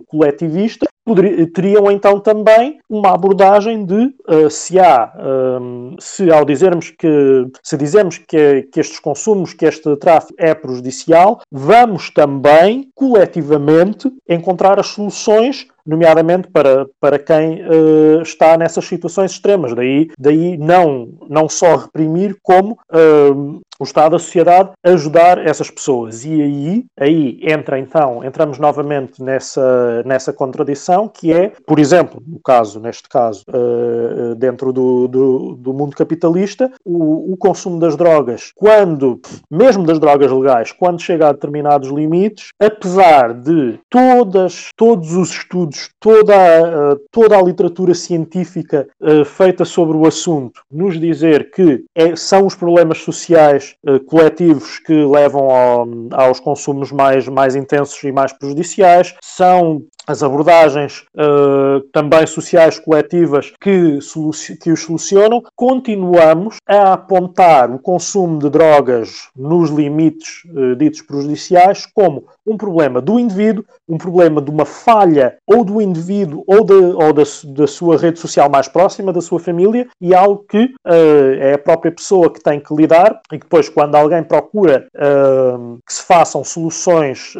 coletivistas, 1.05 1.51
teriam 1.53 1.91
então 1.91 2.19
também 2.19 2.79
uma 2.89 3.13
abordagem 3.13 3.85
de 3.85 4.13
uh, 4.27 4.49
se 4.49 4.79
há, 4.79 5.11
um, 5.59 5.95
se 5.99 6.31
ao 6.31 6.45
dizermos 6.45 6.91
que, 6.91 7.47
se 7.63 7.77
dizemos 7.77 8.17
que, 8.17 8.63
que 8.71 8.79
estes 8.79 8.99
consumos, 8.99 9.53
que 9.53 9.65
este 9.65 9.95
tráfico 9.97 10.35
é 10.37 10.53
prejudicial, 10.53 11.41
vamos 11.51 12.09
também 12.09 12.89
coletivamente 12.95 14.11
encontrar 14.27 14.79
as 14.79 14.87
soluções 14.87 15.67
nomeadamente 15.85 16.47
para, 16.47 16.87
para 16.99 17.19
quem 17.19 17.61
uh, 17.61 18.21
está 18.21 18.57
nessas 18.57 18.85
situações 18.85 19.31
extremas. 19.31 19.73
Daí, 19.73 20.09
daí 20.17 20.57
não, 20.57 21.09
não 21.29 21.47
só 21.49 21.75
reprimir, 21.75 22.37
como 22.41 22.77
uh, 22.91 23.61
o 23.81 23.83
Estado, 23.83 24.15
a 24.15 24.19
sociedade, 24.19 24.71
ajudar 24.83 25.39
essas 25.39 25.71
pessoas. 25.71 26.23
E 26.23 26.39
aí, 26.39 26.85
aí 26.99 27.39
entra 27.41 27.79
então, 27.79 28.23
entramos 28.23 28.59
novamente 28.59 29.23
nessa, 29.23 30.03
nessa 30.05 30.31
contradição, 30.31 31.07
que 31.07 31.33
é, 31.33 31.51
por 31.65 31.79
exemplo, 31.79 32.21
no 32.25 32.39
caso, 32.39 32.79
neste 32.79 33.09
caso, 33.09 33.43
uh, 33.49 34.35
dentro 34.35 34.71
do, 34.71 35.07
do, 35.07 35.55
do, 35.55 35.73
mundo 35.73 35.95
capitalista, 35.95 36.71
o, 36.85 37.33
o 37.33 37.37
consumo 37.37 37.79
das 37.79 37.95
drogas, 37.95 38.51
quando, 38.55 39.19
mesmo 39.49 39.83
das 39.83 39.97
drogas 39.97 40.31
legais, 40.31 40.71
quando 40.71 41.01
chega 41.01 41.29
a 41.29 41.31
determinados 41.31 41.89
limites, 41.89 42.49
apesar 42.59 43.33
de 43.33 43.79
todas, 43.89 44.69
todos 44.77 45.15
os 45.15 45.31
estudos 45.31 45.70
estudos, 45.77 45.89
toda 45.99 46.35
a, 46.35 46.97
toda 47.11 47.37
a 47.37 47.41
literatura 47.41 47.93
científica 47.93 48.87
uh, 48.99 49.25
feita 49.25 49.65
sobre 49.65 49.97
o 49.97 50.05
assunto, 50.05 50.61
nos 50.71 50.99
dizer 50.99 51.51
que 51.51 51.83
é, 51.95 52.15
são 52.15 52.45
os 52.45 52.55
problemas 52.55 52.99
sociais 52.99 53.75
uh, 53.87 53.99
coletivos 54.01 54.79
que 54.79 54.93
levam 54.93 55.49
ao, 55.49 55.87
aos 56.11 56.39
consumos 56.39 56.91
mais, 56.91 57.27
mais 57.27 57.55
intensos 57.55 58.01
e 58.03 58.11
mais 58.11 58.33
prejudiciais, 58.33 59.15
são 59.21 59.83
as 60.07 60.23
abordagens 60.23 61.03
uh, 61.15 61.81
também 61.91 62.25
sociais 62.25 62.79
coletivas 62.79 63.51
que, 63.61 63.99
que 64.61 64.71
os 64.71 64.81
solucionam, 64.81 65.43
continuamos 65.55 66.57
a 66.67 66.93
apontar 66.93 67.71
o 67.71 67.79
consumo 67.79 68.39
de 68.39 68.49
drogas 68.49 69.29
nos 69.35 69.69
limites 69.69 70.43
uh, 70.45 70.75
ditos 70.75 71.01
prejudiciais 71.01 71.85
como 71.85 72.25
um 72.45 72.57
problema 72.57 73.01
do 73.01 73.19
indivíduo, 73.19 73.63
um 73.87 73.97
problema 73.97 74.41
de 74.41 74.49
uma 74.49 74.65
falha 74.65 75.37
ou 75.45 75.63
do 75.63 75.81
indivíduo 75.81 76.43
ou, 76.47 76.63
de, 76.63 76.73
ou 76.73 77.13
da, 77.13 77.23
da, 77.45 77.67
sua 77.67 77.97
rede 77.97 78.19
social 78.19 78.49
mais 78.49 78.67
próxima, 78.67 79.13
da 79.13 79.21
sua 79.21 79.39
família, 79.39 79.87
e 79.99 80.13
algo 80.15 80.43
que 80.49 80.65
uh, 80.85 81.33
é 81.39 81.53
a 81.53 81.59
própria 81.59 81.91
pessoa 81.91 82.31
que 82.31 82.41
tem 82.41 82.59
que 82.59 82.73
lidar, 82.73 83.21
e 83.31 83.37
que 83.37 83.43
depois, 83.43 83.69
quando 83.69 83.95
alguém 83.95 84.23
procura 84.23 84.87
que 85.85 85.93
se 85.93 86.03
façam 86.03 86.43
soluções, 86.43 87.33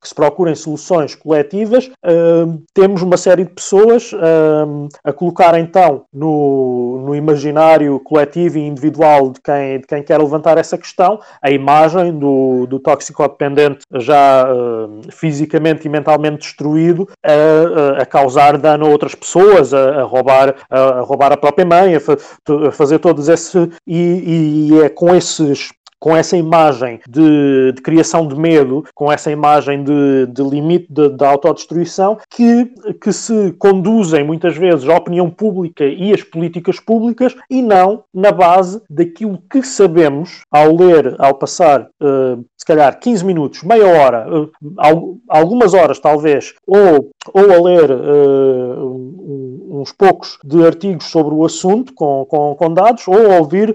que 0.00 0.08
se 0.08 0.14
procurem 0.14 0.54
soluções 0.54 1.14
coletivas, 1.14 1.79
uh, 1.86 2.62
temos 2.74 3.02
uma 3.02 3.16
série 3.16 3.44
de 3.44 3.50
pessoas 3.50 4.12
uh, 4.12 4.88
a 5.04 5.12
colocar 5.12 5.58
então 5.58 6.04
no, 6.12 7.02
no 7.06 7.14
imaginário 7.14 7.98
coletivo 8.00 8.58
e 8.58 8.66
individual 8.66 9.30
de 9.30 9.40
quem, 9.40 9.80
de 9.80 9.86
quem 9.86 10.02
quer 10.02 10.18
levantar 10.18 10.58
essa 10.58 10.76
questão 10.76 11.20
a 11.42 11.50
imagem 11.50 12.18
do, 12.18 12.66
do 12.66 12.78
toxicodependente 12.78 13.80
já 13.94 14.46
uh, 14.50 15.00
fisicamente 15.10 15.86
e 15.86 15.88
mentalmente 15.88 16.38
destruído 16.38 17.08
a, 17.24 18.02
a, 18.02 18.06
causar 18.06 18.58
dano 18.58 18.86
a 18.86 18.88
outras 18.88 19.14
pessoas, 19.14 19.72
a, 19.72 20.00
a 20.00 20.02
roubar, 20.02 20.54
a, 20.68 21.00
roubar 21.00 21.32
a 21.32 21.36
própria 21.36 21.66
mãe, 21.66 21.94
a, 21.94 22.00
fa, 22.00 22.16
a 22.68 22.72
fazer 22.72 22.98
todos 22.98 23.28
esses. 23.28 23.54
E, 23.86 24.70
e 24.70 24.80
é 24.82 24.88
com 24.88 25.14
esses 25.14 25.70
com 26.00 26.16
essa 26.16 26.36
imagem 26.36 26.98
de, 27.08 27.72
de, 27.72 27.82
criação 27.82 28.26
de 28.26 28.34
medo, 28.34 28.84
com 28.94 29.12
essa 29.12 29.30
imagem 29.30 29.84
de, 29.84 30.26
de 30.26 30.42
limite 30.42 30.88
da 30.90 31.28
autodestruição, 31.28 32.18
que, 32.28 32.72
que 33.00 33.12
se 33.12 33.52
conduzem 33.58 34.24
muitas 34.24 34.56
vezes 34.56 34.88
à 34.88 34.96
opinião 34.96 35.30
pública 35.30 35.84
e 35.84 36.12
às 36.12 36.22
políticas 36.22 36.80
públicas 36.80 37.36
e 37.50 37.60
não 37.60 38.02
na 38.12 38.32
base 38.32 38.80
daquilo 38.88 39.38
que 39.50 39.62
sabemos 39.62 40.40
ao 40.50 40.74
ler, 40.74 41.14
ao 41.18 41.34
passar, 41.34 41.82
uh, 41.82 42.42
se 42.56 42.64
calhar 42.64 42.98
15 42.98 43.24
minutos, 43.24 43.62
meia 43.62 43.86
hora, 43.86 44.26
uh, 44.28 45.20
algumas 45.28 45.74
horas 45.74 45.98
talvez, 45.98 46.54
ou, 46.66 47.10
ou 47.34 47.52
a 47.52 47.62
ler 47.62 47.90
uh, 47.90 49.80
uns 49.80 49.92
poucos 49.92 50.38
de 50.44 50.64
artigos 50.66 51.06
sobre 51.06 51.34
o 51.34 51.44
assunto 51.44 51.92
com, 51.94 52.24
com, 52.26 52.54
com 52.54 52.72
dados, 52.72 53.06
ou 53.08 53.38
ouvir, 53.38 53.74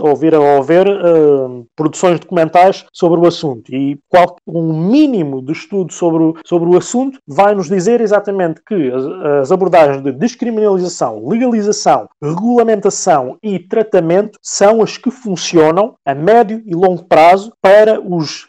ouvir 0.00 0.34
ou 0.34 0.62
ver 0.62 0.86
uh, 1.02 1.66
produções 1.76 2.20
documentais 2.20 2.84
sobre 2.92 3.20
o 3.20 3.26
assunto. 3.26 3.74
E 3.74 3.98
qual, 4.08 4.36
um 4.46 4.88
mínimo 4.88 5.42
de 5.42 5.52
estudo 5.52 5.92
sobre 5.92 6.22
o, 6.22 6.34
sobre 6.44 6.68
o 6.68 6.76
assunto 6.76 7.18
vai 7.26 7.54
nos 7.54 7.68
dizer 7.68 8.00
exatamente 8.00 8.60
que 8.66 8.90
as, 8.90 9.04
as 9.42 9.52
abordagens 9.52 10.02
de 10.02 10.12
descriminalização, 10.12 11.28
legalização, 11.28 12.08
regulamentação 12.22 13.36
e 13.42 13.58
tratamento 13.58 14.38
são 14.42 14.82
as 14.82 14.96
que 14.96 15.10
funcionam 15.10 15.94
a 16.06 16.14
médio 16.14 16.62
e 16.64 16.74
longo 16.74 17.04
prazo 17.04 17.52
para 17.60 18.00
os 18.00 18.46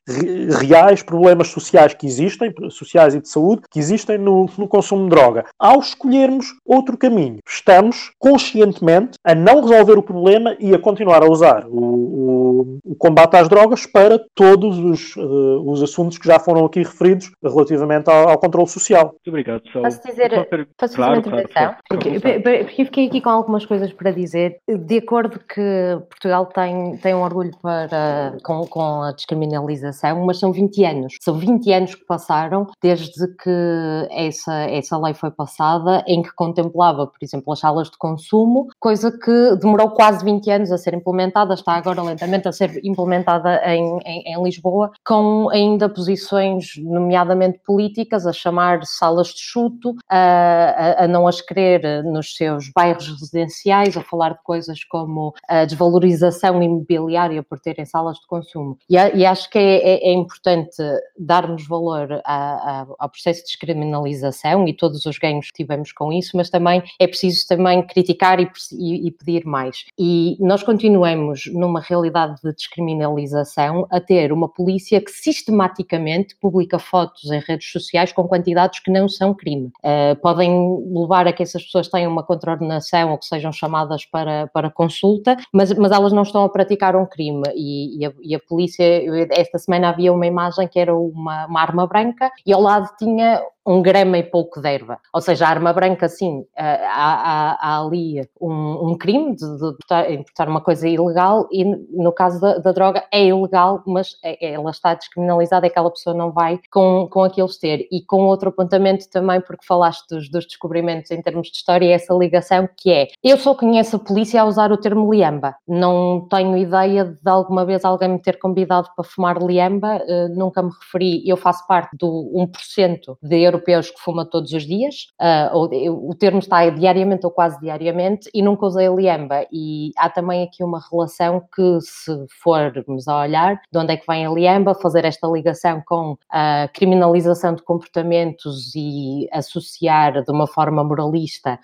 reais 0.60 1.02
problemas 1.02 1.48
sociais 1.48 1.94
que 1.94 2.06
existem, 2.06 2.54
sociais 2.70 3.16
e 3.16 3.22
de 3.22 3.30
saúde, 3.30 3.64
que 3.70 3.80
existem 3.80 4.18
no, 4.18 4.48
no 4.58 4.68
consumo 4.68 5.04
de 5.04 5.10
droga. 5.10 5.46
Ao 5.60 5.80
escolhermos 5.80 6.48
outro 6.66 6.98
caminho, 6.98 7.40
estamos 7.48 8.12
conscientemente 8.20 9.18
a 9.24 9.34
não 9.34 9.62
resolver 9.62 9.98
o 9.98 10.04
problema 10.04 10.56
e 10.60 10.74
a 10.74 10.80
continuar 10.80 11.24
a 11.24 11.30
usar 11.30 11.66
o, 11.68 11.80
o 11.80 12.43
o, 12.44 12.96
combate 12.96 13.36
às 13.36 13.50
drogas 13.50 13.86
para 13.86 14.20
todos 14.36 14.78
os, 14.80 15.16
uh, 15.16 15.70
os 15.70 15.82
assuntos 15.82 16.18
que 16.18 16.28
já 16.28 16.40
foram 16.40 16.66
aqui 16.66 16.80
referidos 16.80 17.32
relativamente 17.44 18.10
ao, 18.10 18.30
ao 18.30 18.38
controle 18.38 18.68
social. 18.68 19.06
Muito 19.06 19.28
obrigado, 19.28 19.62
Só. 19.72 19.82
Posso 19.82 20.02
dizer, 20.04 20.48
per... 20.50 20.68
posso 20.78 20.96
claro, 20.96 21.16
fazer 21.16 21.30
uma 21.30 21.42
intervenção? 21.42 21.54
Claro, 21.54 21.78
porque, 21.90 22.20
porque 22.20 22.86
fiquei 22.86 23.08
aqui 23.08 23.22
com 23.22 23.30
algumas 23.30 23.66
coisas 23.66 23.92
para 23.94 24.12
dizer. 24.12 24.58
De 24.68 24.98
acordo 24.98 25.40
que 25.40 25.98
Portugal 26.10 26.46
tem, 26.48 26.98
tem 26.98 27.14
um 27.14 27.22
orgulho 27.22 27.52
para, 27.62 28.38
com, 28.44 28.66
com 28.68 29.02
a 29.04 29.12
descriminalização, 29.12 30.26
mas 30.26 30.40
são 30.40 30.52
20 30.52 30.84
anos. 30.86 31.16
São 31.22 31.36
20 31.36 31.72
anos 31.72 31.96
que 31.96 32.06
passaram 32.06 32.68
desde 32.82 33.28
que 33.38 34.08
essa, 34.12 34.54
essa 34.70 34.98
lei 34.98 35.14
foi 35.14 35.32
passada, 35.32 36.04
em 36.08 36.22
que 36.22 36.34
contemplava, 36.36 37.08
por 37.08 37.18
exemplo, 37.22 37.54
as 37.54 37.60
salas 37.60 37.90
de 37.90 37.98
consumo, 37.98 38.68
coisa 38.80 39.12
que 39.12 39.56
demorou 39.62 39.92
quase 39.92 40.24
20 40.24 40.50
anos 40.50 40.72
a 40.72 40.78
ser 40.78 40.94
implementada, 40.94 41.54
está 41.54 41.74
agora 41.74 42.02
lentamente 42.02 42.33
a 42.48 42.52
ser 42.52 42.80
implementada 42.84 43.62
em, 43.66 44.00
em, 44.06 44.34
em 44.34 44.44
Lisboa, 44.44 44.92
com 45.06 45.50
ainda 45.50 45.90
posições, 45.90 46.74
nomeadamente 46.78 47.60
políticas, 47.66 48.26
a 48.26 48.34
chamar 48.34 48.86
salas 48.86 49.28
de 49.28 49.40
chuto, 49.40 49.96
a, 50.10 51.04
a, 51.04 51.08
não 51.08 51.28
as 51.28 51.42
querer 51.42 52.04
nos 52.04 52.36
seus 52.36 52.70
bairros 52.74 53.08
residenciais, 53.08 53.96
a 53.98 54.02
falar 54.02 54.34
de 54.34 54.44
coisas 54.44 54.84
como 54.84 55.34
a 55.48 55.66
desvalorização 55.66 56.62
imobiliária 56.62 57.44
por 57.44 57.60
terem 57.60 57.86
salas 57.86 58.18
de 58.18 58.28
consumo. 58.28 58.78
E, 58.90 58.96
e 58.96 59.26
acho 59.26 59.50
que 59.50 59.58
é, 59.58 59.78
é, 59.78 60.10
é, 60.10 60.14
importante 60.14 60.82
darmos 61.18 61.68
valor 61.68 62.22
a, 62.26 62.82
a, 62.82 62.88
ao 63.00 63.10
processo 63.10 63.42
de 63.42 63.48
descriminalização 63.48 64.68
e 64.68 64.74
todos 64.74 65.06
os 65.06 65.18
ganhos 65.18 65.48
que 65.48 65.64
tivemos 65.64 65.92
com 65.92 66.12
isso, 66.12 66.36
mas 66.36 66.50
também 66.50 66.84
é 67.00 67.08
preciso 67.08 67.48
também 67.48 67.82
criticar 67.86 68.40
e, 68.40 68.50
e, 68.72 69.08
e 69.08 69.12
pedir 69.12 69.46
mais. 69.46 69.86
E 69.98 70.38
nós 70.40 70.64
continuamos 70.64 71.44
numa 71.54 71.80
realidade 71.80 72.23
de 72.28 72.54
descriminalização 72.54 73.88
a 73.90 74.00
ter 74.00 74.32
uma 74.32 74.48
polícia 74.48 75.02
que 75.02 75.12
sistematicamente 75.12 76.36
publica 76.38 76.80
fotos 76.80 77.32
em 77.32 77.40
redes 77.40 77.72
sociais 77.72 78.12
com 78.12 78.28
quantidades 78.28 78.80
que 78.80 78.92
não 78.92 79.08
são 79.08 79.34
crime. 79.34 79.72
Uh, 79.84 80.16
podem 80.22 80.52
levar 80.94 81.28
a 81.28 81.34
que 81.34 81.44
essas 81.44 81.64
pessoas 81.64 81.88
tenham 81.88 82.12
uma 82.12 82.24
contraordenação 82.24 83.12
ou 83.12 83.18
que 83.18 83.26
sejam 83.26 83.52
chamadas 83.52 84.06
para, 84.06 84.48
para 84.48 84.70
consulta, 84.70 85.38
mas, 85.52 85.74
mas 85.74 85.92
elas 85.92 86.14
não 86.14 86.24
estão 86.24 86.44
a 86.44 86.50
praticar 86.50 86.96
um 86.96 87.06
crime. 87.06 87.44
E, 87.56 88.00
e, 88.00 88.06
a, 88.06 88.14
e 88.22 88.36
a, 88.36 88.40
polícia, 88.40 88.84
esta 89.32 89.58
semana 89.58 89.90
havia 89.90 90.12
uma 90.14 90.26
imagem 90.26 90.68
que 90.68 90.80
era 90.80 90.96
uma, 90.96 91.46
uma 91.48 91.62
arma 91.62 91.88
branca 91.88 92.32
e 92.46 92.54
ao 92.54 92.62
lado 92.62 92.90
tinha 92.98 93.42
um 93.66 93.82
grama 93.82 94.18
e 94.18 94.24
pouco 94.24 94.62
de 94.62 94.68
erva. 94.68 95.00
Ou 95.14 95.22
seja, 95.22 95.46
a 95.46 95.50
arma 95.50 95.72
branca, 95.72 96.10
sim, 96.10 96.46
eh, 96.56 96.86
há, 96.86 97.14
há, 97.14 97.58
há 97.62 97.82
ali 97.82 98.22
um, 98.40 98.90
um, 98.90 98.98
crime 98.98 99.36
de, 99.36 99.46
de 99.58 100.14
importar 100.14 100.50
uma 100.50 100.62
coisa 100.62 100.88
ilegal 100.88 101.48
e 101.52 101.64
no 101.64 102.12
caso 102.14 102.40
da, 102.40 102.58
da, 102.58 102.72
droga 102.72 103.04
é 103.12 103.26
ilegal, 103.26 103.84
mas 103.86 104.18
é, 104.24 104.46
é, 104.46 104.54
ela 104.54 104.72
está 104.72 104.94
descriminalizada, 104.94 105.68
aquela 105.68 105.92
pessoa 105.92 106.16
não 106.16 106.32
vai 106.32 106.60
com, 106.72 107.08
com 107.10 107.24
aqueles 107.24 107.58
ter. 107.58 107.88
E 107.92 108.02
com 108.02 108.26
outro 108.26 108.50
apontamento 108.50 109.10
também, 109.10 109.42
porque 109.42 109.66
falaste 109.66 110.08
dos, 110.10 110.30
dos 110.30 110.46
descobrimentos 110.46 111.12
em 111.12 111.22
termos 111.22 111.48
de 111.48 111.58
história, 111.58 111.94
essa 111.94 112.14
ligação 112.14 112.68
que 112.78 112.92
é, 112.92 113.08
eu 113.24 113.38
só 113.38 113.54
conheço 113.56 113.96
a 113.96 114.00
polícia 114.00 114.42
a 114.42 114.46
usar 114.46 114.72
o 114.72 114.78
termo 114.78 115.14
liamba, 115.14 115.56
não 115.68 116.28
tenho 116.30 116.58
ideia 116.58 117.06
de 117.06 117.30
alguma 117.30 117.66
vez 117.66 117.86
alguém 117.86 118.10
me 118.10 118.20
ter 118.20 118.40
convidado 118.40 118.90
para 118.96 119.04
fumar 119.04 119.42
liamba, 119.42 119.98
uh, 119.98 120.36
nunca 120.36 120.62
me 120.62 120.70
referi, 120.70 121.28
eu 121.28 121.38
faço 121.38 121.66
parte 121.68 121.96
do 121.98 122.32
1% 122.36 123.18
de 123.22 123.42
europeus 123.42 123.90
que 123.90 124.00
fuma 124.00 124.26
todos 124.26 124.52
os 124.52 124.64
dias, 124.64 125.08
uh, 125.22 125.56
ou, 125.56 126.10
o 126.10 126.16
termo 126.16 126.40
está 126.40 126.70
diariamente 126.70 127.26
ou 127.26 127.32
quase 127.32 127.60
diariamente, 127.60 128.30
e 128.34 128.42
nunca 128.42 128.66
usei 128.66 128.88
liamba. 128.88 129.46
E 129.52 129.92
há 129.98 130.10
também 130.10 130.44
aqui 130.44 130.64
uma 130.64 130.82
relação 130.92 131.42
que, 131.54 131.80
se 131.94 132.26
formos 132.42 133.08
a 133.08 133.22
olhar 133.22 133.62
de 133.72 133.80
onde 133.80 133.94
é 133.94 133.98
que 133.98 134.08
vem 134.08 134.26
a 134.26 134.30
liamba, 134.30 134.74
fazer 134.76 135.06
esta 135.06 135.28
ligação 135.28 135.82
com 135.86 136.18
a 136.30 136.68
criminalização 136.74 137.56
de 137.56 137.64
comportamentos 137.64 138.74
e 138.76 139.28
associar 139.32 140.24
de 140.24 140.32
uma 140.32 140.48
forma 140.48 140.84
moralista 140.84 141.60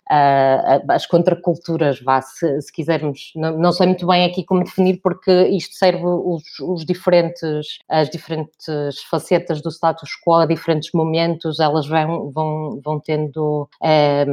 as 0.90 1.06
contraculturas, 1.06 2.02
vá, 2.02 2.22
se, 2.22 2.62
se 2.62 2.72
quisermos, 2.72 3.32
não, 3.36 3.58
não, 3.58 3.72
sei 3.72 3.88
muito 3.88 4.06
bem 4.08 4.26
aqui 4.26 4.44
como 4.44 4.64
definir, 4.64 5.00
porque 5.02 5.48
isto 5.50 5.76
serve 5.76 6.06
os, 6.06 6.44
os 6.62 6.86
diferentes, 6.86 7.80
as 7.88 8.10
diferentes 8.10 9.02
facetas 9.10 9.62
do 9.62 9.70
status 9.70 10.10
quo 10.26 10.36
a 10.36 10.46
diferentes 10.46 10.92
momentos, 10.94 11.60
elas 11.60 11.88
vão, 11.88 12.32
vão, 12.32 12.82
vão 12.84 13.00
tendo 13.00 13.68
é, 13.84 14.26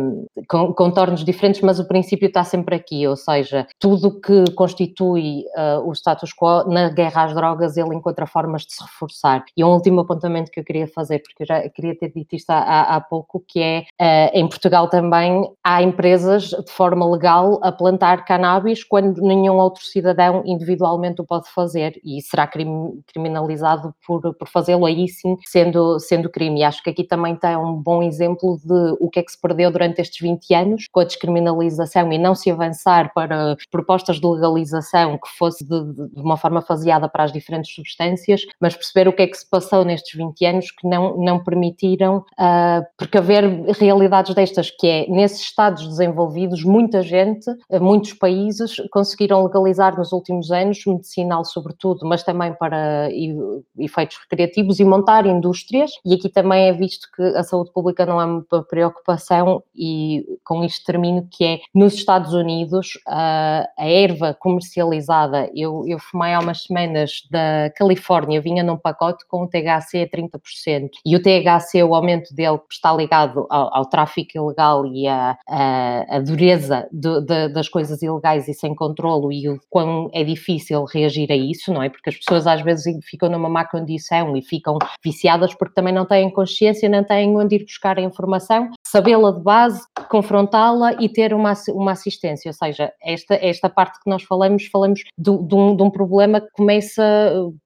contornos 0.47 1.25
diferentes, 1.25 1.61
mas 1.61 1.79
o 1.79 1.87
princípio 1.87 2.27
está 2.27 2.45
sempre 2.45 2.77
aqui, 2.77 3.07
ou 3.07 3.17
seja, 3.17 3.67
tudo 3.79 4.21
que 4.21 4.51
constitui 4.53 5.45
uh, 5.57 5.86
o 5.87 5.93
status 5.93 6.33
quo 6.33 6.69
na 6.69 6.89
guerra 6.89 7.25
às 7.25 7.35
drogas, 7.35 7.77
ele 7.77 7.95
encontra 7.95 8.27
formas 8.27 8.63
de 8.63 8.75
se 8.75 8.83
reforçar. 8.83 9.45
E 9.57 9.65
um 9.65 9.69
último 9.69 10.01
apontamento 10.01 10.51
que 10.51 10.61
eu 10.61 10.65
queria 10.65 10.87
fazer, 10.89 11.21
porque 11.21 11.43
eu 11.43 11.47
já 11.47 11.69
queria 11.69 11.97
ter 11.97 12.13
dito 12.13 12.35
isto 12.35 12.51
há, 12.51 12.97
há 12.97 13.01
pouco, 13.01 13.43
que 13.47 13.61
é, 13.61 13.85
uh, 14.01 14.31
em 14.33 14.49
Portugal 14.49 14.89
também 14.89 15.49
há 15.63 15.83
empresas 15.83 16.45
de 16.45 16.71
forma 16.71 17.09
legal 17.09 17.61
a 17.63 17.71
plantar 17.71 18.25
cannabis 18.25 18.83
quando 18.85 19.21
nenhum 19.21 19.57
outro 19.57 19.85
cidadão 19.85 20.43
individualmente 20.45 21.21
o 21.21 21.25
pode 21.25 21.49
fazer 21.51 22.01
e 22.05 22.21
será 22.23 22.47
criminalizado 22.47 23.95
por, 24.07 24.35
por 24.35 24.49
fazê-lo 24.49 24.87
aí 24.87 25.09
sim, 25.09 25.37
sendo, 25.45 25.99
sendo 25.99 26.31
crime. 26.31 26.61
E 26.61 26.65
acho 26.65 26.83
que 26.83 26.91
aqui 26.91 27.05
também 27.05 27.39
é 27.43 27.59
um 27.59 27.75
bom 27.75 28.03
exemplo 28.03 28.59
de 28.65 28.97
o 29.01 29.11
que 29.11 29.21
é 29.21 29.23
que 29.23 29.31
se 29.31 29.41
perdeu 29.41 29.71
durante 29.71 30.01
estes 30.01 30.21
20 30.21 30.55
anos 30.55 30.87
com 30.91 31.01
a 31.01 31.05
descriminalização 31.05 32.13
e 32.13 32.19
não 32.19 32.35
se 32.35 32.51
avançar 32.51 33.13
para 33.15 33.57
propostas 33.71 34.21
de 34.21 34.27
legalização 34.27 35.19
que 35.19 35.29
fosse 35.37 35.65
de, 35.65 35.76
de 35.85 36.21
uma 36.21 36.37
forma 36.37 36.61
faseada 36.61 37.09
para 37.09 37.25
as 37.25 37.33
diferentes 37.33 37.75
substâncias, 37.75 38.43
mas 38.61 38.75
perceber 38.75 39.09
o 39.09 39.13
que 39.13 39.23
é 39.23 39.27
que 39.27 39.37
se 39.37 39.49
passou 39.49 39.85
nestes 39.85 40.15
20 40.15 40.45
anos 40.45 40.71
que 40.71 40.89
não, 40.89 41.17
não 41.17 41.43
permitiram 41.43 42.19
uh, 42.19 42.85
precaver 42.97 43.45
realidades 43.79 44.35
destas, 44.35 44.71
que 44.71 44.87
é 44.87 45.07
nesses 45.09 45.41
Estados 45.41 45.87
desenvolvidos, 45.87 46.63
muita 46.65 47.03
gente, 47.03 47.47
muitos 47.81 48.13
países 48.13 48.77
conseguiram 48.91 49.45
legalizar 49.45 49.97
nos 49.97 50.13
últimos 50.13 50.51
anos, 50.51 50.85
medicinal 50.87 51.45
sobretudo, 51.45 52.07
mas 52.07 52.23
também 52.23 52.53
para 52.55 53.09
efeitos 53.79 54.19
recreativos 54.29 54.81
e 54.81 54.85
montar 54.85 55.27
indústrias, 55.27 55.91
e 56.05 56.15
aqui 56.15 56.29
também 56.29 56.69
é 56.69 56.73
visto 56.73 57.09
que 57.15 57.23
a 57.23 57.43
saúde 57.43 57.73
pública 57.73 58.05
não 58.05 58.21
é 58.21 58.25
uma 58.25 58.63
preocupação 58.65 59.63
e 59.75 60.25
com 60.45 60.63
isto 60.65 60.85
termino 60.85 61.27
que 61.31 61.45
é 61.45 61.61
nos 61.75 61.95
Estados 61.95 62.33
Unidos 62.33 62.99
a, 63.07 63.69
a 63.79 63.87
erva 63.87 64.35
comercializada, 64.35 65.51
eu, 65.55 65.66
eu 65.87 65.99
fumei 65.99 66.33
há 66.33 66.41
umas 66.41 66.63
semanas 66.63 67.23
da 67.31 67.71
Califórnia, 67.77 68.41
vinha 68.41 68.63
num 68.63 68.77
pacote 68.77 69.25
com 69.29 69.43
o 69.43 69.49
THC 69.49 70.03
a 70.03 70.17
30% 70.17 70.91
e 71.05 71.17
o 71.17 71.23
THC, 71.23 71.83
o 71.83 71.95
aumento 71.95 72.35
dele 72.35 72.59
está 72.71 72.93
ligado 72.93 73.47
ao, 73.51 73.75
ao 73.75 73.87
tráfico 73.87 74.31
ilegal 74.35 74.87
e 74.87 75.07
à 75.07 75.37
a, 75.49 76.17
a, 76.17 76.21
dureza 76.21 76.89
de, 76.93 77.21
de, 77.21 77.49
das 77.49 77.69
coisas 77.69 78.03
ilegais 78.03 78.49
e 78.49 78.55
sem 78.55 78.75
controlo 78.75 79.33
e 79.33 79.49
o 79.49 79.61
quão 79.69 80.09
é 80.13 80.23
difícil 80.25 80.85
reagir 80.85 81.31
a 81.31 81.37
isso, 81.37 81.73
não 81.73 81.83
é? 81.83 81.89
Porque 81.89 82.11
as 82.11 82.17
pessoas 82.17 82.47
às 82.47 82.63
vezes 82.63 82.97
ficam 83.05 83.29
numa 83.29 83.49
má 83.49 83.65
condição 83.65 84.37
e 84.37 84.43
ficam 84.43 84.79
viciadas 85.05 85.55
porque 85.55 85.75
também 85.75 85.93
não 85.93 86.05
têm 86.05 86.31
consciência, 86.31 86.89
não 86.89 87.05
têm 87.05 87.37
onde 87.37 87.57
ir 87.57 87.65
buscar 87.65 87.99
a 87.99 88.03
informação, 88.03 88.71
sabê-la 88.87 89.33
de 89.33 89.41
base, 89.41 89.83
confrontá-la 90.09 90.95
e 91.01 91.09
ter 91.09 91.35
uma, 91.35 91.53
uma 91.71 91.93
assistência. 91.93 92.49
Ou 92.49 92.53
seja, 92.53 92.93
esta, 93.03 93.35
esta 93.35 93.69
parte 93.69 94.01
que 94.03 94.11
nós 94.11 94.23
falamos, 94.23 94.67
falamos 94.67 95.01
de, 95.19 95.39
de, 95.47 95.55
um, 95.57 95.77
de 95.77 95.83
um 95.83 95.91
problema 95.91 96.41
que 96.41 96.51
começa 96.53 97.03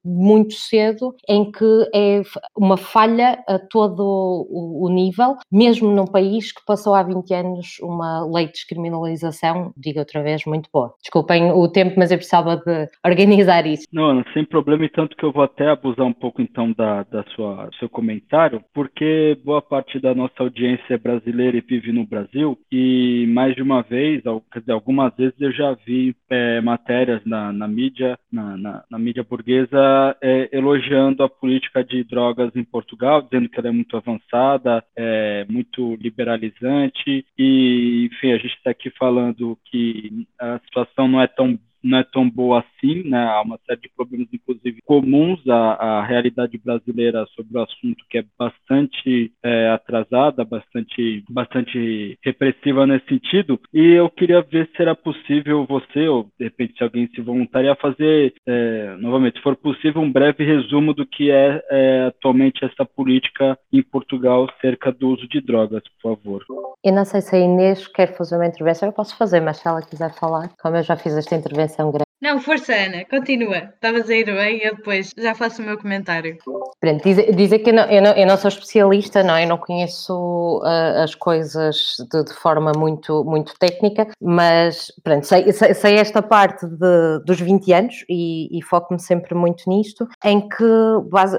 muito 0.04 0.54
cedo, 0.54 1.14
em 1.28 1.50
que 1.50 1.90
é 1.94 2.22
uma 2.56 2.76
falha 2.76 3.42
a 3.46 3.58
todo 3.58 4.00
o, 4.02 4.86
o 4.86 4.88
nível, 4.88 5.36
mesmo 5.50 5.90
num 5.90 6.06
país 6.06 6.52
que 6.52 6.64
passou 6.66 6.94
há 6.94 7.02
20 7.02 7.34
anos 7.34 7.66
uma 7.82 8.24
lei 8.26 8.46
de 8.46 8.52
descriminalização, 8.52 9.72
digo 9.76 9.98
outra 9.98 10.22
vez, 10.22 10.44
muito 10.46 10.68
boa. 10.72 10.92
Desculpem 11.02 11.52
o 11.52 11.68
tempo, 11.68 11.94
mas 11.96 12.10
eu 12.10 12.18
precisava 12.18 12.56
de 12.56 12.88
organizar 13.04 13.66
isso. 13.66 13.86
Não, 13.92 14.22
sem 14.32 14.44
problema, 14.44 14.84
e 14.84 14.88
tanto 14.88 15.16
que 15.16 15.24
eu 15.24 15.32
vou 15.32 15.42
até 15.42 15.68
abusar 15.68 16.06
um 16.06 16.12
pouco 16.12 16.42
então 16.42 16.72
da, 16.72 17.02
da 17.04 17.24
sua 17.34 17.68
seu 17.78 17.88
comentário, 17.88 18.62
porque 18.74 19.38
boa 19.44 19.62
parte 19.62 19.98
da 19.98 20.14
nossa 20.14 20.34
audiência 20.38 20.94
é 20.94 20.98
brasileira 20.98 21.56
e 21.56 21.60
vive 21.60 21.92
no 21.92 22.06
Brasil, 22.06 22.58
e 22.70 23.26
mais 23.28 23.54
de 23.54 23.62
uma 23.62 23.82
vez, 23.82 24.22
algumas 24.68 25.14
vezes 25.16 25.34
eu 25.40 25.52
já 25.52 25.74
vi 25.86 26.14
é, 26.28 26.60
matérias 26.60 27.20
na, 27.24 27.52
na 27.52 27.66
mídia, 27.66 27.79
na, 28.30 28.56
na, 28.56 28.84
na, 28.90 28.98
mídia 28.98 29.22
burguesa, 29.22 30.16
é, 30.20 30.48
elogiando 30.52 31.22
a 31.22 31.28
política 31.28 31.82
de 31.84 32.04
drogas 32.04 32.54
em 32.54 32.64
Portugal, 32.64 33.22
dizendo 33.22 33.48
que 33.48 33.58
ela 33.58 33.68
é 33.68 33.72
muito 33.72 33.96
avançada, 33.96 34.84
é, 34.96 35.46
muito 35.48 35.94
liberalizante, 35.96 37.24
e 37.38 38.08
enfim, 38.12 38.32
a 38.32 38.38
gente 38.38 38.54
está 38.56 38.70
aqui 38.70 38.90
falando 38.90 39.58
que 39.64 40.26
a 40.38 40.58
situação 40.60 41.08
não 41.08 41.20
é 41.20 41.26
tão 41.26 41.58
não 41.82 41.98
é 41.98 42.04
tão 42.04 42.28
boa 42.28 42.60
assim, 42.60 43.02
né? 43.08 43.22
Há 43.22 43.42
uma 43.42 43.58
série 43.66 43.80
de 43.80 43.90
problemas, 43.96 44.28
inclusive, 44.32 44.80
comuns 44.84 45.40
à, 45.48 45.72
à 46.00 46.04
realidade 46.04 46.58
brasileira 46.58 47.26
sobre 47.34 47.58
o 47.58 47.62
assunto, 47.62 48.04
que 48.08 48.18
é 48.18 48.24
bastante 48.38 49.32
é, 49.42 49.70
atrasada, 49.70 50.44
bastante, 50.44 51.24
bastante 51.28 52.18
repressiva 52.22 52.86
nesse 52.86 53.06
sentido. 53.06 53.60
E 53.72 53.92
eu 53.92 54.10
queria 54.10 54.42
ver 54.42 54.68
se 54.74 54.82
era 54.82 54.94
possível 54.94 55.66
você, 55.66 56.08
ou 56.08 56.28
de 56.38 56.44
repente 56.44 56.76
se 56.76 56.84
alguém 56.84 57.08
se 57.14 57.20
voluntariar, 57.20 57.76
fazer, 57.76 58.34
é, 58.46 58.96
novamente, 58.98 59.36
se 59.36 59.42
for 59.42 59.56
possível, 59.56 60.02
um 60.02 60.12
breve 60.12 60.44
resumo 60.44 60.92
do 60.92 61.06
que 61.06 61.30
é, 61.30 61.62
é 61.70 62.06
atualmente 62.06 62.64
essa 62.64 62.84
política 62.84 63.58
em 63.72 63.82
Portugal 63.82 64.48
cerca 64.60 64.92
do 64.92 65.08
uso 65.08 65.26
de 65.28 65.40
drogas, 65.40 65.82
por 66.00 66.16
favor. 66.16 66.44
Eu 66.84 66.92
não 66.92 67.04
sei 67.04 67.20
se 67.20 67.34
a 67.34 67.38
Inês 67.38 67.86
quer 67.86 68.16
fazer 68.16 68.36
uma 68.36 68.46
intervenção, 68.46 68.88
eu 68.88 68.92
posso 68.92 69.16
fazer, 69.16 69.40
mas 69.40 69.58
se 69.58 69.68
ela 69.68 69.82
quiser 69.82 70.12
falar, 70.14 70.50
como 70.60 70.76
eu 70.76 70.82
já 70.82 70.96
fiz 70.96 71.16
esta 71.16 71.34
intervenção 71.34 71.69
grande. 71.92 72.09
Não, 72.20 72.38
força, 72.38 72.74
Ana, 72.74 73.06
continua. 73.06 73.70
Estavas 73.74 74.10
a 74.10 74.14
ir 74.14 74.26
bem, 74.26 74.60
eu 74.62 74.76
depois 74.76 75.10
já 75.16 75.34
faço 75.34 75.62
o 75.62 75.64
meu 75.64 75.78
comentário. 75.78 76.36
Pronto, 76.78 77.02
dizer, 77.02 77.60
que 77.60 77.70
eu 77.70 77.74
não, 77.74 77.84
eu, 77.84 78.02
não, 78.02 78.12
eu 78.12 78.26
não, 78.26 78.36
sou 78.36 78.48
especialista, 78.48 79.22
não, 79.22 79.38
eu 79.38 79.48
não 79.48 79.56
conheço 79.56 80.60
uh, 80.62 81.02
as 81.02 81.14
coisas 81.14 81.96
de, 82.12 82.24
de, 82.24 82.34
forma 82.34 82.72
muito, 82.76 83.24
muito 83.24 83.54
técnica, 83.58 84.06
mas 84.20 84.92
pronto, 85.02 85.26
sei, 85.26 85.50
sei, 85.52 85.72
sei 85.72 85.94
esta 85.94 86.20
parte 86.20 86.66
de, 86.66 87.24
dos 87.24 87.40
20 87.40 87.72
anos 87.72 88.04
e, 88.06 88.58
e 88.58 88.62
foco-me 88.62 89.00
sempre 89.00 89.34
muito 89.34 89.64
nisto, 89.66 90.06
em 90.22 90.46
que 90.46 90.64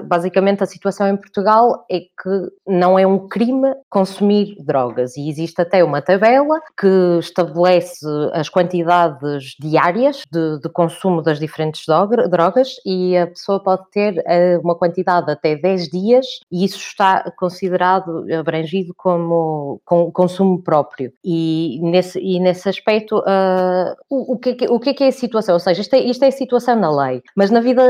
basicamente 0.04 0.64
a 0.64 0.66
situação 0.66 1.06
em 1.06 1.16
Portugal 1.16 1.86
é 1.88 2.00
que 2.00 2.50
não 2.66 2.98
é 2.98 3.06
um 3.06 3.28
crime 3.28 3.72
consumir 3.88 4.56
drogas 4.64 5.16
e 5.16 5.28
existe 5.28 5.60
até 5.60 5.84
uma 5.84 6.02
tabela 6.02 6.60
que 6.76 7.18
estabelece 7.20 8.04
as 8.32 8.48
quantidades 8.48 9.54
diárias 9.60 10.22
de, 10.30 10.60
de 10.60 10.71
consumo 10.72 11.22
das 11.22 11.38
diferentes 11.38 11.84
drogas 11.86 12.76
e 12.84 13.16
a 13.16 13.26
pessoa 13.26 13.62
pode 13.62 13.82
ter 13.90 14.22
eh, 14.26 14.58
uma 14.62 14.74
quantidade 14.74 15.30
até 15.30 15.56
10 15.56 15.88
dias 15.88 16.26
e 16.50 16.64
isso 16.64 16.78
está 16.78 17.30
considerado 17.36 18.24
abrangido 18.32 18.94
como 18.96 19.80
consumo 19.84 20.62
próprio. 20.62 21.12
E 21.24 21.78
nesse, 21.82 22.18
e 22.18 22.40
nesse 22.40 22.68
aspecto, 22.68 23.18
uh, 23.18 23.94
o, 24.08 24.34
o, 24.34 24.38
que 24.38 24.64
é, 24.64 24.70
o 24.70 24.80
que 24.80 24.90
é 24.90 24.94
que 24.94 25.04
é 25.04 25.08
a 25.08 25.12
situação? 25.12 25.54
Ou 25.54 25.60
seja, 25.60 25.80
isto 25.80 25.94
é, 25.94 25.98
isto 26.00 26.24
é 26.24 26.28
a 26.28 26.32
situação 26.32 26.76
na 26.76 26.90
lei, 26.90 27.22
mas 27.36 27.50
na 27.50 27.60
vida 27.60 27.82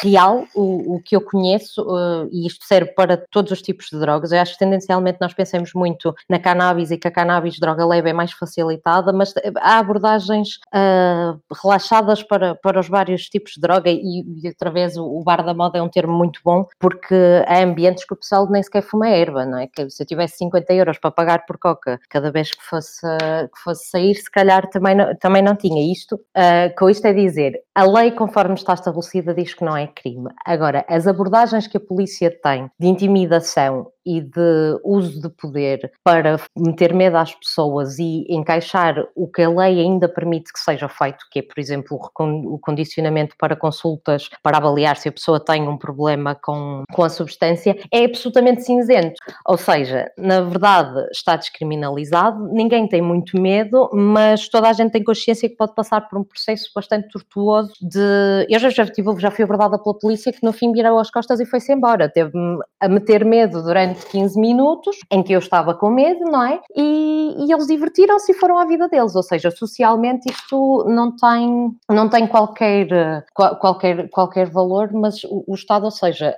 real, 0.00 0.44
o, 0.54 0.96
o 0.96 1.02
que 1.02 1.16
eu 1.16 1.20
conheço, 1.20 1.82
uh, 1.82 2.28
e 2.32 2.46
isto 2.46 2.64
serve 2.64 2.92
para 2.92 3.16
todos 3.16 3.52
os 3.52 3.62
tipos 3.62 3.86
de 3.90 3.98
drogas, 3.98 4.32
eu 4.32 4.40
acho 4.40 4.52
que 4.52 4.58
tendencialmente 4.58 5.18
nós 5.20 5.34
pensamos 5.34 5.72
muito 5.74 6.14
na 6.28 6.38
cannabis 6.38 6.90
e 6.90 6.96
que 6.96 7.08
a 7.08 7.10
cannabis, 7.10 7.58
droga 7.58 7.84
leve, 7.86 8.10
é 8.10 8.12
mais 8.12 8.32
facilitada, 8.32 9.12
mas 9.12 9.34
há 9.56 9.78
abordagens 9.78 10.58
uh, 10.74 11.38
relaxadas 11.62 11.97
para, 12.28 12.54
para 12.54 12.80
os 12.80 12.88
vários 12.88 13.28
tipos 13.28 13.52
de 13.52 13.60
droga 13.60 13.90
e, 13.90 14.24
e 14.42 14.48
outra 14.48 14.70
vez 14.70 14.96
o, 14.96 15.04
o, 15.04 15.22
bar 15.22 15.44
da 15.44 15.54
moda 15.54 15.78
é 15.78 15.82
um 15.82 15.88
termo 15.88 16.12
muito 16.12 16.40
bom 16.44 16.66
porque 16.78 17.14
há 17.46 17.62
ambientes 17.62 18.04
que 18.04 18.14
o 18.14 18.16
pessoal 18.16 18.48
nem 18.50 18.62
sequer 18.62 18.82
fuma 18.82 19.08
erva, 19.08 19.44
não 19.44 19.58
é? 19.58 19.66
Que 19.66 19.88
se 19.90 20.02
eu 20.02 20.06
tivesse 20.06 20.38
50 20.38 20.72
euros 20.74 20.98
para 20.98 21.10
pagar 21.10 21.46
por 21.46 21.58
coca 21.58 21.98
cada 22.08 22.30
vez 22.30 22.52
que 22.52 22.62
fosse, 22.64 23.06
que 23.06 23.62
fosse 23.62 23.88
sair, 23.90 24.14
se 24.14 24.30
calhar 24.30 24.68
também 24.70 24.94
não, 24.94 25.14
também 25.16 25.42
não 25.42 25.56
tinha 25.56 25.92
isto. 25.92 26.14
Uh, 26.16 26.74
com 26.78 26.88
isto 26.88 27.06
é 27.06 27.12
dizer, 27.12 27.60
a 27.74 27.84
lei 27.84 28.10
conforme 28.10 28.54
está 28.54 28.74
estabelecida 28.74 29.34
diz 29.34 29.54
que 29.54 29.64
não 29.64 29.76
é 29.76 29.86
crime. 29.86 30.28
Agora, 30.44 30.84
as 30.88 31.06
abordagens 31.06 31.66
que 31.66 31.76
a 31.76 31.80
polícia 31.80 32.30
tem 32.42 32.70
de 32.78 32.88
intimidação 32.88 33.86
e 34.08 34.22
de 34.22 34.80
uso 34.82 35.20
de 35.20 35.28
poder 35.28 35.92
para 36.02 36.40
meter 36.56 36.94
medo 36.94 37.18
às 37.18 37.34
pessoas 37.34 37.98
e 37.98 38.24
encaixar 38.28 39.06
o 39.14 39.28
que 39.28 39.42
a 39.42 39.50
lei 39.50 39.80
ainda 39.80 40.08
permite 40.08 40.50
que 40.50 40.58
seja 40.58 40.88
feito, 40.88 41.18
que 41.30 41.40
é, 41.40 41.42
por 41.42 41.60
exemplo, 41.60 41.87
o 41.96 42.58
condicionamento 42.58 43.34
para 43.38 43.56
consultas 43.56 44.28
para 44.42 44.56
avaliar 44.56 44.96
se 44.96 45.08
a 45.08 45.12
pessoa 45.12 45.38
tem 45.38 45.68
um 45.68 45.76
problema 45.76 46.34
com, 46.34 46.84
com 46.92 47.02
a 47.02 47.08
substância, 47.08 47.76
é 47.92 48.04
absolutamente 48.04 48.62
cinzento. 48.62 49.14
Ou 49.46 49.56
seja, 49.56 50.10
na 50.16 50.40
verdade 50.40 51.06
está 51.12 51.36
descriminalizado, 51.36 52.48
ninguém 52.52 52.88
tem 52.88 53.02
muito 53.02 53.40
medo, 53.40 53.90
mas 53.92 54.48
toda 54.48 54.68
a 54.68 54.72
gente 54.72 54.92
tem 54.92 55.04
consciência 55.04 55.48
que 55.48 55.56
pode 55.56 55.74
passar 55.74 56.08
por 56.08 56.18
um 56.18 56.24
processo 56.24 56.70
bastante 56.74 57.08
tortuoso 57.08 57.72
de. 57.80 58.46
Eu 58.48 58.58
já, 58.58 58.70
já, 58.70 58.86
tive, 58.86 59.18
já 59.18 59.30
fui 59.30 59.44
abordada 59.44 59.78
pela 59.78 59.98
polícia 59.98 60.32
que 60.32 60.42
no 60.42 60.52
fim 60.52 60.72
virou 60.72 60.98
as 60.98 61.10
costas 61.10 61.40
e 61.40 61.46
foi-se 61.46 61.72
embora. 61.72 62.08
Teve-me 62.08 62.58
a 62.80 62.88
meter 62.88 63.24
medo 63.24 63.62
durante 63.62 63.98
de 63.98 64.06
15 64.06 64.40
minutos 64.40 64.96
em 65.10 65.22
que 65.22 65.32
eu 65.32 65.38
estava 65.38 65.74
com 65.74 65.90
medo, 65.90 66.24
não 66.24 66.44
é? 66.44 66.60
E, 66.76 67.46
e 67.46 67.52
eles 67.52 67.66
divertiram-se 67.66 68.32
e 68.32 68.34
foram 68.34 68.58
à 68.58 68.64
vida 68.64 68.88
deles, 68.88 69.14
ou 69.14 69.22
seja, 69.22 69.50
socialmente 69.50 70.30
isto 70.30 70.84
não 70.88 71.14
tem, 71.14 71.70
não 71.88 72.08
tem 72.08 72.26
qualquer, 72.26 73.24
qualquer, 73.34 74.08
qualquer 74.10 74.50
valor, 74.50 74.92
mas 74.92 75.24
o, 75.24 75.44
o 75.46 75.54
Estado, 75.54 75.84
ou 75.84 75.90
seja, 75.90 76.36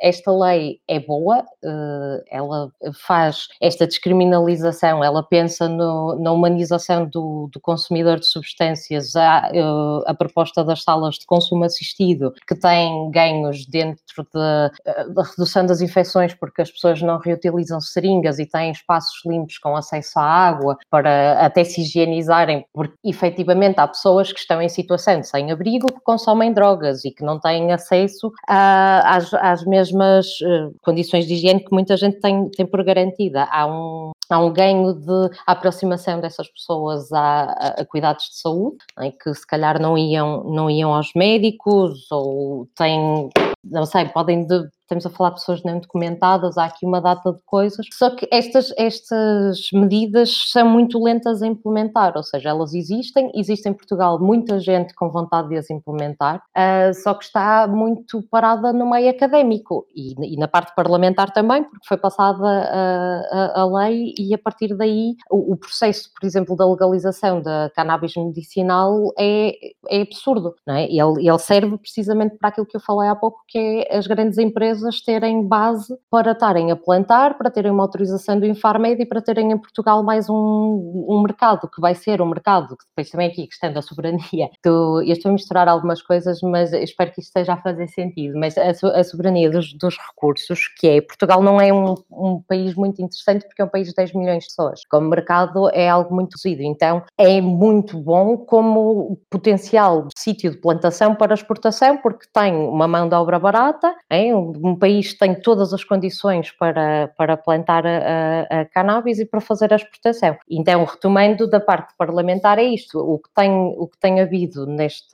esta 0.00 0.32
lei 0.32 0.80
é 0.88 1.00
boa, 1.00 1.44
eh, 1.64 2.24
ela 2.30 2.70
faz 3.06 3.48
esta 3.60 3.86
descriminalização, 3.86 5.02
ela 5.02 5.22
pensa 5.22 5.68
no, 5.68 6.16
na 6.20 6.32
humanização 6.32 7.06
do, 7.06 7.48
do 7.52 7.60
consumidor 7.60 8.18
de 8.18 8.26
substâncias, 8.26 9.14
a, 9.16 9.50
eh, 9.52 10.02
a 10.06 10.14
proposta 10.14 10.64
das 10.64 10.82
salas 10.82 11.16
de 11.16 11.26
consumo 11.26 11.64
assistido, 11.64 12.32
que 12.46 12.54
tem 12.54 13.10
ganhos 13.10 13.66
dentro 13.66 14.26
da, 14.32 14.70
da 15.08 15.22
redução 15.22 15.66
das 15.66 15.80
infecções, 15.80 16.34
porque 16.34 16.62
as 16.62 16.70
pessoas 16.70 17.00
não 17.02 17.18
reutilizam 17.18 17.80
seringas 17.80 18.38
e 18.38 18.46
têm 18.46 18.70
espaços 18.70 19.20
limpos 19.26 19.58
com 19.58 19.76
acesso 19.76 20.18
à 20.18 20.22
água 20.22 20.76
para 20.90 21.44
até 21.44 21.64
se 21.64 21.82
higienizarem, 21.82 22.64
porque 22.72 22.94
efetivamente 23.04 23.78
há 23.78 23.86
pessoas 23.86 24.32
que 24.32 24.40
estão 24.40 24.60
em 24.60 24.67
situação 24.68 25.20
de 25.20 25.28
sem-abrigo 25.28 25.86
que 25.92 26.00
consomem 26.00 26.52
drogas 26.52 27.04
e 27.04 27.10
que 27.10 27.24
não 27.24 27.38
têm 27.38 27.72
acesso 27.72 28.32
a, 28.48 29.16
às, 29.16 29.32
às, 29.34 29.64
mesmas 29.64 30.26
uh, 30.40 30.74
condições 30.82 31.26
de 31.26 31.34
higiene 31.34 31.60
que 31.60 31.72
muita 31.72 31.96
gente 31.96 32.20
tem, 32.20 32.48
tem 32.50 32.66
por 32.66 32.82
garantida. 32.84 33.44
Há 33.50 33.66
um, 33.66 34.12
há 34.28 34.38
um 34.38 34.52
ganho 34.52 34.94
de 34.94 35.30
aproximação 35.46 36.20
dessas 36.20 36.48
pessoas 36.48 37.12
a, 37.12 37.74
a 37.78 37.84
cuidados 37.84 38.24
de 38.30 38.40
saúde, 38.40 38.78
em 39.00 39.10
que 39.10 39.32
se 39.34 39.46
calhar 39.46 39.80
não 39.80 39.96
iam, 39.96 40.44
não 40.44 40.70
iam 40.70 40.92
aos 40.92 41.10
médicos 41.14 42.10
ou 42.10 42.68
têm, 42.76 43.28
não 43.64 43.86
sei, 43.86 44.06
podem 44.06 44.46
de, 44.46 44.68
estamos 44.88 45.04
a 45.04 45.10
falar 45.10 45.30
de 45.30 45.36
pessoas 45.36 45.62
não 45.62 45.78
documentadas, 45.78 46.56
há 46.56 46.64
aqui 46.64 46.86
uma 46.86 47.00
data 47.00 47.32
de 47.32 47.40
coisas, 47.44 47.86
só 47.92 48.10
que 48.10 48.26
estas, 48.32 48.72
estas 48.78 49.68
medidas 49.72 50.50
são 50.50 50.68
muito 50.68 51.02
lentas 51.02 51.42
a 51.42 51.46
implementar, 51.46 52.14
ou 52.16 52.22
seja, 52.22 52.48
elas 52.48 52.72
existem, 52.72 53.30
existe 53.34 53.68
em 53.68 53.74
Portugal 53.74 54.18
muita 54.18 54.58
gente 54.58 54.94
com 54.94 55.10
vontade 55.10 55.48
de 55.48 55.56
as 55.56 55.68
implementar, 55.68 56.42
uh, 56.56 56.94
só 56.94 57.12
que 57.12 57.24
está 57.24 57.66
muito 57.68 58.22
parada 58.30 58.72
no 58.72 58.88
meio 58.88 59.10
académico 59.10 59.86
e, 59.94 60.14
e 60.34 60.36
na 60.38 60.48
parte 60.48 60.74
parlamentar 60.74 61.32
também, 61.32 61.64
porque 61.64 61.86
foi 61.86 61.98
passada 61.98 62.46
a, 62.46 63.20
a, 63.30 63.60
a 63.60 63.66
lei 63.66 64.14
e 64.18 64.32
a 64.32 64.38
partir 64.38 64.74
daí 64.74 65.14
o, 65.30 65.52
o, 65.52 65.56
processo, 65.56 66.10
por 66.18 66.26
exemplo, 66.26 66.56
da 66.56 66.66
legalização 66.66 67.42
da 67.42 67.70
cannabis 67.74 68.16
medicinal 68.16 69.12
é, 69.18 69.52
é 69.90 70.00
absurdo, 70.00 70.54
não 70.66 70.74
é? 70.74 70.84
Ele, 70.84 71.28
ele 71.28 71.38
serve 71.38 71.76
precisamente 71.76 72.36
para 72.38 72.48
aquilo 72.48 72.66
que 72.66 72.76
eu 72.76 72.80
falei 72.80 73.10
há 73.10 73.14
pouco, 73.14 73.42
que 73.46 73.58
é 73.58 73.98
as 73.98 74.06
grandes 74.06 74.38
empresas 74.38 74.77
empresas 74.78 75.00
terem 75.00 75.46
base 75.46 75.94
para 76.10 76.32
estarem 76.32 76.70
a 76.70 76.76
plantar, 76.76 77.36
para 77.36 77.50
terem 77.50 77.70
uma 77.70 77.82
autorização 77.82 78.38
do 78.38 78.46
Infarmed 78.46 79.02
e 79.02 79.06
para 79.06 79.20
terem 79.20 79.52
em 79.52 79.58
Portugal 79.58 80.02
mais 80.02 80.28
um, 80.30 81.04
um 81.08 81.22
mercado, 81.22 81.68
que 81.68 81.80
vai 81.80 81.94
ser 81.94 82.22
um 82.22 82.26
mercado, 82.26 82.76
que 82.76 82.84
depois 82.88 83.10
também 83.10 83.28
aqui 83.28 83.46
questão 83.46 83.72
da 83.72 83.82
soberania. 83.82 84.48
eu 84.64 85.02
estou 85.02 85.30
a 85.30 85.32
misturar 85.32 85.68
algumas 85.68 86.00
coisas, 86.00 86.40
mas 86.42 86.72
espero 86.72 87.12
que 87.12 87.20
isto 87.20 87.28
esteja 87.28 87.54
a 87.54 87.56
fazer 87.56 87.88
sentido. 87.88 88.38
Mas 88.38 88.56
a, 88.56 88.70
a 88.70 89.04
soberania 89.04 89.50
dos, 89.50 89.72
dos, 89.74 89.96
recursos, 89.98 90.68
que 90.78 90.88
é, 90.88 91.00
Portugal 91.00 91.42
não 91.42 91.60
é 91.60 91.72
um, 91.72 91.94
um 92.10 92.42
país 92.46 92.74
muito 92.74 93.02
interessante 93.02 93.44
porque 93.46 93.62
é 93.62 93.64
um 93.64 93.68
país 93.68 93.88
de 93.88 93.94
10 93.94 94.12
milhões 94.14 94.44
de 94.44 94.48
pessoas. 94.48 94.80
Como 94.88 95.08
mercado 95.08 95.68
é 95.70 95.88
algo 95.88 96.14
muito 96.14 96.36
reduzido, 96.36 96.62
então 96.62 97.02
é 97.16 97.40
muito 97.40 97.98
bom 97.98 98.36
como 98.36 99.18
potencial 99.30 100.06
sítio 100.16 100.50
de 100.50 100.58
plantação 100.58 101.14
para 101.14 101.34
exportação, 101.34 101.98
porque 101.98 102.26
tem 102.32 102.54
uma 102.54 102.86
mão 102.86 103.08
de 103.08 103.14
obra 103.14 103.38
barata, 103.38 103.94
é, 104.10 104.28
um 104.68 104.76
país 104.76 105.14
tem 105.14 105.34
todas 105.34 105.72
as 105.72 105.84
condições 105.84 106.50
para, 106.50 107.08
para 107.16 107.36
plantar 107.36 107.86
a, 107.86 108.42
a, 108.50 108.64
cannabis 108.66 109.18
e 109.18 109.24
para 109.24 109.40
fazer 109.40 109.72
a 109.72 109.76
exportação. 109.76 110.36
Então, 110.48 110.84
retomando 110.84 111.48
da 111.48 111.60
parte 111.60 111.94
parlamentar, 111.96 112.58
é 112.58 112.64
isto: 112.64 112.98
o 112.98 113.18
que 113.18 113.28
tem, 113.34 113.50
o 113.50 113.86
que 113.86 113.98
tem 113.98 114.20
havido 114.20 114.66
neste, 114.66 115.08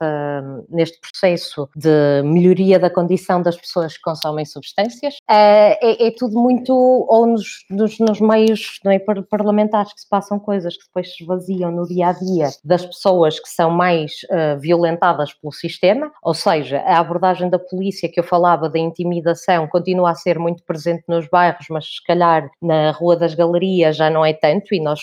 neste 0.69 0.99
processo 0.99 1.69
de 1.75 2.21
melhoria 2.23 2.79
da 2.79 2.89
condição 2.89 3.41
das 3.41 3.57
pessoas 3.57 3.95
que 3.95 4.01
consomem 4.03 4.45
substâncias 4.45 5.15
é, 5.29 5.77
é, 5.81 6.07
é 6.07 6.11
tudo 6.11 6.39
muito, 6.39 6.73
ou 6.73 7.25
nos, 7.27 7.65
nos, 7.69 7.99
nos 7.99 8.19
meios 8.19 8.79
é, 8.85 8.99
parlamentares 9.29 9.93
que 9.93 10.01
se 10.01 10.09
passam 10.09 10.39
coisas 10.39 10.77
que 10.77 10.85
depois 10.85 11.15
se 11.15 11.23
esvaziam 11.23 11.71
no 11.71 11.85
dia 11.87 12.09
a 12.09 12.13
dia 12.13 12.49
das 12.63 12.85
pessoas 12.85 13.39
que 13.39 13.49
são 13.49 13.69
mais 13.69 14.11
uh, 14.25 14.59
violentadas 14.59 15.33
pelo 15.33 15.51
sistema, 15.51 16.11
ou 16.21 16.33
seja, 16.33 16.79
a 16.79 16.99
abordagem 16.99 17.49
da 17.49 17.59
polícia 17.59 18.09
que 18.09 18.19
eu 18.19 18.23
falava 18.23 18.69
da 18.69 18.79
intimidação 18.79 19.44
continua 19.69 20.11
a 20.11 20.15
ser 20.15 20.39
muito 20.39 20.63
presente 20.63 21.03
nos 21.07 21.27
bairros, 21.27 21.65
mas 21.69 21.85
se 21.85 22.03
calhar 22.03 22.49
na 22.61 22.91
Rua 22.91 23.15
das 23.15 23.33
Galerias 23.33 23.95
já 23.95 24.09
não 24.09 24.25
é 24.25 24.33
tanto, 24.33 24.73
e 24.73 24.79
nós, 24.79 25.01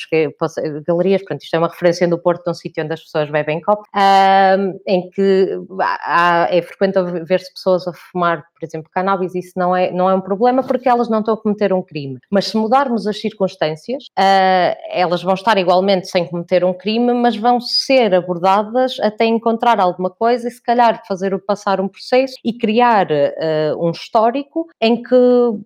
galerias, 0.87 1.23
portanto, 1.23 1.43
isto 1.43 1.55
é 1.55 1.59
uma 1.59 1.69
referência 1.69 2.09
do 2.09 2.19
Porto, 2.19 2.51
um 2.51 2.55
sítio 2.55 2.85
onde 2.85 2.95
as 2.95 3.03
pessoas 3.03 3.31
bebem 3.31 3.61
copo, 3.61 3.83
um, 3.95 4.79
em 4.87 5.11
que 5.11 5.59
há, 5.81 6.49
é 6.51 6.63
frequente 6.63 6.99
ver-se 7.25 7.53
pessoas 7.53 7.87
a 7.87 7.93
fumar, 7.93 8.45
por 8.59 8.67
exemplo, 8.67 8.91
cannabis, 8.93 9.35
isso 9.35 9.53
não 9.57 9.75
é, 9.75 9.91
não 9.91 10.09
é 10.09 10.15
um 10.15 10.21
problema 10.21 10.63
porque 10.63 10.89
elas 10.89 11.09
não 11.09 11.21
estão 11.21 11.35
a 11.35 11.37
cometer 11.37 11.73
um 11.73 11.83
crime. 11.83 12.19
Mas 12.31 12.47
se 12.47 12.57
mudarmos 12.57 13.07
as 13.07 13.21
circunstâncias, 13.21 14.05
uh, 14.19 14.77
elas 14.91 15.23
vão 15.23 15.35
estar 15.35 15.59
igualmente 15.59 16.09
sem 16.09 16.27
cometer 16.27 16.65
um 16.65 16.73
crime, 16.73 17.13
mas 17.13 17.37
vão 17.37 17.61
ser 17.61 18.15
abordadas 18.15 18.99
até 19.01 19.25
encontrar 19.25 19.81
alguma 19.81 20.11
coisa 20.11 20.49
e 20.49 20.51
se 20.51 20.63
calhar 20.63 21.03
fazer 21.07 21.37
passar 21.41 21.81
um 21.81 21.89
processo 21.89 22.35
e 22.45 22.53
criar 22.53 23.09
uh, 23.11 23.87
um 23.87 23.91
histórico 23.91 24.32
histórico 24.33 24.69
em 24.81 25.03
que 25.03 25.15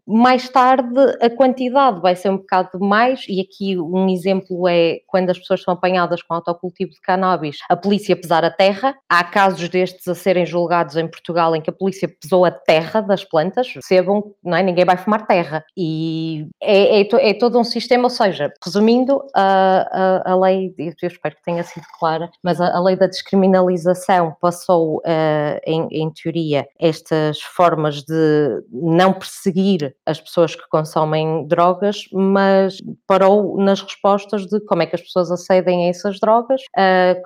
mais 0.06 0.48
tarde 0.48 1.00
a 1.20 1.30
quantidade 1.30 2.00
vai 2.00 2.16
ser 2.16 2.30
um 2.30 2.36
bocado 2.36 2.78
mais, 2.80 3.24
e 3.28 3.40
aqui 3.40 3.78
um 3.78 4.08
exemplo 4.08 4.68
é 4.68 4.98
quando 5.06 5.30
as 5.30 5.38
pessoas 5.38 5.62
são 5.62 5.74
apanhadas 5.74 6.22
com 6.22 6.34
autocultivo 6.34 6.90
de 6.90 7.00
cannabis, 7.00 7.58
a 7.68 7.76
polícia 7.76 8.16
pesar 8.16 8.44
a 8.44 8.50
terra. 8.50 8.94
Há 9.08 9.24
casos 9.24 9.68
destes 9.68 10.06
a 10.08 10.14
serem 10.14 10.44
julgados 10.44 10.96
em 10.96 11.08
Portugal 11.08 11.54
em 11.54 11.60
que 11.60 11.70
a 11.70 11.72
polícia 11.72 12.08
pesou 12.20 12.44
a 12.44 12.50
terra 12.50 13.00
das 13.00 13.24
plantas, 13.24 13.72
percebam, 13.72 14.34
não 14.44 14.56
é? 14.56 14.62
Ninguém 14.62 14.84
vai 14.84 14.96
fumar 14.96 15.26
terra. 15.26 15.64
E 15.76 16.48
é, 16.60 17.00
é, 17.00 17.30
é 17.30 17.34
todo 17.34 17.58
um 17.58 17.64
sistema, 17.64 18.04
ou 18.04 18.10
seja, 18.10 18.52
resumindo, 18.64 19.22
a, 19.34 20.22
a, 20.26 20.32
a 20.32 20.36
lei, 20.36 20.74
eu 20.78 21.08
espero 21.08 21.36
que 21.36 21.42
tenha 21.42 21.62
sido 21.62 21.84
clara, 21.98 22.30
mas 22.42 22.60
a, 22.60 22.76
a 22.76 22.82
lei 22.82 22.96
da 22.96 23.06
descriminalização 23.06 24.36
passou, 24.40 24.98
uh, 24.98 25.60
em, 25.64 25.88
em 25.90 26.10
teoria, 26.10 26.66
estas 26.78 27.40
formas 27.40 28.02
de 28.02 28.45
não 28.70 29.12
perseguir 29.12 29.94
as 30.04 30.20
pessoas 30.20 30.54
que 30.54 30.68
consomem 30.68 31.46
drogas, 31.46 32.04
mas 32.12 32.78
parou 33.06 33.56
nas 33.56 33.80
respostas 33.80 34.46
de 34.46 34.60
como 34.60 34.82
é 34.82 34.86
que 34.86 34.96
as 34.96 35.02
pessoas 35.02 35.30
acedem 35.30 35.86
a 35.86 35.90
essas 35.90 36.18
drogas, 36.20 36.62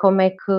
como 0.00 0.20
é 0.20 0.30
que 0.30 0.52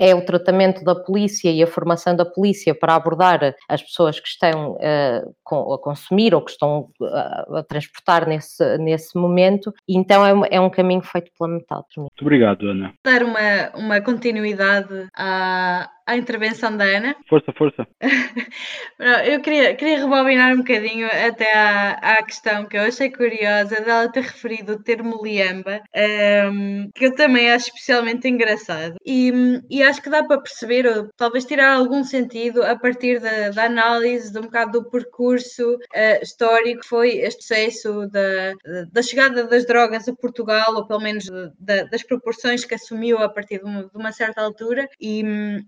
é 0.00 0.14
o 0.14 0.24
tratamento 0.24 0.82
da 0.82 0.94
polícia 0.94 1.50
e 1.50 1.62
a 1.62 1.66
formação 1.66 2.16
da 2.16 2.24
polícia 2.24 2.74
para 2.74 2.94
abordar 2.94 3.54
as 3.68 3.82
pessoas 3.82 4.18
que 4.18 4.28
estão 4.28 4.72
uh, 4.72 5.34
com, 5.44 5.74
a 5.74 5.78
consumir 5.78 6.34
ou 6.34 6.42
que 6.42 6.52
estão 6.52 6.88
uh, 7.00 7.56
a 7.56 7.62
transportar 7.62 8.26
nesse, 8.26 8.78
nesse 8.78 9.18
momento, 9.18 9.72
então 9.86 10.24
é, 10.24 10.48
é 10.56 10.60
um 10.60 10.70
caminho 10.70 11.02
feito 11.02 11.30
pela 11.38 11.50
metade. 11.50 11.84
Muito 11.98 12.22
obrigado, 12.22 12.66
Ana. 12.66 12.94
Dar 13.04 13.22
uma, 13.22 13.70
uma 13.74 14.00
continuidade 14.00 15.06
à, 15.14 15.90
à 16.06 16.16
intervenção 16.16 16.76
da 16.76 16.84
Ana. 16.84 17.14
Força, 17.28 17.52
força. 17.52 17.86
eu 19.26 19.40
queria, 19.40 19.74
queria 19.74 19.98
rebobinar 19.98 20.54
um 20.54 20.58
bocadinho 20.58 21.06
até 21.06 21.52
à, 21.52 21.90
à 21.92 22.22
questão 22.22 22.64
que 22.64 22.76
eu 22.76 22.82
achei 22.82 23.10
curiosa 23.10 23.80
dela 23.82 24.10
ter 24.10 24.22
referido 24.22 24.72
o 24.72 24.82
termo 24.82 25.20
liamba, 25.22 25.82
um, 25.94 26.00
ehm, 26.00 26.90
que 26.94 27.06
eu 27.06 27.14
também 27.14 27.50
acho 27.52 27.66
especialmente 27.66 28.26
engraçado. 28.26 28.96
E, 29.04 29.60
e 29.70 29.82
acho 29.90 30.02
que 30.02 30.10
dá 30.10 30.22
para 30.24 30.40
perceber, 30.40 30.86
ou 30.86 31.08
talvez 31.16 31.44
tirar 31.44 31.74
algum 31.74 32.02
sentido 32.04 32.62
a 32.62 32.76
partir 32.76 33.20
da, 33.20 33.50
da 33.50 33.64
análise 33.64 34.32
de 34.32 34.38
um 34.38 34.42
bocado 34.42 34.80
do 34.80 34.90
percurso 34.90 35.74
uh, 35.74 36.22
histórico 36.22 36.80
que 36.80 36.86
foi 36.86 37.18
este 37.18 37.42
sucesso 37.42 38.06
da, 38.08 38.54
da 38.90 39.02
chegada 39.02 39.44
das 39.44 39.66
drogas 39.66 40.08
a 40.08 40.14
Portugal, 40.14 40.74
ou 40.74 40.86
pelo 40.86 41.00
menos 41.00 41.24
de, 41.24 41.84
das 41.90 42.02
proporções 42.02 42.64
que 42.64 42.74
assumiu 42.74 43.18
a 43.18 43.28
partir 43.28 43.58
de 43.58 43.64
uma, 43.64 43.82
de 43.84 43.96
uma 43.96 44.12
certa 44.12 44.40
altura. 44.40 44.88
E, 45.00 45.22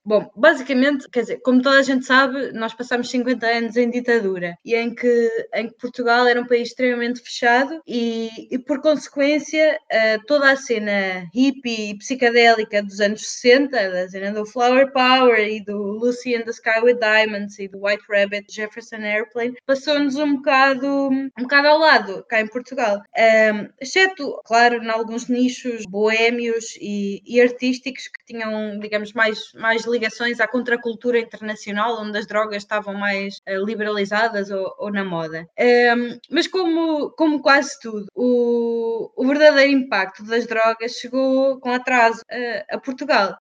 bom, 0.05 0.31
basicamente, 0.37 1.09
quer 1.11 1.23
dizer, 1.23 1.41
como 1.43 1.63
toda 1.63 1.79
a 1.79 1.83
gente 1.83 2.05
sabe, 2.05 2.53
nós 2.53 2.75
passamos 2.75 3.11
50 3.11 3.47
anos 3.47 3.77
em 3.77 3.91
ditadura 3.91 4.57
e 4.65 4.75
em 4.75 4.95
que, 4.95 5.47
em 5.55 5.69
que 5.69 5.75
Portugal 5.75 6.27
era 6.27 6.41
um 6.41 6.47
país 6.47 6.69
extremamente 6.69 7.21
fechado 7.21 7.81
e, 7.87 8.31
e 8.51 8.59
por 8.59 8.81
consequência, 8.81 9.79
uh, 9.93 10.27
toda 10.27 10.51
a 10.51 10.57
cena 10.57 11.27
hippie 11.35 11.91
e 11.91 11.99
psicadélica 11.99 12.83
dos 12.83 13.01
anos 13.01 13.23
60, 13.23 13.91
da 13.91 14.07
cena 14.13 14.31
do 14.31 14.45
Flower 14.45 14.93
Power 14.93 15.39
e 15.39 15.65
do 15.65 15.79
Lucy 15.79 16.35
and 16.35 16.43
the 16.43 16.51
Sky 16.51 16.81
with 16.83 16.99
Diamonds 16.99 17.59
e 17.59 17.67
do 17.67 17.79
White 17.79 18.05
Rabbit, 18.11 18.53
Jefferson 18.53 18.97
Airplane, 18.97 19.55
passou-nos 19.67 20.17
um 20.17 20.37
bocado, 20.37 21.09
um 21.09 21.31
bocado 21.39 21.69
ao 21.69 21.79
lado 21.79 22.23
cá 22.29 22.41
em 22.41 22.47
Portugal. 22.47 23.01
Um, 23.17 23.69
exceto, 23.81 24.39
claro, 24.45 24.83
em 24.83 24.91
alguns 24.91 25.29
nichos 25.29 25.87
boémios 25.87 26.77
e, 26.79 27.23
e 27.27 27.41
artísticos 27.41 28.09
que 28.09 28.25
tinham, 28.27 28.79
digamos, 28.79 29.15
mais, 29.15 29.39
mais 29.55 29.87
ligações 29.87 30.41
à 30.41 30.47
contracultura 30.47 31.19
internacional, 31.19 32.03
onde 32.03 32.19
as 32.19 32.27
drogas 32.27 32.59
estavam 32.59 32.93
mais 32.93 33.37
uh, 33.49 33.65
liberalizadas 33.65 34.51
ou, 34.51 34.75
ou, 34.79 34.93
na 34.93 35.05
moda. 35.05 35.49
Um, 35.59 36.19
mas 36.31 36.47
como, 36.47 37.11
como 37.13 37.41
quase 37.41 37.81
tudo, 37.81 38.07
o, 38.15 39.11
o, 39.17 39.27
verdadeiro 39.27 39.73
impacto 39.73 40.23
das 40.25 40.47
drogas 40.47 40.93
chegou 40.93 41.59
com 41.61 41.73
atraso 41.73 42.21
uh, 42.21 42.77
a 42.77 42.79
Portugal, 42.79 43.37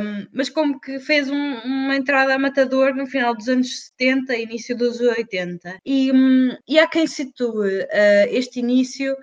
um, 0.00 0.03
mas 0.32 0.48
como 0.48 0.80
que 0.80 0.98
fez 0.98 1.30
um, 1.30 1.54
uma 1.64 1.96
entrada 1.96 2.34
a 2.34 2.38
matador 2.38 2.94
no 2.94 3.06
final 3.06 3.34
dos 3.34 3.48
anos 3.48 3.86
70 3.98 4.36
início 4.36 4.76
dos 4.76 5.00
80. 5.00 5.78
E, 5.84 6.12
um, 6.12 6.56
e 6.68 6.78
há 6.78 6.86
quem 6.86 7.06
situe 7.06 7.80
uh, 7.80 7.86
este 8.28 8.60
início 8.60 9.16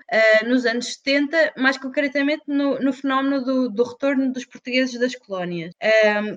nos 0.46 0.66
anos 0.66 0.94
70, 0.94 1.54
mais 1.56 1.78
concretamente 1.78 2.42
no, 2.46 2.78
no 2.78 2.92
fenómeno 2.92 3.42
do, 3.42 3.68
do, 3.68 3.82
retorno 3.82 4.32
dos 4.32 4.44
portugueses 4.44 4.98
das 4.98 5.14
colónias, 5.14 5.74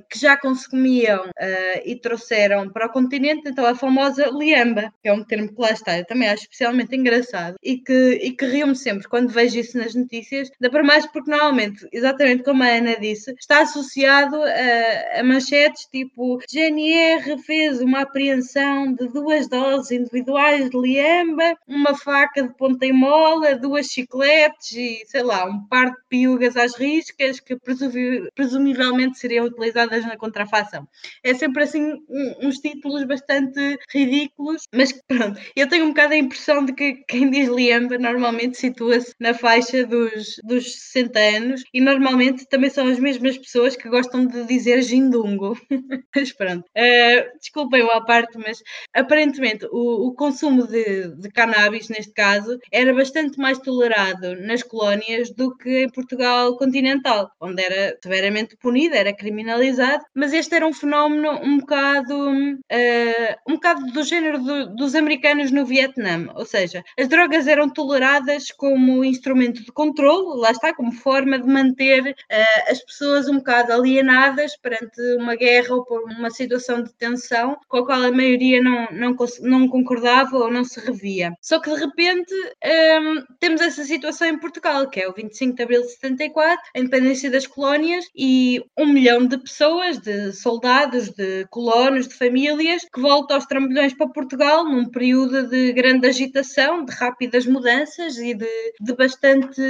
que 0.09 0.19
já 0.19 0.37
conseguiram 0.37 0.75
comiam 0.75 1.21
uh, 1.25 1.81
e 1.85 1.95
trouxeram 1.95 2.69
para 2.69 2.87
o 2.87 2.91
continente 2.91 3.47
então 3.47 3.65
a 3.65 3.73
famosa 3.73 4.27
liamba, 4.27 4.93
que 5.01 5.07
é 5.07 5.13
um 5.13 5.23
termo 5.23 5.53
que 5.53 5.61
lá 5.61 5.71
está, 5.71 5.97
eu 5.97 6.05
também 6.05 6.27
acho 6.27 6.43
especialmente 6.43 6.95
engraçado 6.95 7.55
e 7.63 7.77
que, 7.77 8.19
e 8.21 8.31
que 8.31 8.45
rio-me 8.45 8.75
sempre 8.75 9.07
quando 9.07 9.29
vejo 9.29 9.57
isso 9.57 9.77
nas 9.77 9.95
notícias, 9.95 10.49
da 10.59 10.69
para 10.69 10.83
mais 10.83 11.05
porque 11.05 11.31
normalmente, 11.31 11.87
exatamente 11.91 12.43
como 12.43 12.61
a 12.63 12.67
Ana 12.67 12.97
disse, 12.99 13.33
está 13.39 13.61
associado 13.61 14.34
a, 14.43 15.19
a 15.19 15.23
manchetes 15.23 15.85
tipo 15.91 16.39
GNR 16.51 17.37
fez 17.43 17.81
uma 17.81 18.01
apreensão 18.01 18.93
de 18.93 19.07
duas 19.07 19.47
doses 19.47 19.91
individuais 19.91 20.69
de 20.69 20.77
liamba, 20.77 21.57
uma 21.67 21.95
faca 21.95 22.43
de 22.43 22.53
ponta 22.55 22.85
e 22.85 22.93
mola, 22.93 23.55
duas 23.55 23.87
chicletes 23.87 24.71
e 24.73 25.03
sei 25.07 25.23
lá, 25.23 25.45
um 25.45 25.65
par 25.67 25.91
de 25.91 25.97
piugas 26.09 26.55
às 26.55 26.75
riscas 26.75 27.39
que 27.39 27.57
presumivelmente 28.35 29.17
seriam 29.17 29.45
utilizadas 29.45 30.05
na 30.05 30.17
contrafação. 30.17 30.87
É 31.23 31.33
sempre 31.33 31.63
assim 31.63 31.93
uns 32.41 32.57
títulos 32.59 33.03
bastante 33.03 33.77
ridículos, 33.89 34.63
mas 34.73 34.91
pronto, 35.07 35.39
eu 35.55 35.67
tenho 35.67 35.85
um 35.85 35.89
bocado 35.89 36.13
a 36.13 36.17
impressão 36.17 36.65
de 36.65 36.73
que 36.73 37.03
quem 37.07 37.29
diz 37.29 37.49
Liamba 37.49 37.97
normalmente 37.97 38.57
situa-se 38.57 39.13
na 39.19 39.33
faixa 39.33 39.85
dos, 39.85 40.35
dos 40.43 40.73
60 40.91 41.19
anos 41.19 41.63
e 41.73 41.81
normalmente 41.81 42.45
também 42.47 42.69
são 42.69 42.87
as 42.87 42.99
mesmas 42.99 43.37
pessoas 43.37 43.75
que 43.75 43.89
gostam 43.89 44.24
de 44.27 44.43
dizer 44.45 44.81
Jindungo. 44.81 45.57
mas 46.15 46.31
pronto, 46.31 46.65
uh, 46.65 47.37
desculpem 47.39 47.83
o 47.83 47.91
à 47.91 48.03
parte, 48.03 48.37
mas 48.37 48.61
aparentemente 48.93 49.65
o, 49.71 50.07
o 50.07 50.13
consumo 50.13 50.67
de, 50.67 51.09
de 51.15 51.29
cannabis, 51.29 51.89
neste 51.89 52.13
caso, 52.13 52.57
era 52.71 52.93
bastante 52.93 53.37
mais 53.37 53.59
tolerado 53.59 54.35
nas 54.41 54.63
colónias 54.63 55.31
do 55.31 55.55
que 55.55 55.83
em 55.83 55.89
Portugal 55.89 56.57
continental, 56.57 57.31
onde 57.39 57.63
era 57.63 57.97
severamente 58.01 58.57
punido, 58.57 58.95
era 58.95 59.13
criminalizado, 59.13 60.03
mas 60.13 60.33
este 60.33 60.55
era 60.55 60.67
um 60.67 60.73
fenómeno 60.73 61.31
um 61.43 61.57
bocado, 61.59 62.31
uh, 62.31 63.35
um 63.47 63.53
bocado 63.55 63.85
do 63.87 64.03
género 64.03 64.39
do, 64.39 64.75
dos 64.75 64.95
americanos 64.95 65.51
no 65.51 65.65
Vietnã, 65.65 66.27
ou 66.35 66.45
seja, 66.45 66.83
as 66.97 67.07
drogas 67.07 67.47
eram 67.47 67.69
toleradas 67.69 68.51
como 68.57 69.03
instrumento 69.03 69.63
de 69.63 69.71
controle, 69.71 70.39
lá 70.39 70.51
está, 70.51 70.73
como 70.73 70.91
forma 70.91 71.39
de 71.39 71.47
manter 71.47 72.11
uh, 72.11 72.71
as 72.71 72.83
pessoas 72.83 73.27
um 73.27 73.37
bocado 73.37 73.73
alienadas 73.73 74.14
perante 74.61 75.01
uma 75.17 75.35
guerra 75.35 75.75
ou 75.75 75.85
por 75.85 76.03
uma 76.03 76.29
situação 76.29 76.83
de 76.83 76.93
tensão 76.93 77.57
com 77.67 77.77
a 77.77 77.85
qual 77.85 78.03
a 78.03 78.11
maioria 78.11 78.61
não, 78.61 78.87
não, 78.91 79.15
não 79.41 79.67
concordava 79.67 80.37
ou 80.37 80.51
não 80.51 80.63
se 80.63 80.79
revia. 80.79 81.33
Só 81.41 81.59
que 81.59 81.73
de 81.73 81.79
repente 81.79 82.33
um, 82.33 82.47
ehm, 82.63 83.23
temos 83.39 83.61
essa 83.61 83.83
situação 83.83 84.27
em 84.27 84.39
Portugal, 84.39 84.89
que 84.89 84.99
é 84.99 85.07
o 85.07 85.13
25 85.13 85.55
de 85.55 85.63
abril 85.63 85.81
de 85.81 85.91
74, 85.91 86.59
a 86.75 86.79
independência 86.79 87.29
das 87.29 87.47
colónias 87.47 88.05
e 88.15 88.63
um 88.77 88.85
milhão 88.85 89.25
de 89.25 89.37
pessoas, 89.37 89.99
de 89.99 90.31
soldados, 90.33 91.09
de 91.09 91.45
colonos, 91.49 92.07
de 92.07 92.15
famílias, 92.15 92.83
que 92.93 93.01
voltam 93.01 93.35
aos 93.35 93.45
trambolhões 93.45 93.93
para 93.93 94.07
Portugal 94.09 94.63
num 94.63 94.89
período 94.89 95.47
de 95.47 95.73
grande 95.73 96.07
agitação, 96.07 96.83
de 96.85 96.93
rápidas 96.93 97.45
mudanças 97.45 98.17
e 98.17 98.33
de, 98.33 98.73
de 98.79 98.95
bastante 98.95 99.61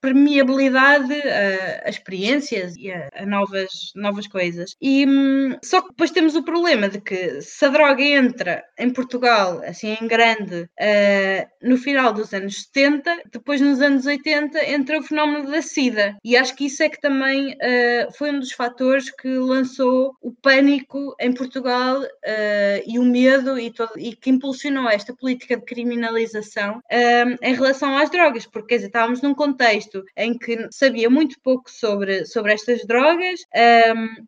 permeabilidade 0.00 1.12
a, 1.12 1.86
a 1.86 1.90
experiências 1.90 2.76
e 2.76 2.90
a, 2.90 3.08
a, 3.14 3.26
novas, 3.26 3.70
novas 3.94 4.26
coisas. 4.26 4.76
E 4.80 5.06
hum, 5.06 5.56
só 5.62 5.80
que 5.80 5.88
depois 5.88 6.10
temos 6.10 6.34
o 6.34 6.42
problema 6.42 6.88
de 6.88 7.00
que 7.00 7.40
se 7.40 7.64
a 7.64 7.68
droga 7.68 8.02
entra 8.02 8.62
em 8.78 8.90
Portugal, 8.90 9.60
assim 9.64 9.96
em 10.00 10.06
grande, 10.06 10.62
uh, 10.62 11.48
no 11.62 11.76
final 11.76 12.12
dos 12.12 12.32
anos 12.32 12.62
70, 12.64 13.22
depois 13.32 13.60
nos 13.60 13.80
anos 13.80 14.06
80 14.06 14.64
entra 14.70 14.98
o 14.98 15.02
fenómeno 15.02 15.50
da 15.50 15.62
SIDA. 15.62 16.16
E 16.24 16.36
acho 16.36 16.54
que 16.54 16.66
isso 16.66 16.82
é 16.82 16.88
que 16.88 17.00
também 17.00 17.52
uh, 17.52 18.12
foi 18.16 18.30
um 18.30 18.40
dos 18.40 18.52
fatores 18.52 19.10
que 19.10 19.28
lançou 19.28 20.14
o 20.20 20.32
pânico 20.32 21.14
em 21.18 21.32
Portugal 21.32 22.00
uh, 22.00 22.82
e 22.86 22.98
o 22.98 23.04
medo 23.04 23.58
e, 23.58 23.70
todo, 23.70 23.92
e, 23.96 24.14
que 24.14 24.30
impulsionou 24.30 24.88
esta 24.88 25.14
política 25.14 25.56
de 25.56 25.64
criminalização 25.64 26.78
uh, 26.78 27.38
em 27.42 27.54
relação 27.54 27.96
às 27.96 28.10
drogas, 28.10 28.46
porque 28.46 28.68
quer 28.68 28.74
dizer, 28.76 28.86
estávamos 28.88 29.22
num 29.22 29.34
contexto 29.34 30.04
em 30.16 30.36
que 30.36 30.68
sabia 30.70 31.08
muito 31.08 31.40
pouco 31.40 31.70
sobre, 31.70 32.24
sobre 32.26 32.52
estas 32.52 32.84
drogas, 32.86 33.40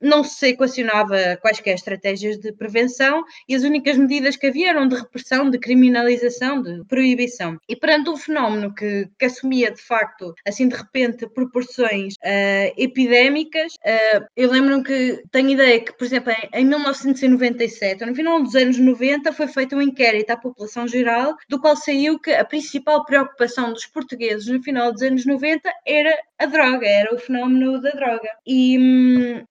não 0.01 0.25
se 0.25 0.49
equacionava 0.49 1.37
quaisquer 1.41 1.75
estratégias 1.75 2.39
de 2.39 2.53
prevenção 2.53 3.25
e 3.49 3.55
as 3.55 3.63
únicas 3.63 3.97
medidas 3.97 4.37
que 4.37 4.47
havia 4.47 4.71
eram 4.71 4.89
de 4.89 4.97
repressão, 4.97 5.51
de 5.51 5.59
criminalização, 5.59 6.63
de 6.63 6.85
proibição. 6.85 7.59
E 7.69 7.77
perante 7.77 8.11
um 8.11 8.17
fenómeno 8.17 8.75
que, 8.75 9.09
que 9.19 9.25
assumia 9.25 9.71
de 9.71 9.81
facto, 9.81 10.35
assim 10.47 10.69
de 10.69 10.77
repente, 10.77 11.29
proporções 11.29 12.15
uh, 12.15 12.75
epidémicas, 12.77 13.75
uh, 13.75 14.25
eu 14.37 14.51
lembro 14.51 14.83
que 14.83 15.23
tenho 15.31 15.51
ideia 15.51 15.81
que, 15.81 15.93
por 15.93 16.05
exemplo, 16.05 16.33
em, 16.33 16.61
em 16.61 16.65
1997, 16.65 18.05
no 18.05 18.15
final 18.15 18.43
dos 18.43 18.55
anos 18.55 18.79
90, 18.79 19.33
foi 19.33 19.47
feito 19.49 19.77
um 19.77 19.83
inquérito 19.83 20.31
à 20.31 20.37
população 20.37 20.87
geral, 20.87 21.37
do 21.49 21.61
qual 21.61 21.77
saiu 21.77 22.19
que 22.19 22.33
a 22.33 22.45
principal 22.45 23.05
preocupação 23.05 23.73
dos 23.73 23.87
portugueses 23.87 24.47
no 24.47 24.63
final 24.63 24.93
dos 24.93 25.03
anos 25.03 25.27
90 25.27 25.71
era 25.87 26.17
a 26.39 26.47
droga, 26.47 26.87
era 26.87 27.15
o 27.15 27.19
fenómeno 27.19 27.81
da 27.81 27.91
droga. 27.91 28.29
E, 28.47 28.77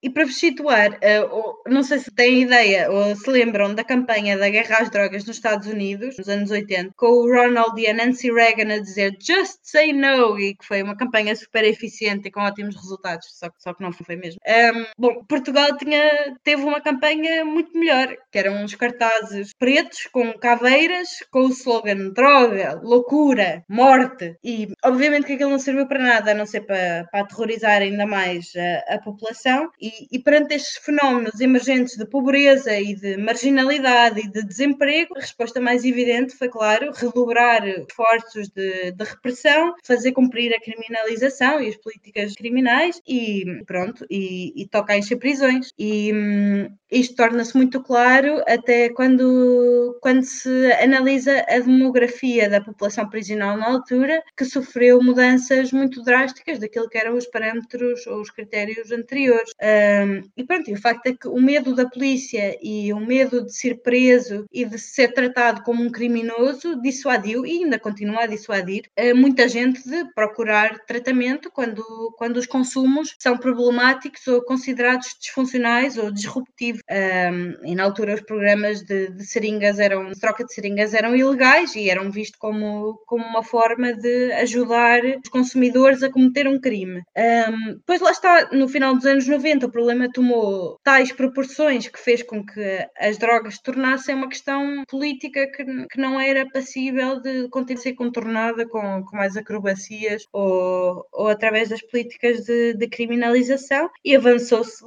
e 0.02 0.10
para 0.10 0.26
vos 0.26 0.36
situar, 0.36 0.92
uh, 0.94 1.70
não 1.70 1.84
sei 1.84 2.00
se 2.00 2.12
têm 2.12 2.42
ideia 2.42 2.90
ou 2.92 3.16
se 3.16 3.30
lembram 3.30 3.74
da 3.74 3.84
campanha 3.84 4.38
da 4.38 4.50
guerra 4.50 4.78
às 4.80 4.90
drogas 4.90 5.26
nos 5.26 5.38
Estados 5.38 5.68
Unidos, 5.68 6.18
nos 6.18 6.30
anos 6.30 6.52
80, 6.52 6.92
com 6.96 7.08
o 7.08 7.34
Ronald 7.34 7.80
e 7.80 7.88
a 7.88 7.94
Nancy 7.94 8.32
Reagan 8.32 8.74
a 8.74 8.80
dizer 8.80 9.16
just 9.20 9.60
say 9.64 9.94
no, 9.94 10.40
e 10.40 10.56
que 10.56 10.66
foi 10.66 10.84
uma 10.84 10.96
campanha 10.96 11.36
super 11.36 11.64
eficiente 11.64 12.28
e 12.28 12.32
com 12.32 12.42
ótimos 12.42 12.76
resultados, 12.76 13.28
só 13.32 13.50
que, 13.50 13.62
só 13.62 13.74
que 13.74 13.84
não 13.84 13.92
foi 13.92 14.16
mesmo. 14.16 14.40
Um, 14.48 14.86
bom, 14.98 15.24
Portugal 15.26 15.78
tinha, 15.78 16.36
teve 16.44 16.64
uma 16.64 16.82
campanha 16.82 17.46
muito 17.46 17.78
melhor, 17.78 18.16
que 18.32 18.40
eram 18.40 18.64
uns 18.64 18.76
cartazes 18.76 19.52
pretos 19.58 20.08
com 20.12 20.34
caveiras 20.34 21.10
com 21.32 21.46
o 21.46 21.50
slogan 21.50 22.10
droga, 22.14 22.80
loucura, 22.84 23.64
morte, 23.70 24.36
e 24.44 24.68
obviamente 24.84 25.26
que 25.26 25.34
aquilo 25.34 25.52
não 25.52 25.60
serviu 25.60 25.88
para 25.88 26.00
nada, 26.00 26.32
a 26.32 26.36
não 26.36 26.46
ser 26.46 26.62
para, 26.62 26.83
para 27.12 27.22
aterrorizar 27.22 27.82
ainda 27.82 28.06
mais 28.06 28.52
a, 28.56 28.96
a 28.96 29.00
população, 29.00 29.70
e, 29.82 30.08
e 30.12 30.20
perante 30.20 30.56
estes 30.56 30.78
fenómenos 30.78 31.40
emergentes 31.40 31.98
de 31.98 32.06
pobreza 32.06 32.78
e 32.80 32.96
de 32.96 33.18
marginalidade 33.18 34.20
e 34.20 34.28
de 34.28 34.44
desemprego, 34.44 35.18
a 35.18 35.22
resposta 35.22 35.60
mais 35.60 35.84
evidente 35.86 36.36
foi, 36.36 36.50
claro, 36.50 36.92
redobrar 36.94 37.68
esforços 37.68 38.50
de, 38.50 38.92
de 38.92 39.04
repressão, 39.04 39.74
fazer 39.84 40.12
cumprir 40.12 40.54
a 40.54 40.62
criminalização 40.62 41.62
e 41.62 41.70
as 41.70 41.78
políticas 41.78 42.34
criminais 42.34 43.02
e 43.08 43.44
pronto, 43.66 44.06
e, 44.10 44.54
e 44.56 44.68
toca 44.68 44.98
encher 44.98 45.18
prisões. 45.18 45.72
E 45.78 46.12
hum, 46.14 46.70
isto 46.92 47.16
torna-se 47.16 47.56
muito 47.56 47.82
claro 47.82 48.44
até 48.48 48.90
quando, 48.90 49.98
quando 50.02 50.24
se 50.24 50.72
analisa 50.74 51.44
a 51.48 51.60
demografia 51.60 52.50
da 52.50 52.62
população 52.62 53.10
prisional 53.10 53.58
na 53.58 53.68
altura, 53.68 54.22
que 54.38 54.46
sofreu 54.46 55.02
mudanças 55.02 55.72
muito 55.72 56.04
drásticas 56.04 56.60
daquilo 56.64 56.90
que 56.90 56.98
eram 56.98 57.16
os 57.16 57.28
parâmetros 57.28 58.08
ou 58.08 58.22
os 58.22 58.32
critérios 58.32 58.92
anteriores. 58.92 59.52
Um, 59.62 60.24
e 60.36 60.44
pronto, 60.44 60.70
e 60.70 60.74
o 60.74 60.82
facto 60.82 61.08
é 61.08 61.14
que 61.14 61.28
o 61.28 61.40
medo 61.40 61.76
da 61.76 61.88
polícia 61.88 62.58
e 62.62 62.92
o 62.94 63.00
medo 63.00 63.46
de 63.46 63.54
ser 63.56 63.82
preso 63.82 64.46
e 64.52 64.66
de 64.66 64.80
ser 64.80 65.14
tratado 65.14 65.62
como 65.64 65.84
um 65.84 65.92
criminoso 65.92 66.82
dissuadiu 66.82 67.46
e 67.46 67.64
ainda 67.64 67.78
continua 67.78 68.24
a 68.24 68.28
dissuadir 68.28 68.84
uh, 69.00 69.16
muita 69.16 69.48
gente 69.48 69.88
de 69.88 70.06
procurar 70.14 70.80
tratamento 70.86 71.52
quando, 71.52 71.84
quando 72.18 72.38
os 72.38 72.48
consumos 72.48 73.16
são 73.20 73.38
problemáticos 73.38 74.26
ou 74.28 74.42
considerados 74.44 75.16
disfuncionais 75.20 75.98
ou 75.98 76.12
disruptivos. 76.12 76.82
Um, 76.90 77.68
e 77.68 77.76
na 77.76 77.84
altura 77.84 78.16
os 78.16 78.22
programas 78.22 78.82
de, 78.82 79.10
de 79.10 79.26
seringas 79.26 79.80
eram, 79.80 80.10
de 80.10 80.20
troca 80.20 80.44
de 80.44 80.54
seringas 80.54 80.94
eram 80.94 81.16
ilegais 81.16 81.76
e 81.76 81.90
eram 81.90 82.12
vistos 82.12 82.40
como, 82.40 83.02
como 83.06 83.26
uma 83.26 83.44
forma 83.44 83.94
de 83.94 84.32
ajudar 84.34 85.02
os 85.24 85.30
consumidores 85.30 86.04
a 86.04 86.12
cometer 86.12 86.48
um 86.48 86.53
crime. 86.60 87.02
Um, 87.18 87.76
depois 87.76 88.02
lá 88.02 88.12
está, 88.12 88.50
no 88.52 88.68
final 88.68 88.96
dos 88.96 89.06
anos 89.06 89.28
90 89.28 89.66
o 89.66 89.72
problema 89.72 90.12
tomou 90.12 90.80
tais 90.84 91.12
proporções 91.12 91.88
que 91.88 92.00
fez 92.00 92.24
com 92.24 92.46
que 92.46 92.88
as 92.98 93.18
drogas 93.18 93.56
se 93.56 93.64
tornassem 93.64 94.16
uma 94.16 94.30
questão 94.30 94.84
política 94.88 95.48
que, 95.48 95.64
que 95.88 96.00
não 96.00 96.20
era 96.20 96.48
passível 96.50 97.22
de 97.22 97.48
ser 97.78 97.94
contornada 97.94 98.68
com, 98.68 99.04
com 99.04 99.18
mais 99.18 99.36
acrobacias 99.36 100.26
ou, 100.32 101.06
ou 101.12 101.28
através 101.28 101.70
das 101.70 101.82
políticas 101.82 102.44
de, 102.44 102.74
de 102.74 102.88
criminalização 102.88 103.90
e 104.04 104.16
avançou-se 104.16 104.84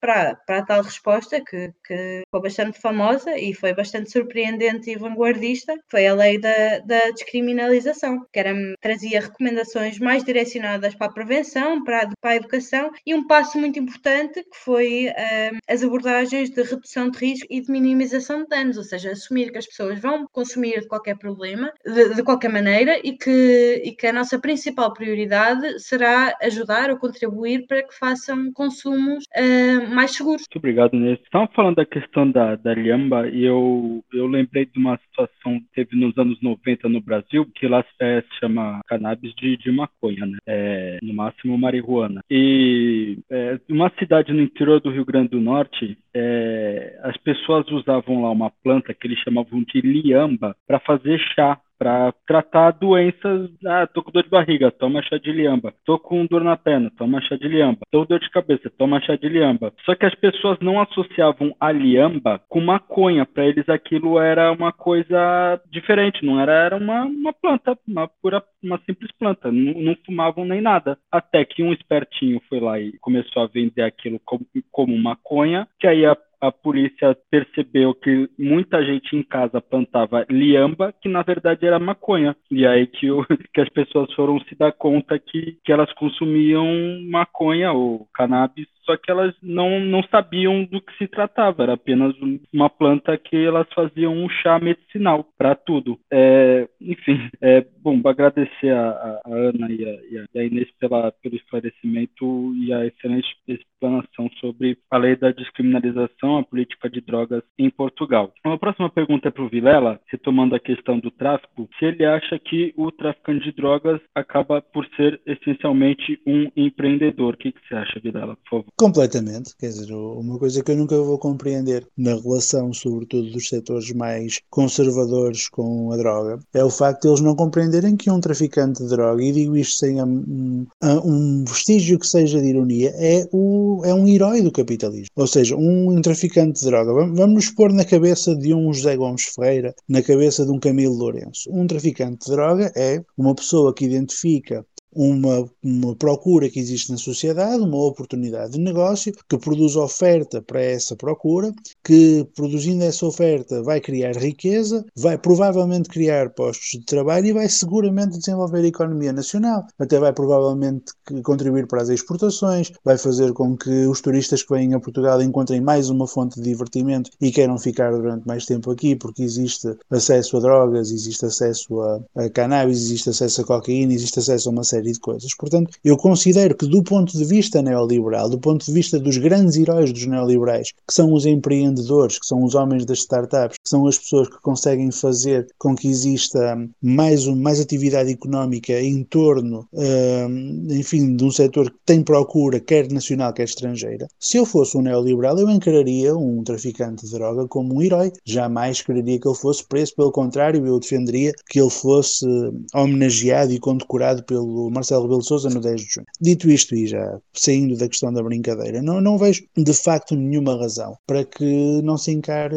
para, 0.00 0.34
para 0.46 0.58
a 0.58 0.64
tal 0.64 0.82
resposta 0.82 1.40
que, 1.40 1.72
que 1.84 2.22
foi 2.30 2.40
bastante 2.40 2.80
famosa 2.80 3.36
e 3.38 3.54
foi 3.54 3.74
bastante 3.74 4.10
surpreendente 4.10 4.90
e 4.90 4.96
vanguardista, 4.96 5.74
foi 5.90 6.06
a 6.06 6.14
lei 6.14 6.38
da, 6.38 6.78
da 6.80 7.10
descriminalização, 7.10 8.26
que 8.32 8.38
era, 8.38 8.54
trazia 8.80 9.20
recomendações 9.20 9.98
mais 9.98 10.24
direcionadas 10.24 10.94
para 10.98 11.06
a 11.06 11.12
prevenção, 11.12 11.82
para 11.84 12.10
a, 12.22 12.36
educação 12.36 12.90
e 13.06 13.14
um 13.14 13.26
passo 13.26 13.58
muito 13.58 13.78
importante 13.78 14.42
que 14.42 14.56
foi 14.64 15.06
um, 15.06 15.58
as 15.68 15.82
abordagens 15.82 16.50
de 16.50 16.62
redução 16.62 17.10
de 17.10 17.18
risco 17.18 17.46
e 17.50 17.60
de 17.60 17.70
minimização 17.70 18.42
de 18.42 18.48
danos, 18.48 18.76
ou 18.76 18.84
seja, 18.84 19.12
assumir 19.12 19.50
que 19.52 19.58
as 19.58 19.66
pessoas 19.66 20.00
vão 20.00 20.26
consumir 20.32 20.80
de 20.80 20.88
qualquer 20.88 21.16
problema, 21.16 21.72
de, 21.84 22.14
de 22.14 22.22
qualquer 22.22 22.50
maneira, 22.50 22.98
e 23.02 23.16
que, 23.16 23.82
e 23.84 23.92
que 23.92 24.06
a 24.06 24.12
nossa 24.12 24.38
principal 24.38 24.92
prioridade 24.92 25.78
será 25.80 26.34
ajudar 26.42 26.90
ou 26.90 26.98
contribuir 26.98 27.66
para 27.66 27.82
que 27.82 27.94
façam 27.94 28.52
consumos 28.52 29.24
uh, 29.36 29.94
mais 29.94 30.12
seguros. 30.12 30.42
Muito 30.42 30.58
obrigado, 30.58 30.94
Inês. 30.94 31.20
Estava 31.20 31.48
falando 31.54 31.76
da 31.76 31.86
questão 31.86 32.30
da, 32.30 32.56
da 32.56 32.74
Liamba 32.74 33.28
e 33.28 33.44
eu, 33.44 34.04
eu 34.12 34.26
lembrei 34.26 34.66
de 34.66 34.78
uma 34.78 34.98
situação 34.98 35.60
que 35.60 35.66
teve 35.74 35.96
nos 35.96 36.16
anos 36.18 36.40
90 36.42 36.88
no 36.88 37.00
Brasil, 37.00 37.46
que 37.54 37.66
lá 37.66 37.84
é, 38.00 38.22
se 38.22 38.38
chama 38.40 38.80
cannabis 38.86 39.34
de, 39.34 39.56
de 39.56 39.70
maconha, 39.70 40.26
né? 40.26 40.38
É, 40.46 40.87
no 41.02 41.14
máximo 41.14 41.58
marihuana. 41.58 42.22
E 42.30 43.18
é, 43.30 43.58
uma 43.68 43.90
cidade 43.98 44.32
no 44.32 44.42
interior 44.42 44.80
do 44.80 44.90
Rio 44.90 45.04
Grande 45.04 45.28
do 45.28 45.40
Norte, 45.40 45.98
é, 46.14 46.98
as 47.02 47.16
pessoas 47.18 47.66
usavam 47.70 48.22
lá 48.22 48.30
uma 48.30 48.50
planta 48.62 48.94
que 48.94 49.06
eles 49.06 49.18
chamavam 49.20 49.62
de 49.62 49.80
liamba 49.80 50.56
para 50.66 50.78
fazer 50.80 51.18
chá 51.34 51.60
para 51.78 52.12
tratar 52.26 52.72
doenças. 52.72 53.50
Ah, 53.64 53.86
tô 53.86 54.02
com 54.02 54.10
dor 54.10 54.24
de 54.24 54.28
barriga, 54.28 54.70
toma 54.70 55.02
chá 55.02 55.16
de 55.16 55.30
liamba. 55.30 55.72
Tô 55.86 55.98
com 55.98 56.26
dor 56.26 56.42
na 56.42 56.56
perna, 56.56 56.90
toma 56.98 57.20
chá 57.22 57.36
de 57.36 57.46
liamba. 57.46 57.78
Tô 57.90 58.00
com 58.00 58.08
dor 58.08 58.20
de 58.20 58.30
cabeça, 58.30 58.70
toma 58.76 59.00
chá 59.00 59.14
de 59.16 59.28
liamba. 59.28 59.72
Só 59.84 59.94
que 59.94 60.04
as 60.04 60.14
pessoas 60.16 60.58
não 60.60 60.80
associavam 60.80 61.54
a 61.60 61.70
liamba 61.70 62.40
com 62.48 62.60
maconha. 62.60 63.24
Para 63.24 63.46
eles 63.46 63.68
aquilo 63.68 64.18
era 64.18 64.50
uma 64.50 64.72
coisa 64.72 65.60
diferente, 65.70 66.26
não 66.26 66.40
era, 66.40 66.52
era 66.52 66.76
uma, 66.76 67.04
uma 67.04 67.32
planta, 67.32 67.78
uma 67.86 68.08
pura, 68.20 68.42
uma 68.62 68.78
simples 68.86 69.10
planta. 69.18 69.50
Não, 69.50 69.74
não 69.74 69.96
fumavam 70.04 70.44
nem 70.44 70.60
nada. 70.60 70.98
Até 71.10 71.44
que 71.44 71.62
um 71.62 71.72
espertinho 71.72 72.40
foi 72.48 72.60
lá 72.60 72.78
e 72.78 72.98
começou 72.98 73.42
a 73.42 73.46
vender 73.46 73.82
aquilo 73.82 74.20
como, 74.24 74.46
como 74.70 74.98
maconha, 74.98 75.68
que 75.78 75.86
aí 75.86 76.04
a 76.04 76.16
a 76.40 76.52
polícia 76.52 77.16
percebeu 77.30 77.94
que 77.94 78.28
muita 78.38 78.84
gente 78.84 79.16
em 79.16 79.22
casa 79.22 79.60
plantava 79.60 80.24
liamba, 80.30 80.94
que 81.00 81.08
na 81.08 81.22
verdade 81.22 81.66
era 81.66 81.78
maconha. 81.78 82.36
E 82.50 82.66
aí 82.66 82.86
que, 82.86 83.10
o, 83.10 83.24
que 83.52 83.60
as 83.60 83.68
pessoas 83.68 84.12
foram 84.14 84.38
se 84.40 84.54
dar 84.54 84.72
conta 84.72 85.18
que, 85.18 85.58
que 85.64 85.72
elas 85.72 85.92
consumiam 85.94 86.66
maconha 87.10 87.72
ou 87.72 88.06
cannabis 88.14 88.68
só 88.88 88.96
que 88.96 89.10
elas 89.10 89.34
não, 89.42 89.78
não 89.80 90.02
sabiam 90.04 90.64
do 90.64 90.80
que 90.80 90.96
se 90.96 91.06
tratava, 91.06 91.62
era 91.62 91.74
apenas 91.74 92.14
uma 92.52 92.70
planta 92.70 93.18
que 93.18 93.36
elas 93.36 93.66
faziam 93.74 94.14
um 94.14 94.30
chá 94.30 94.58
medicinal 94.58 95.26
para 95.36 95.54
tudo. 95.54 95.98
É, 96.10 96.66
enfim, 96.80 97.28
é, 97.42 97.66
bom, 97.82 98.00
agradecer 98.06 98.70
a, 98.70 99.20
a 99.26 99.30
Ana 99.30 99.70
e 99.70 99.84
a, 99.84 100.24
e 100.34 100.38
a, 100.38 100.44
Inês 100.44 100.70
pela, 100.80 101.12
pelo 101.22 101.36
esclarecimento 101.36 102.54
e 102.56 102.72
a 102.72 102.86
excelente 102.86 103.28
explanação 103.46 104.30
sobre 104.40 104.78
a 104.90 104.96
lei 104.96 105.16
da 105.16 105.30
descriminalização, 105.30 106.38
a 106.38 106.44
política 106.44 106.88
de 106.88 107.02
drogas 107.02 107.42
em 107.58 107.68
Portugal. 107.68 108.32
Uma 108.44 108.58
próxima 108.58 108.88
pergunta 108.88 109.28
é 109.28 109.30
para 109.30 109.42
o 109.42 109.48
Vilela, 109.48 110.00
retomando 110.10 110.54
a 110.54 110.60
questão 110.60 110.98
do 110.98 111.10
tráfico, 111.10 111.68
se 111.78 111.84
ele 111.84 112.06
acha 112.06 112.38
que 112.38 112.72
o 112.76 112.90
traficante 112.90 113.44
de 113.44 113.52
drogas 113.52 114.00
acaba 114.14 114.62
por 114.62 114.86
ser 114.96 115.20
essencialmente 115.26 116.18
um 116.26 116.50
empreendedor. 116.56 117.34
O 117.34 117.36
que, 117.36 117.52
que 117.52 117.60
você 117.68 117.74
acha, 117.74 118.00
Vilela, 118.00 118.36
por 118.36 118.62
favor? 118.62 118.72
Completamente. 118.78 119.56
Quer 119.58 119.70
dizer, 119.70 119.92
uma 119.92 120.38
coisa 120.38 120.62
que 120.62 120.70
eu 120.70 120.76
nunca 120.76 120.96
vou 120.96 121.18
compreender 121.18 121.84
na 121.96 122.14
relação, 122.14 122.72
sobretudo 122.72 123.28
dos 123.32 123.48
setores 123.48 123.92
mais 123.92 124.40
conservadores 124.48 125.48
com 125.48 125.90
a 125.90 125.96
droga, 125.96 126.38
é 126.54 126.62
o 126.62 126.70
facto 126.70 127.02
de 127.02 127.08
eles 127.08 127.20
não 127.20 127.34
compreenderem 127.34 127.96
que 127.96 128.08
um 128.08 128.20
traficante 128.20 128.80
de 128.84 128.88
droga, 128.88 129.20
e 129.20 129.32
digo 129.32 129.56
isto 129.56 129.80
sem 129.80 130.00
um, 130.00 130.64
um 130.80 131.44
vestígio 131.44 131.98
que 131.98 132.06
seja 132.06 132.40
de 132.40 132.50
ironia, 132.50 132.94
é, 132.94 133.26
o, 133.32 133.82
é 133.84 133.92
um 133.92 134.06
herói 134.06 134.42
do 134.42 134.52
capitalismo. 134.52 135.08
Ou 135.16 135.26
seja, 135.26 135.56
um 135.56 136.00
traficante 136.00 136.60
de 136.60 136.66
droga, 136.66 136.92
vamos 136.92 137.34
nos 137.34 137.50
pôr 137.50 137.72
na 137.72 137.84
cabeça 137.84 138.36
de 138.36 138.54
um 138.54 138.72
José 138.72 138.96
Gomes 138.96 139.24
Ferreira, 139.24 139.74
na 139.88 140.02
cabeça 140.02 140.46
de 140.46 140.52
um 140.52 140.60
Camilo 140.60 140.94
Lourenço. 140.94 141.50
Um 141.50 141.66
traficante 141.66 142.26
de 142.26 142.30
droga 142.30 142.70
é 142.76 143.02
uma 143.16 143.34
pessoa 143.34 143.74
que 143.74 143.86
identifica 143.86 144.64
uma, 144.98 145.48
uma 145.62 145.94
procura 145.94 146.50
que 146.50 146.58
existe 146.58 146.90
na 146.90 146.98
sociedade, 146.98 147.62
uma 147.62 147.86
oportunidade 147.86 148.54
de 148.54 148.58
negócio 148.58 149.12
que 149.28 149.38
produz 149.38 149.76
oferta 149.76 150.42
para 150.42 150.60
essa 150.60 150.96
procura, 150.96 151.52
que 151.84 152.26
produzindo 152.34 152.82
essa 152.82 153.06
oferta 153.06 153.62
vai 153.62 153.80
criar 153.80 154.16
riqueza, 154.16 154.84
vai 154.96 155.16
provavelmente 155.16 155.88
criar 155.88 156.30
postos 156.30 156.80
de 156.80 156.84
trabalho 156.84 157.26
e 157.26 157.32
vai 157.32 157.48
seguramente 157.48 158.18
desenvolver 158.18 158.58
a 158.58 158.66
economia 158.66 159.12
nacional. 159.12 159.64
Até 159.78 160.00
vai 160.00 160.12
provavelmente 160.12 160.86
contribuir 161.22 161.68
para 161.68 161.82
as 161.82 161.90
exportações, 161.90 162.72
vai 162.84 162.98
fazer 162.98 163.32
com 163.32 163.56
que 163.56 163.86
os 163.86 164.00
turistas 164.00 164.42
que 164.42 164.52
vêm 164.52 164.74
a 164.74 164.80
Portugal 164.80 165.22
encontrem 165.22 165.60
mais 165.60 165.90
uma 165.90 166.08
fonte 166.08 166.40
de 166.40 166.42
divertimento 166.42 167.10
e 167.20 167.30
queiram 167.30 167.56
ficar 167.56 167.92
durante 167.92 168.26
mais 168.26 168.44
tempo 168.44 168.68
aqui, 168.72 168.96
porque 168.96 169.22
existe 169.22 169.76
acesso 169.88 170.38
a 170.38 170.40
drogas, 170.40 170.90
existe 170.90 171.24
acesso 171.24 171.80
a, 171.82 172.00
a 172.16 172.30
cannabis, 172.30 172.78
existe 172.78 173.10
acesso 173.10 173.42
a 173.42 173.44
cocaína, 173.44 173.92
existe 173.92 174.18
acesso 174.18 174.48
a 174.48 174.52
uma 174.52 174.64
série 174.64 174.87
de 174.92 175.00
coisas. 175.00 175.34
Portanto, 175.34 175.76
eu 175.84 175.96
considero 175.96 176.54
que 176.54 176.66
do 176.66 176.82
ponto 176.82 177.16
de 177.16 177.24
vista 177.24 177.62
neoliberal, 177.62 178.28
do 178.28 178.38
ponto 178.38 178.64
de 178.64 178.72
vista 178.72 178.98
dos 178.98 179.16
grandes 179.18 179.56
heróis 179.56 179.92
dos 179.92 180.06
neoliberais, 180.06 180.72
que 180.86 180.94
são 180.94 181.12
os 181.12 181.26
empreendedores, 181.26 182.18
que 182.18 182.26
são 182.26 182.42
os 182.42 182.54
homens 182.54 182.84
das 182.84 182.98
startups, 182.98 183.58
que 183.62 183.68
são 183.68 183.86
as 183.86 183.98
pessoas 183.98 184.28
que 184.28 184.40
conseguem 184.40 184.90
fazer 184.90 185.46
com 185.58 185.74
que 185.74 185.88
exista 185.88 186.56
mais, 186.82 187.26
mais 187.26 187.60
atividade 187.60 188.10
económica 188.10 188.80
em 188.80 189.02
torno, 189.04 189.66
hum, 189.72 190.66
enfim, 190.70 191.16
de 191.16 191.24
um 191.24 191.30
setor 191.30 191.70
que 191.70 191.76
tem 191.84 192.02
procura, 192.02 192.60
quer 192.60 192.90
nacional, 192.90 193.32
quer 193.32 193.44
estrangeira. 193.44 194.08
Se 194.18 194.36
eu 194.36 194.46
fosse 194.46 194.76
um 194.76 194.82
neoliberal, 194.82 195.38
eu 195.38 195.50
encararia 195.50 196.16
um 196.16 196.42
traficante 196.42 197.06
de 197.06 197.12
droga 197.12 197.46
como 197.46 197.74
um 197.74 197.82
herói. 197.82 198.12
Jamais 198.24 198.82
quereria 198.82 199.18
que 199.18 199.28
ele 199.28 199.36
fosse 199.36 199.64
preso, 199.66 199.94
pelo 199.94 200.12
contrário, 200.12 200.66
eu 200.66 200.78
defenderia 200.78 201.32
que 201.48 201.60
ele 201.60 201.70
fosse 201.70 202.26
homenageado 202.74 203.52
e 203.52 203.58
condecorado 203.58 204.22
pelo 204.24 204.67
Marcelo 204.70 205.02
Rebelo 205.02 205.22
Sousa 205.22 205.48
no 205.48 205.60
10 205.60 205.80
de 205.80 205.86
junho. 205.86 206.06
Dito 206.20 206.50
isto, 206.50 206.74
e 206.74 206.86
já 206.86 207.18
saindo 207.32 207.76
da 207.76 207.88
questão 207.88 208.12
da 208.12 208.22
brincadeira, 208.22 208.82
não, 208.82 209.00
não 209.00 209.18
vejo 209.18 209.44
de 209.56 209.74
facto 209.74 210.14
nenhuma 210.14 210.56
razão 210.58 210.96
para 211.06 211.24
que 211.24 211.82
não 211.82 211.96
se 211.96 212.12
encare. 212.12 212.56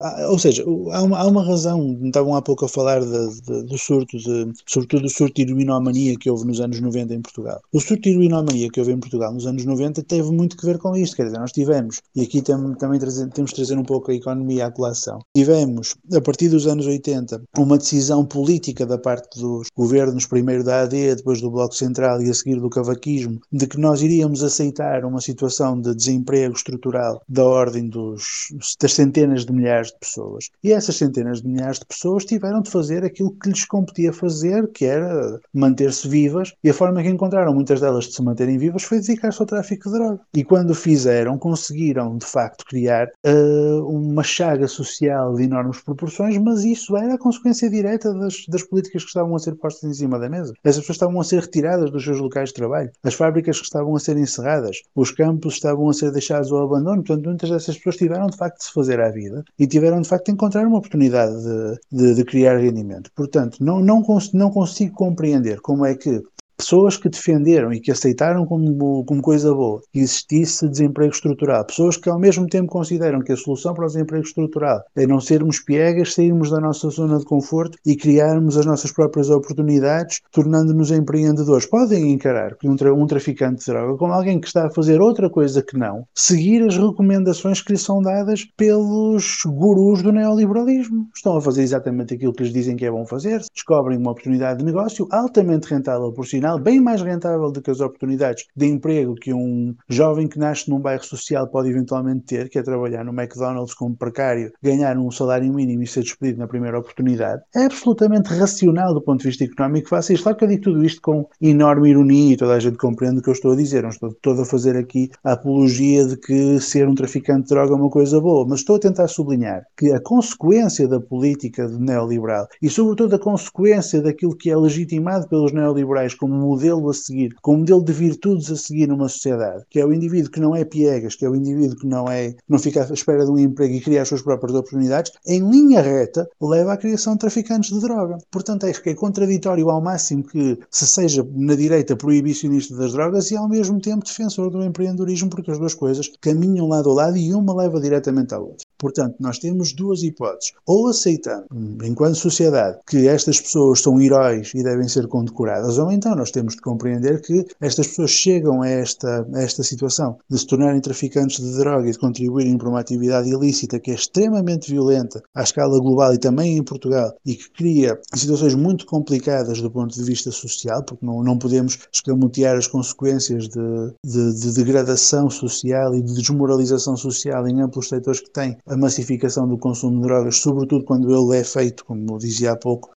Ah, 0.00 0.28
ou 0.30 0.38
seja, 0.38 0.64
há 0.92 1.02
uma, 1.02 1.18
há 1.18 1.26
uma 1.26 1.44
razão, 1.44 1.98
estavam 2.04 2.34
há 2.36 2.42
pouco 2.42 2.64
a 2.64 2.68
falar 2.68 3.00
de, 3.00 3.40
de, 3.40 3.62
do 3.64 3.78
surto, 3.78 4.18
de, 4.18 4.52
sobretudo 4.66 5.02
do 5.02 5.10
surto 5.10 5.34
de 5.34 5.50
heroinomania 5.50 6.16
que 6.18 6.30
houve 6.30 6.46
nos 6.46 6.60
anos 6.60 6.80
90 6.80 7.14
em 7.14 7.22
Portugal. 7.22 7.60
O 7.72 7.80
surto 7.80 8.02
de 8.02 8.10
heroinomania 8.10 8.68
que 8.70 8.80
houve 8.80 8.92
em 8.92 8.98
Portugal 8.98 9.32
nos 9.32 9.46
anos 9.46 9.64
90 9.64 10.02
teve 10.02 10.30
muito 10.30 10.56
que 10.56 10.66
ver 10.66 10.78
com 10.78 10.96
isto, 10.96 11.16
quer 11.16 11.24
dizer, 11.24 11.38
nós 11.38 11.52
tivemos, 11.52 12.00
e 12.14 12.22
aqui 12.22 12.42
tam, 12.42 12.74
também 12.74 12.98
trazer, 12.98 13.28
temos 13.30 13.50
de 13.50 13.56
trazer 13.56 13.78
um 13.78 13.84
pouco 13.84 14.10
a 14.10 14.14
economia 14.14 14.66
à 14.66 14.70
colação, 14.70 15.18
tivemos, 15.36 15.94
a 16.12 16.20
partir 16.20 16.48
dos 16.48 16.66
anos 16.66 16.86
80, 16.86 17.42
uma 17.58 17.78
decisão 17.78 18.24
política 18.24 18.86
da 18.86 18.98
parte 18.98 19.38
dos 19.38 19.68
governos, 19.76 20.26
primeiro 20.26 20.64
da 20.64 20.82
AD, 20.82 20.96
depois 21.24 21.40
do 21.40 21.50
Bloco 21.50 21.74
Central 21.74 22.20
e 22.20 22.28
a 22.28 22.34
seguir 22.34 22.60
do 22.60 22.68
cavaquismo, 22.68 23.40
de 23.50 23.66
que 23.66 23.80
nós 23.80 24.02
iríamos 24.02 24.44
aceitar 24.44 25.06
uma 25.06 25.22
situação 25.22 25.80
de 25.80 25.94
desemprego 25.94 26.54
estrutural 26.54 27.22
da 27.26 27.42
ordem 27.42 27.88
dos, 27.88 28.48
das 28.78 28.92
centenas 28.92 29.46
de 29.46 29.52
milhares 29.52 29.88
de 29.88 29.98
pessoas. 29.98 30.50
E 30.62 30.70
essas 30.70 30.96
centenas 30.96 31.40
de 31.40 31.48
milhares 31.48 31.78
de 31.78 31.86
pessoas 31.86 32.26
tiveram 32.26 32.60
de 32.60 32.70
fazer 32.70 33.02
aquilo 33.02 33.32
que 33.32 33.48
lhes 33.48 33.64
competia 33.64 34.12
fazer, 34.12 34.68
que 34.68 34.84
era 34.84 35.40
manter-se 35.52 36.06
vivas, 36.06 36.52
e 36.62 36.68
a 36.68 36.74
forma 36.74 37.02
que 37.02 37.08
encontraram 37.08 37.54
muitas 37.54 37.80
delas 37.80 38.04
de 38.04 38.14
se 38.14 38.22
manterem 38.22 38.58
vivas 38.58 38.82
foi 38.82 39.00
dedicar-se 39.00 39.40
ao 39.40 39.46
tráfico 39.46 39.88
de 39.88 39.96
droga. 39.96 40.20
E 40.34 40.44
quando 40.44 40.74
fizeram, 40.74 41.38
conseguiram 41.38 42.18
de 42.18 42.26
facto 42.26 42.66
criar 42.66 43.08
uh, 43.26 43.86
uma 43.86 44.22
chaga 44.22 44.68
social 44.68 45.34
de 45.34 45.44
enormes 45.44 45.80
proporções, 45.80 46.36
mas 46.36 46.64
isso 46.64 46.96
era 46.98 47.14
a 47.14 47.18
consequência 47.18 47.70
direta 47.70 48.12
das, 48.12 48.44
das 48.46 48.62
políticas 48.62 49.02
que 49.02 49.08
estavam 49.08 49.34
a 49.34 49.38
ser 49.38 49.54
postas 49.54 49.90
em 49.90 49.94
cima 49.94 50.18
da 50.18 50.28
mesa. 50.28 50.52
Essas 50.62 50.80
pessoas 50.80 50.96
estavam 50.96 51.13
a 51.20 51.24
ser 51.24 51.40
retiradas 51.40 51.90
dos 51.90 52.04
seus 52.04 52.18
locais 52.18 52.50
de 52.50 52.54
trabalho, 52.54 52.90
as 53.02 53.14
fábricas 53.14 53.58
que 53.58 53.64
estavam 53.64 53.94
a 53.94 54.00
ser 54.00 54.16
encerradas, 54.16 54.82
os 54.94 55.10
campos 55.10 55.54
estavam 55.54 55.88
a 55.88 55.92
ser 55.92 56.10
deixados 56.12 56.50
ao 56.52 56.64
abandono. 56.64 57.02
Portanto, 57.02 57.26
muitas 57.26 57.50
dessas 57.50 57.76
pessoas 57.76 57.96
tiveram 57.96 58.26
de 58.26 58.36
facto 58.36 58.58
de 58.58 58.64
se 58.64 58.72
fazer 58.72 59.00
à 59.00 59.10
vida 59.10 59.44
e 59.58 59.66
tiveram 59.66 60.00
de 60.00 60.08
facto 60.08 60.26
de 60.26 60.32
encontrar 60.32 60.66
uma 60.66 60.78
oportunidade 60.78 61.34
de, 61.42 61.78
de, 61.92 62.14
de 62.14 62.24
criar 62.24 62.58
rendimento. 62.58 63.10
Portanto, 63.14 63.58
não, 63.60 63.80
não, 63.80 64.02
cons 64.02 64.32
não 64.32 64.50
consigo 64.50 64.94
compreender 64.94 65.60
como 65.60 65.84
é 65.84 65.94
que 65.94 66.22
pessoas 66.56 66.96
que 66.96 67.08
defenderam 67.08 67.72
e 67.72 67.80
que 67.80 67.90
aceitaram 67.90 68.46
como, 68.46 69.04
como 69.04 69.22
coisa 69.22 69.52
boa 69.52 69.80
que 69.92 70.00
existisse 70.00 70.68
desemprego 70.68 71.12
estrutural, 71.12 71.64
pessoas 71.64 71.96
que 71.96 72.08
ao 72.08 72.18
mesmo 72.18 72.46
tempo 72.46 72.68
consideram 72.68 73.20
que 73.20 73.32
a 73.32 73.36
solução 73.36 73.74
para 73.74 73.84
o 73.84 73.88
desemprego 73.88 74.24
estrutural 74.24 74.82
é 74.96 75.06
não 75.06 75.20
sermos 75.20 75.58
piegas, 75.60 76.14
sairmos 76.14 76.50
da 76.50 76.60
nossa 76.60 76.88
zona 76.90 77.18
de 77.18 77.24
conforto 77.24 77.78
e 77.84 77.96
criarmos 77.96 78.56
as 78.56 78.66
nossas 78.66 78.92
próprias 78.92 79.30
oportunidades, 79.30 80.20
tornando-nos 80.30 80.90
empreendedores. 80.90 81.66
Podem 81.66 82.12
encarar 82.12 82.56
um, 82.64 82.76
tra 82.76 82.94
um 82.94 83.06
traficante 83.06 83.64
de 83.64 83.72
droga 83.72 83.98
como 83.98 84.12
alguém 84.12 84.40
que 84.40 84.46
está 84.46 84.66
a 84.66 84.70
fazer 84.70 85.00
outra 85.00 85.28
coisa 85.28 85.62
que 85.62 85.76
não, 85.76 86.06
seguir 86.14 86.62
as 86.62 86.76
recomendações 86.76 87.60
que 87.60 87.72
lhe 87.72 87.78
são 87.78 88.00
dadas 88.00 88.46
pelos 88.56 89.40
gurus 89.46 90.02
do 90.02 90.12
neoliberalismo. 90.12 91.08
Estão 91.14 91.36
a 91.36 91.40
fazer 91.40 91.62
exatamente 91.62 92.14
aquilo 92.14 92.32
que 92.32 92.42
lhes 92.42 92.52
dizem 92.52 92.76
que 92.76 92.84
é 92.84 92.90
bom 92.90 93.06
fazer, 93.06 93.42
descobrem 93.52 93.98
uma 93.98 94.12
oportunidade 94.12 94.58
de 94.58 94.64
negócio 94.64 95.06
altamente 95.10 95.68
rentável 95.68 96.12
por 96.12 96.26
si 96.26 96.40
bem 96.58 96.80
mais 96.80 97.02
rentável 97.02 97.50
do 97.50 97.62
que 97.62 97.70
as 97.70 97.80
oportunidades 97.80 98.46
de 98.54 98.66
emprego 98.66 99.14
que 99.14 99.32
um 99.32 99.74
jovem 99.88 100.28
que 100.28 100.38
nasce 100.38 100.70
num 100.70 100.80
bairro 100.80 101.04
social 101.04 101.48
pode 101.48 101.70
eventualmente 101.70 102.26
ter, 102.26 102.48
que 102.48 102.58
é 102.58 102.62
trabalhar 102.62 103.04
no 103.04 103.12
McDonald's 103.12 103.74
como 103.74 103.96
precário, 103.96 104.52
ganhar 104.62 104.96
um 104.98 105.10
salário 105.10 105.52
mínimo 105.52 105.82
e 105.82 105.86
ser 105.86 106.02
despedido 106.02 106.38
na 106.38 106.46
primeira 106.46 106.78
oportunidade, 106.78 107.42
é 107.54 107.64
absolutamente 107.64 108.32
racional 108.34 108.92
do 108.92 109.02
ponto 109.02 109.20
de 109.20 109.28
vista 109.28 109.44
económico 109.44 109.88
faça 109.88 110.12
isto. 110.12 110.24
Claro 110.24 110.38
que 110.38 110.44
eu 110.44 110.48
digo 110.48 110.62
tudo 110.62 110.84
isto 110.84 111.00
com 111.00 111.26
enorme 111.40 111.90
ironia 111.90 112.34
e 112.34 112.36
toda 112.36 112.54
a 112.54 112.60
gente 112.60 112.76
compreende 112.76 113.18
o 113.18 113.22
que 113.22 113.28
eu 113.28 113.32
estou 113.32 113.52
a 113.52 113.56
dizer. 113.56 113.82
Não 113.82 113.90
estou 113.90 114.12
todo 114.20 114.42
a 114.42 114.44
fazer 114.44 114.76
aqui 114.76 115.10
a 115.22 115.32
apologia 115.32 116.04
de 116.06 116.16
que 116.16 116.60
ser 116.60 116.88
um 116.88 116.94
traficante 116.94 117.42
de 117.42 117.48
droga 117.48 117.72
é 117.72 117.76
uma 117.76 117.90
coisa 117.90 118.20
boa, 118.20 118.46
mas 118.48 118.60
estou 118.60 118.76
a 118.76 118.80
tentar 118.80 119.08
sublinhar 119.08 119.62
que 119.76 119.92
a 119.92 120.00
consequência 120.00 120.88
da 120.88 121.00
política 121.00 121.68
neoliberal 121.68 122.46
e, 122.60 122.68
sobretudo, 122.68 123.14
a 123.14 123.18
consequência 123.18 124.00
daquilo 124.02 124.36
que 124.36 124.50
é 124.50 124.56
legitimado 124.56 125.28
pelos 125.28 125.52
neoliberais 125.52 126.14
como 126.14 126.33
um 126.34 126.40
modelo 126.40 126.88
a 126.90 126.94
seguir, 126.94 127.34
como 127.40 127.58
um 127.58 127.60
modelo 127.60 127.84
de 127.84 127.92
virtudes 127.92 128.50
a 128.50 128.56
seguir 128.56 128.88
numa 128.88 129.08
sociedade, 129.08 129.64
que 129.70 129.80
é 129.80 129.86
o 129.86 129.92
indivíduo 129.92 130.30
que 130.30 130.40
não 130.40 130.54
é 130.54 130.64
piegas, 130.64 131.14
que 131.14 131.24
é 131.24 131.28
o 131.28 131.36
indivíduo 131.36 131.76
que 131.76 131.86
não 131.86 132.06
é, 132.08 132.34
não 132.48 132.58
fica 132.58 132.84
à 132.84 132.92
espera 132.92 133.24
de 133.24 133.30
um 133.30 133.38
emprego 133.38 133.74
e 133.74 133.80
cria 133.80 134.02
as 134.02 134.08
suas 134.08 134.22
próprias 134.22 134.56
oportunidades, 134.56 135.12
em 135.26 135.40
linha 135.48 135.80
reta 135.80 136.28
leva 136.40 136.72
à 136.72 136.76
criação 136.76 137.14
de 137.14 137.20
traficantes 137.20 137.70
de 137.70 137.80
droga. 137.80 138.18
Portanto, 138.30 138.66
acho 138.66 138.82
que 138.82 138.90
é 138.90 138.94
contraditório 138.94 139.70
ao 139.70 139.80
máximo 139.80 140.24
que 140.24 140.58
se 140.70 140.86
seja 140.86 141.26
na 141.32 141.54
direita 141.54 141.96
proibicionista 141.96 142.76
das 142.76 142.92
drogas 142.92 143.30
e 143.30 143.36
ao 143.36 143.48
mesmo 143.48 143.80
tempo 143.80 144.04
defensor 144.04 144.50
do 144.50 144.62
empreendedorismo, 144.62 145.30
porque 145.30 145.50
as 145.50 145.58
duas 145.58 145.74
coisas 145.74 146.10
caminham 146.20 146.68
lado 146.68 146.90
a 146.90 146.94
lado 146.94 147.16
e 147.16 147.32
uma 147.32 147.54
leva 147.54 147.80
diretamente 147.80 148.34
à 148.34 148.38
outra. 148.38 148.64
Portanto, 148.78 149.16
nós 149.18 149.38
temos 149.38 149.72
duas 149.72 150.02
hipóteses. 150.02 150.52
Ou 150.66 150.88
aceitamos, 150.88 151.46
enquanto 151.82 152.16
sociedade, 152.16 152.78
que 152.86 153.08
estas 153.08 153.40
pessoas 153.40 153.80
são 153.80 154.00
heróis 154.00 154.52
e 154.54 154.62
devem 154.62 154.88
ser 154.88 155.06
condecoradas, 155.08 155.78
ou 155.78 155.90
então 155.90 156.14
nós 156.14 156.23
temos 156.30 156.54
de 156.54 156.60
compreender 156.60 157.20
que 157.20 157.44
estas 157.60 157.88
pessoas 157.88 158.10
chegam 158.10 158.62
a 158.62 158.68
esta, 158.68 159.26
a 159.34 159.42
esta 159.42 159.62
situação 159.62 160.16
de 160.28 160.38
se 160.38 160.46
tornarem 160.46 160.80
traficantes 160.80 161.42
de 161.42 161.58
droga 161.58 161.88
e 161.88 161.92
de 161.92 161.98
contribuírem 161.98 162.56
para 162.56 162.68
uma 162.68 162.80
atividade 162.80 163.28
ilícita 163.28 163.78
que 163.78 163.90
é 163.90 163.94
extremamente 163.94 164.70
violenta 164.70 165.22
à 165.34 165.42
escala 165.42 165.78
global 165.78 166.14
e 166.14 166.18
também 166.18 166.56
em 166.56 166.62
Portugal 166.62 167.14
e 167.24 167.34
que 167.34 167.50
cria 167.50 167.98
situações 168.14 168.54
muito 168.54 168.86
complicadas 168.86 169.60
do 169.60 169.70
ponto 169.70 169.94
de 169.94 170.04
vista 170.04 170.30
social, 170.30 170.82
porque 170.84 171.04
não, 171.04 171.22
não 171.22 171.38
podemos 171.38 171.78
escamotear 171.92 172.56
as 172.56 172.66
consequências 172.66 173.48
de, 173.48 173.94
de, 174.04 174.40
de 174.40 174.54
degradação 174.54 175.28
social 175.30 175.94
e 175.94 176.02
de 176.02 176.14
desmoralização 176.14 176.96
social 176.96 177.46
em 177.46 177.60
amplos 177.60 177.88
setores 177.88 178.20
que 178.20 178.30
têm 178.30 178.56
a 178.66 178.76
massificação 178.76 179.46
do 179.48 179.58
consumo 179.58 180.00
de 180.00 180.06
drogas, 180.06 180.36
sobretudo 180.36 180.84
quando 180.84 181.14
ele 181.14 181.38
é 181.38 181.44
feito, 181.44 181.84
como 181.84 182.18
dizia 182.18 182.52
há 182.52 182.56
pouco, 182.56 182.90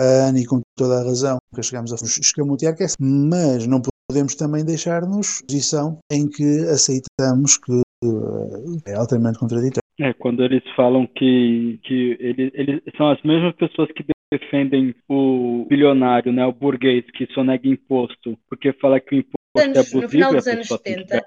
a 0.00 0.28
Ana 0.28 0.40
e 0.40 0.46
com 0.46 0.60
toda 0.76 1.00
a 1.00 1.04
razão, 1.04 1.38
que 1.54 1.62
chegamos 1.62 1.92
a 1.92 1.96
escamotear, 1.96 2.76
que 2.76 2.84
é, 2.84 2.86
mas 3.00 3.66
não 3.66 3.80
podemos 4.08 4.34
também 4.34 4.64
deixar-nos 4.64 5.42
posição 5.42 5.98
em 6.10 6.28
que 6.28 6.60
aceitamos 6.68 7.58
que 7.58 7.72
eh, 8.04 8.92
é 8.92 8.94
altamente 8.94 9.38
contraditório. 9.38 9.82
É, 10.00 10.12
quando 10.14 10.42
eles 10.42 10.62
falam 10.74 11.06
que, 11.06 11.78
que 11.84 12.16
eles, 12.18 12.50
eles 12.54 12.82
são 12.96 13.10
as 13.10 13.22
mesmas 13.22 13.54
pessoas 13.54 13.88
que 13.92 14.04
defendem 14.32 14.94
o 15.08 15.66
bilionário, 15.68 16.32
né, 16.32 16.44
o 16.44 16.52
burguês, 16.52 17.04
que 17.12 17.26
sonega 17.32 17.68
imposto, 17.68 18.36
porque 18.48 18.72
fala 18.74 18.98
que 18.98 19.14
o 19.14 19.18
imposto 19.18 19.43
anos, 19.56 19.92
no 19.92 20.08
final 20.08 20.32
dos 20.32 20.46
anos 20.46 20.66
70, 20.66 21.24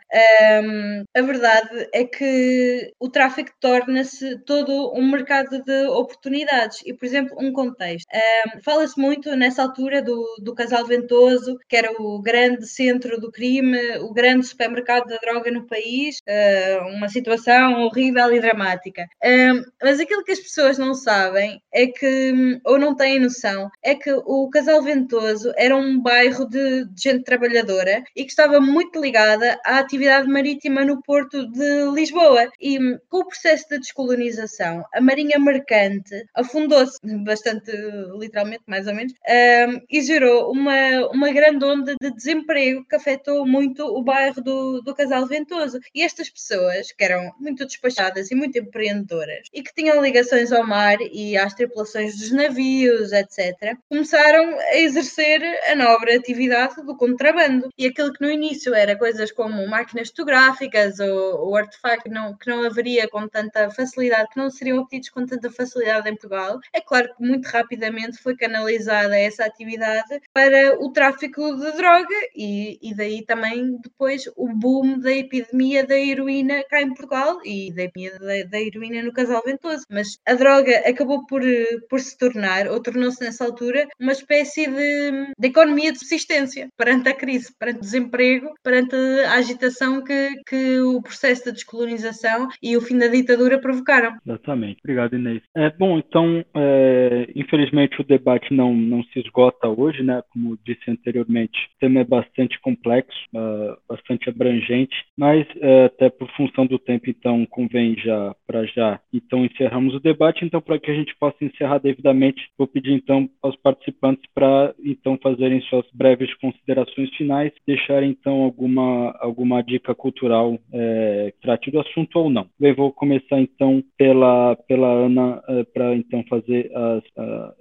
um, 0.64 1.04
a 1.16 1.22
verdade 1.22 1.90
é 1.94 2.04
que 2.04 2.94
o 3.00 3.10
tráfico 3.10 3.52
torna-se 3.60 4.38
todo 4.40 4.94
um 4.94 5.10
mercado 5.10 5.64
de 5.64 5.88
oportunidades. 5.88 6.82
E, 6.86 6.94
por 6.94 7.06
exemplo, 7.06 7.38
um 7.40 7.52
contexto. 7.52 8.08
Um, 8.14 8.62
Fala-se 8.62 9.00
muito 9.00 9.36
nessa 9.36 9.64
altura 9.64 10.02
do, 10.02 10.26
do 10.42 10.54
Casal 10.54 10.86
Ventoso, 10.86 11.58
que 11.68 11.76
era 11.76 11.92
o 11.92 12.22
grande 12.22 12.68
centro 12.68 13.20
do 13.20 13.32
crime, 13.32 13.98
o 14.00 14.14
grande 14.14 14.46
supermercado 14.46 15.08
da 15.08 15.18
droga 15.18 15.52
no 15.52 15.66
país, 15.66 16.18
uh, 16.28 16.88
uma 16.96 17.10
situação 17.10 17.84
horrível 17.84 18.34
e 18.34 18.40
dramática. 18.40 19.08
Um, 19.24 19.64
mas 19.82 20.00
aquilo 20.00 20.24
que 20.24 20.32
as 20.32 20.40
pessoas 20.40 20.78
não 20.78 20.94
sabem 20.94 21.62
é 21.74 21.88
que, 21.88 22.60
ou 22.66 22.78
não 22.78 22.96
têm 22.96 23.20
noção, 23.20 23.70
é 23.84 23.96
que 23.96 24.12
o 24.12 24.50
Casal 24.50 24.82
Ventoso 24.82 25.52
era 25.56 25.76
um 25.76 26.02
bairro 26.02 26.46
de, 26.46 26.86
de 26.86 27.02
gente 27.02 27.24
trabalhadora 27.24 28.04
e 28.18 28.24
que 28.26 28.32
estava 28.32 28.59
muito 28.59 28.99
ligada 28.99 29.59
à 29.63 29.78
atividade 29.78 30.28
marítima 30.28 30.84
no 30.84 31.01
porto 31.03 31.47
de 31.51 31.91
Lisboa. 31.93 32.51
E 32.59 32.80
com 33.09 33.20
o 33.20 33.26
processo 33.26 33.70
de 33.70 33.78
descolonização, 33.78 34.84
a 34.91 34.99
Marinha 34.99 35.38
Mercante 35.38 36.26
afundou-se, 36.34 36.97
bastante 37.24 37.72
literalmente, 38.18 38.63
mais 38.65 38.88
ou 38.88 38.95
menos, 38.95 39.13
um, 39.13 39.82
e 39.89 40.01
gerou 40.01 40.51
uma, 40.51 41.07
uma 41.13 41.32
grande 41.32 41.63
onda 41.63 41.95
de 42.01 42.11
desemprego 42.11 42.84
que 42.89 42.95
afetou 42.95 43.45
muito 43.45 43.86
o 43.86 44.01
bairro 44.01 44.41
do, 44.41 44.82
do 44.82 44.95
Casal 44.95 45.28
Ventoso. 45.28 45.80
E 45.93 46.01
estas 46.01 46.30
pessoas, 46.30 46.91
que 46.91 47.03
eram 47.03 47.32
muito 47.39 47.65
despachadas 47.65 48.32
e 48.32 48.36
muito 48.36 48.57
empreendedoras, 48.57 49.47
e 49.53 49.61
que 49.61 49.74
tinham 49.76 50.01
ligações 50.01 50.51
ao 50.51 50.65
mar 50.65 50.97
e 51.11 51.38
às 51.38 51.53
tripulações 51.53 52.18
dos 52.18 52.32
navios, 52.32 53.11
etc., 53.11 53.78
começaram 53.88 54.57
a 54.57 54.78
exercer 54.78 55.41
a 55.70 55.76
nobre 55.76 56.15
atividade 56.15 56.82
do 56.84 56.97
contrabando. 56.97 57.70
E 57.78 57.86
aquilo 58.08 58.14
que 58.14 58.22
no 58.22 58.32
início 58.32 58.74
era 58.74 58.97
coisas 58.97 59.32
como 59.32 59.68
máquinas 59.68 60.10
fotográficas 60.10 60.99
ou, 60.99 61.47
ou 61.47 61.55
artefactos 61.55 62.03
que 62.03 62.10
não, 62.10 62.36
que 62.38 62.49
não 62.49 62.64
haveria 62.64 63.08
com 63.08 63.28
tanta 63.28 63.70
facilidade, 63.70 64.30
que 64.30 64.39
não 64.39 64.49
seriam 64.49 64.80
obtidos 64.80 65.10
com 65.10 65.26
tanta 65.26 65.51
facilidade 65.51 66.10
em 66.10 66.14
Portugal, 66.14 66.60
é 66.74 66.82
claro 66.82 67.14
que 67.16 67.24
muito 67.24 67.45
rapidamente 67.45 68.18
foi 68.18 68.36
canalizada 68.36 69.18
essa 69.18 69.45
atividade 69.45 70.22
para 70.34 70.80
o 70.80 70.91
tráfico 70.91 71.55
de 71.55 71.72
droga 71.74 72.16
e, 72.36 72.80
e 72.82 72.95
daí 72.95 73.26
também 73.26 73.78
depois 73.82 74.24
o 74.36 74.47
boom 74.47 74.99
da 74.99 75.12
epidemia 75.12 75.86
da 75.86 75.97
heroína 75.97 76.64
cá 76.70 76.82
em 76.82 76.89
Portugal 76.89 77.39
e 77.43 77.74
da 77.74 77.84
epidemia 77.84 78.20
da, 78.20 78.49
da 78.49 78.60
heroína 78.60 79.03
no 79.03 79.14
Casal 79.14 79.41
Ventoso. 79.45 79.86
Mas 79.89 80.20
a 80.26 80.34
droga 80.34 80.84
acabou 80.88 81.26
por, 81.26 81.41
por 81.89 81.99
se 81.99 82.18
tornar, 82.18 82.68
ou 82.68 82.82
tornou-se 82.82 83.24
nessa 83.24 83.43
altura, 83.43 83.88
uma 83.99 84.12
espécie 84.12 84.68
de, 84.68 85.34
de 85.38 85.47
economia 85.47 85.91
de 85.91 85.99
subsistência 85.99 86.70
perante 86.78 87.10
a 87.10 87.14
crise, 87.14 87.53
perante 87.58 87.82
o 87.82 87.86
desemprego, 87.98 88.54
perante 88.64 88.95
a 88.95 89.34
agitação 89.34 90.04
que, 90.04 90.30
que 90.48 90.80
o 90.80 91.02
processo 91.02 91.45
de 91.45 91.54
descolonização 91.54 92.48
e 92.62 92.78
o 92.78 92.82
fim 92.82 92.98
da 92.98 93.08
ditadura 93.08 93.60
provocaram. 93.60 94.18
Exatamente. 94.26 94.80
Obrigado, 94.84 95.16
Inês. 95.16 95.41
É, 95.56 95.70
bom, 95.72 95.98
então, 95.98 96.43
é, 96.56 97.28
infelizmente 97.36 98.00
o 98.00 98.04
debate 98.04 98.54
não, 98.54 98.74
não 98.74 99.04
se 99.04 99.20
esgota 99.20 99.68
hoje, 99.68 100.04
né? 100.04 100.22
Como 100.32 100.58
disse 100.66 100.89
anteriormente, 100.89 101.58
o 101.76 101.80
tema 101.80 102.02
é 102.02 102.04
bastante 102.04 102.60
complexo, 102.62 103.18
uh, 103.34 103.78
bastante 103.88 104.30
abrangente, 104.30 104.95
mas 105.18 105.48
uh, 105.56 105.86
até 105.86 106.10
por 106.10 106.30
função 106.32 106.66
do 106.66 106.80
tempo, 106.80 107.10
então, 107.10 107.45
convém 107.45 107.95
já, 107.98 108.36
para 108.45 108.66
já, 108.66 109.00
então, 109.14 109.45
encerramos 109.45 109.95
o 109.95 110.00
debate. 110.00 110.45
Então, 110.45 110.62
para 110.62 110.80
que 110.80 110.91
a 110.91 110.93
gente 110.93 111.16
possa 111.20 111.43
encerrar 111.43 111.80
devidamente, 111.80 112.41
vou 112.58 112.68
pedir, 112.68 112.93
então, 112.93 113.30
aos 113.41 113.56
participantes 113.58 114.24
para, 114.34 114.74
então, 114.84 115.18
fazerem 115.22 115.62
suas 115.62 115.86
breves 115.93 116.34
considerações 116.36 117.10
finais, 117.16 117.52
deixarem, 117.78 118.10
então, 118.10 118.44
alguma, 118.44 119.16
alguma 119.20 119.62
dica 119.62 119.94
cultural 119.94 120.58
é, 120.74 121.34
trate 121.42 121.72
do 121.72 121.80
assunto 121.80 122.20
ou 122.20 122.30
não. 122.30 122.48
Eu 122.60 122.76
vou 122.76 122.92
começar, 122.92 123.40
então, 123.40 123.84
pela, 123.98 124.56
pela 124.68 124.88
Ana, 124.88 125.42
é, 125.48 125.64
para, 125.64 125.96
então, 125.96 126.24
fazer 126.30 126.72
as, 126.76 127.04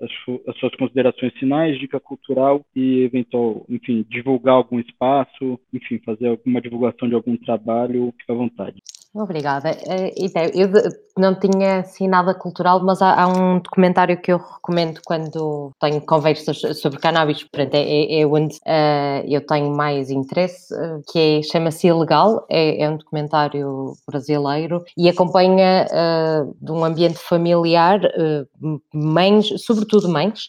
as, 0.00 0.10
as 0.48 0.56
suas 0.58 0.74
considerações 0.76 1.32
finais, 1.34 1.78
dica 1.78 2.00
cultural 2.00 2.62
e, 2.74 3.02
eventual, 3.02 3.64
enfim, 3.68 4.04
divulgar 4.08 4.54
algum 4.54 4.80
espaço, 4.80 5.60
enfim, 5.72 6.00
fazer 6.04 6.28
alguma 6.28 6.60
divulgação 6.60 7.08
de 7.08 7.14
algum 7.14 7.36
trabalho, 7.36 8.12
fica 8.18 8.32
à 8.32 8.36
vontade. 8.36 8.82
Obrigada. 9.14 9.70
Então, 10.18 10.42
eu 10.54 10.68
não 11.16 11.34
tinha 11.38 11.78
assim 11.78 12.06
nada 12.06 12.34
cultural, 12.34 12.84
mas 12.84 13.00
há, 13.00 13.26
um 13.26 13.58
documentário 13.58 14.20
que 14.20 14.30
eu 14.30 14.36
recomendo 14.36 15.00
quando 15.06 15.70
tenho 15.80 16.00
conversas 16.02 16.60
sobre 16.78 17.00
cannabis, 17.00 17.42
portanto, 17.42 17.74
é, 17.74 17.80
é, 17.80 18.20
é 18.20 18.26
onde 18.26 18.56
uh, 18.56 19.24
eu 19.26 19.40
tenho 19.46 19.74
mais 19.74 20.05
interesse, 20.14 20.74
uh, 20.74 21.02
que 21.10 21.18
é, 21.18 21.42
chama-se 21.42 21.86
Ilegal, 21.86 22.44
é, 22.48 22.82
é, 22.82 22.90
um 22.90 22.96
documentário 22.96 23.94
brasileiro 24.06 24.84
e 24.96 25.08
acompanha 25.08 25.86
uh, 25.86 26.56
de 26.60 26.72
um 26.72 26.84
ambiente 26.84 27.18
familiar, 27.18 28.00
mães, 28.92 29.48
sobretudo 29.58 30.08
mães, 30.08 30.48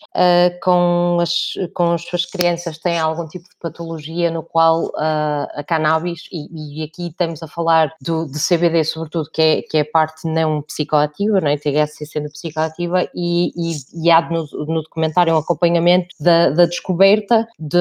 com, 0.61 1.17
as, 1.21 1.53
com 1.73 1.91
as 1.93 2.03
suas 2.03 2.25
crianças 2.25 2.77
têm 2.77 2.99
algum 2.99 3.27
tipo 3.27 3.45
de 3.45 3.55
patologia 3.59 4.31
no 4.31 4.43
qual 4.43 4.91
a 4.95 5.63
cannabis, 5.65 6.23
e, 6.31 6.81
e, 6.81 6.83
aqui 6.83 7.07
estamos 7.07 7.41
a 7.43 7.47
falar 7.47 7.93
do, 8.01 8.25
de 8.25 8.39
CBD 8.39 8.83
sobretudo, 8.83 9.29
que 9.31 9.41
é, 9.41 9.61
que 9.61 9.77
é 9.77 9.83
parte 9.83 10.27
não 10.27 10.61
psicoativa, 10.61 11.41
não 11.41 11.49
é? 11.49 11.57
THC 11.57 12.05
sendo 12.05 12.29
psicoativa, 12.29 13.07
e, 13.13 13.51
e, 13.55 14.03
e 14.03 14.11
há 14.11 14.21
no, 14.29 14.47
no, 14.65 14.81
documentário 14.83 15.33
um 15.33 15.37
acompanhamento 15.37 16.15
da, 16.19 16.49
da 16.49 16.65
descoberta 16.65 17.47
de, 17.59 17.77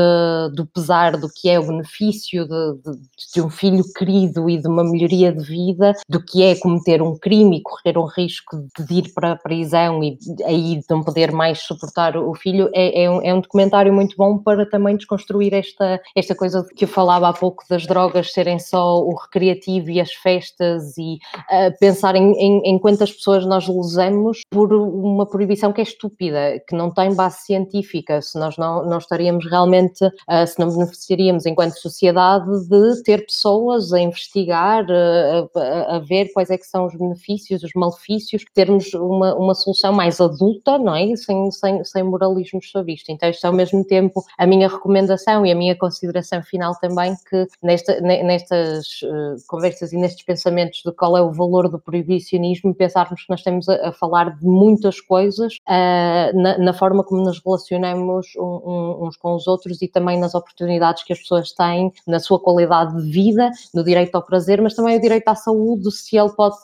do 0.55 0.67
pesar 0.67 1.17
do 1.17 1.29
que 1.29 1.49
é 1.49 1.59
o 1.59 1.66
benefício 1.67 2.47
de, 2.47 2.75
de, 2.83 2.99
de, 3.35 3.43
um 3.43 3.51
filho 3.51 3.85
querido 3.95 4.49
e 4.49 4.59
de 4.59 4.69
uma 4.69 4.85
melhoria 4.85 5.33
de 5.33 5.43
vida, 5.45 5.93
do 6.09 6.23
que 6.23 6.43
é 6.43 6.55
cometer 6.57 7.03
um 7.03 7.17
crime 7.19 7.59
e 7.59 7.63
correr 7.63 7.99
um 7.99 8.07
risco 8.07 8.57
de 8.79 8.95
ir 8.95 9.13
para 9.15 9.33
a 9.33 9.37
prisão 9.37 10.03
e 10.03 10.19
aí 10.45 10.81
não 10.89 11.03
poder 11.03 11.33
mais 11.33 11.61
suportar 11.61 12.17
o 12.17 12.35
filho, 12.35 12.71
é, 12.75 13.05
é, 13.05 13.11
um, 13.11 13.23
é 13.23 13.35
um 13.35 13.41
documentário 13.41 13.93
muito 13.93 14.17
bom 14.17 14.39
para 14.39 14.67
também 14.67 14.97
desconstruir 14.97 15.55
esta, 15.55 16.01
esta 16.15 16.35
coisa 16.35 16.67
que 16.77 16.85
eu 16.85 16.89
falava 16.89 17.29
há 17.29 17.33
pouco 17.33 17.65
das 17.69 17.87
drogas 17.87 18.33
serem 18.33 18.59
só 18.59 19.01
o 19.01 19.15
recreativo 19.15 19.91
e 19.91 20.01
as 20.01 20.13
festas 20.13 20.97
e 20.99 21.15
uh, 21.15 21.79
pensar 21.79 22.15
em, 22.17 22.33
em, 22.33 22.63
em 22.65 22.79
quantas 22.79 23.13
pessoas 23.13 23.47
nós 23.47 23.69
usamos 23.69 24.41
por 24.51 24.73
uma 24.73 25.27
proibição 25.27 25.73
que 25.73 25.81
é 25.81 25.85
estúpida, 25.85 26.63
que 26.69 26.75
não 26.75 26.93
tem 26.93 27.15
base 27.15 27.45
científica, 27.45 28.21
se 28.23 28.39
nós 28.39 28.57
não, 28.57 28.85
não 28.85 28.99
estaríamos 28.99 29.47
realmente, 29.49 30.05
uh, 30.05 30.47
se 30.47 30.59
não 30.59 30.71
beneficiaríamos 30.71 31.47
enquanto 31.57 31.81
sociedade 31.81 32.47
de 32.69 33.03
ter 33.03 33.25
pessoas 33.25 33.91
a 33.95 33.99
investigar, 33.99 34.87
a, 34.91 35.97
a, 35.97 35.99
ver 36.01 36.31
quais 36.35 36.51
é 36.51 36.59
que 36.59 36.67
são 36.67 36.87
os 36.87 36.95
benefícios, 36.95 37.63
os 37.63 37.73
malefícios, 37.75 38.45
termos 38.53 38.93
uma, 38.93 39.35
uma 39.35 39.55
solução 39.55 39.91
mais 39.91 40.21
adulta, 40.21 40.77
não 40.79 40.95
é? 40.95 41.17
Sem, 41.17 41.51
sem, 41.51 41.83
sem 41.83 42.03
moralismos 42.03 42.71
sobre 42.71 42.93
isto. 42.93 43.11
Então, 43.11 43.31
isto 43.31 43.45
é 43.45 43.49
ao 43.49 43.55
mesmo 43.55 43.83
tempo 43.85 44.23
a 44.37 44.47
minha 44.47 44.69
recomendação 44.69 45.47
e 45.47 45.51
a 45.51 45.55
minha 45.55 45.75
consideração 45.75 46.43
final 46.43 46.75
também 46.79 47.15
que 47.29 47.47
nesta, 47.63 47.99
nestas 48.03 49.01
uh, 49.03 49.37
conversas 49.49 49.95
e 49.95 49.97
nestes 49.97 50.25
pensamentos 50.25 50.83
de 50.85 50.93
qual 50.93 51.17
é 51.17 51.23
o 51.23 51.33
valor 51.33 51.71
do 51.71 51.79
proibicionismo, 51.79 52.75
pensarmos 52.75 53.23
que 53.23 53.31
nós 53.31 53.41
estamos 53.41 53.67
a, 53.69 53.89
a 53.89 53.93
falar 53.93 54.37
de 54.37 54.45
muitas 54.45 55.01
coisas 55.01 55.55
uh, 55.69 56.39
na, 56.39 56.59
na, 56.59 56.73
forma 56.75 57.03
como 57.03 57.23
nos 57.23 57.41
relacionamos 57.43 58.27
um, 58.37 58.43
um, 58.43 59.07
uns 59.07 59.17
com 59.17 59.35
os 59.35 59.47
outros 59.47 59.81
e 59.81 59.89
também 59.89 60.19
nas 60.19 60.35
oportunidades 60.35 61.03
que 61.03 61.13
as 61.13 61.19
pessoas 61.21 61.46
têm, 61.53 61.93
na 62.07 62.19
sua 62.19 62.39
qualidade 62.39 62.97
de 62.97 63.11
vida, 63.11 63.51
no 63.75 63.85
direito 63.85 64.15
ao 64.15 64.23
prazer, 64.23 64.61
mas 64.61 64.75
também 64.75 64.97
o 64.97 65.01
direito 65.01 65.29
à 65.29 65.35
saúde, 65.35 65.91
se 65.91 66.17
ele 66.17 66.31
pode 66.31 66.57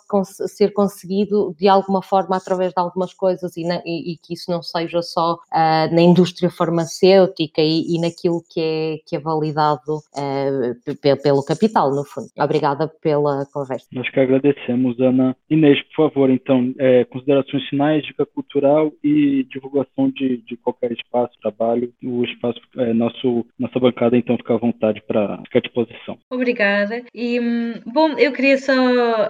ser 0.49 0.73
conseguido 0.73 1.55
de 1.59 1.69
alguma 1.69 2.03
forma 2.03 2.37
através 2.37 2.73
de 2.73 2.81
algumas 2.81 3.13
coisas 3.15 3.57
e, 3.57 3.65
na, 3.65 3.83
e, 3.85 4.13
e 4.13 4.17
que 4.17 4.35
isso 4.35 4.51
não 4.51 4.63
seja 4.63 5.03
só 5.03 5.35
uh, 5.35 5.95
na 5.95 6.01
indústria 6.03 6.51
farmacêutica 6.51 7.61
e, 7.61 7.97
e, 7.97 8.01
naquilo 8.01 8.43
que 8.49 8.61
é, 8.61 8.99
que 9.07 9.17
é 9.17 9.21
validado 9.21 9.97
uh, 9.97 11.19
pelo 11.23 11.43
capital, 11.45 11.95
no 11.95 12.05
fundo. 12.05 12.29
Obrigada 12.39 12.89
pela 12.89 13.47
conversa. 13.53 13.87
Nós 13.93 14.09
que 14.11 14.21
agradecemos, 14.21 14.99
Ana. 15.01 15.37
Inês, 15.49 15.81
por 15.95 16.11
favor, 16.11 16.31
então, 16.31 16.75
é, 16.79 17.05
considerações 17.05 17.69
finais, 17.69 18.05
dica 18.05 18.27
cultural 18.27 18.93
e 19.03 19.45
divulgação 19.45 20.11
de, 20.11 20.39
de 20.39 20.57
qualquer 20.57 20.93
espaço, 20.93 21.33
trabalho. 21.41 21.93
O 22.03 22.25
espaço, 22.25 22.61
é, 22.79 22.93
nosso, 22.93 23.47
nossa 23.59 23.79
bancada, 23.79 24.17
então, 24.17 24.37
fica 24.37 24.55
à 24.55 24.59
vontade 24.59 24.72
para 24.73 25.39
ficar 25.45 25.59
à 25.59 25.63
disposição. 25.63 26.19
Obrigada. 26.31 27.03
E, 27.15 27.41
hum, 27.41 27.81
bom, 27.87 28.19
eu 28.19 28.33
queria 28.33 28.59
só 28.59 28.75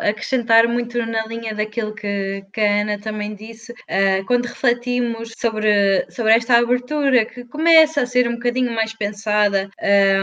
acrescentar 0.00 0.68
muito 0.68 0.98
na 1.06 1.26
linha 1.26 1.54
daquilo 1.54 1.94
que, 1.94 2.44
que 2.52 2.60
a 2.60 2.82
Ana 2.82 2.98
também 2.98 3.34
disse, 3.34 3.72
uh, 3.72 4.24
quando 4.26 4.46
refletimos 4.46 5.32
sobre, 5.36 6.06
sobre 6.10 6.32
esta 6.32 6.58
abertura, 6.58 7.24
que 7.24 7.44
começa 7.44 8.02
a 8.02 8.06
ser 8.06 8.28
um 8.28 8.34
bocadinho 8.34 8.72
mais 8.72 8.94
pensada 8.94 9.70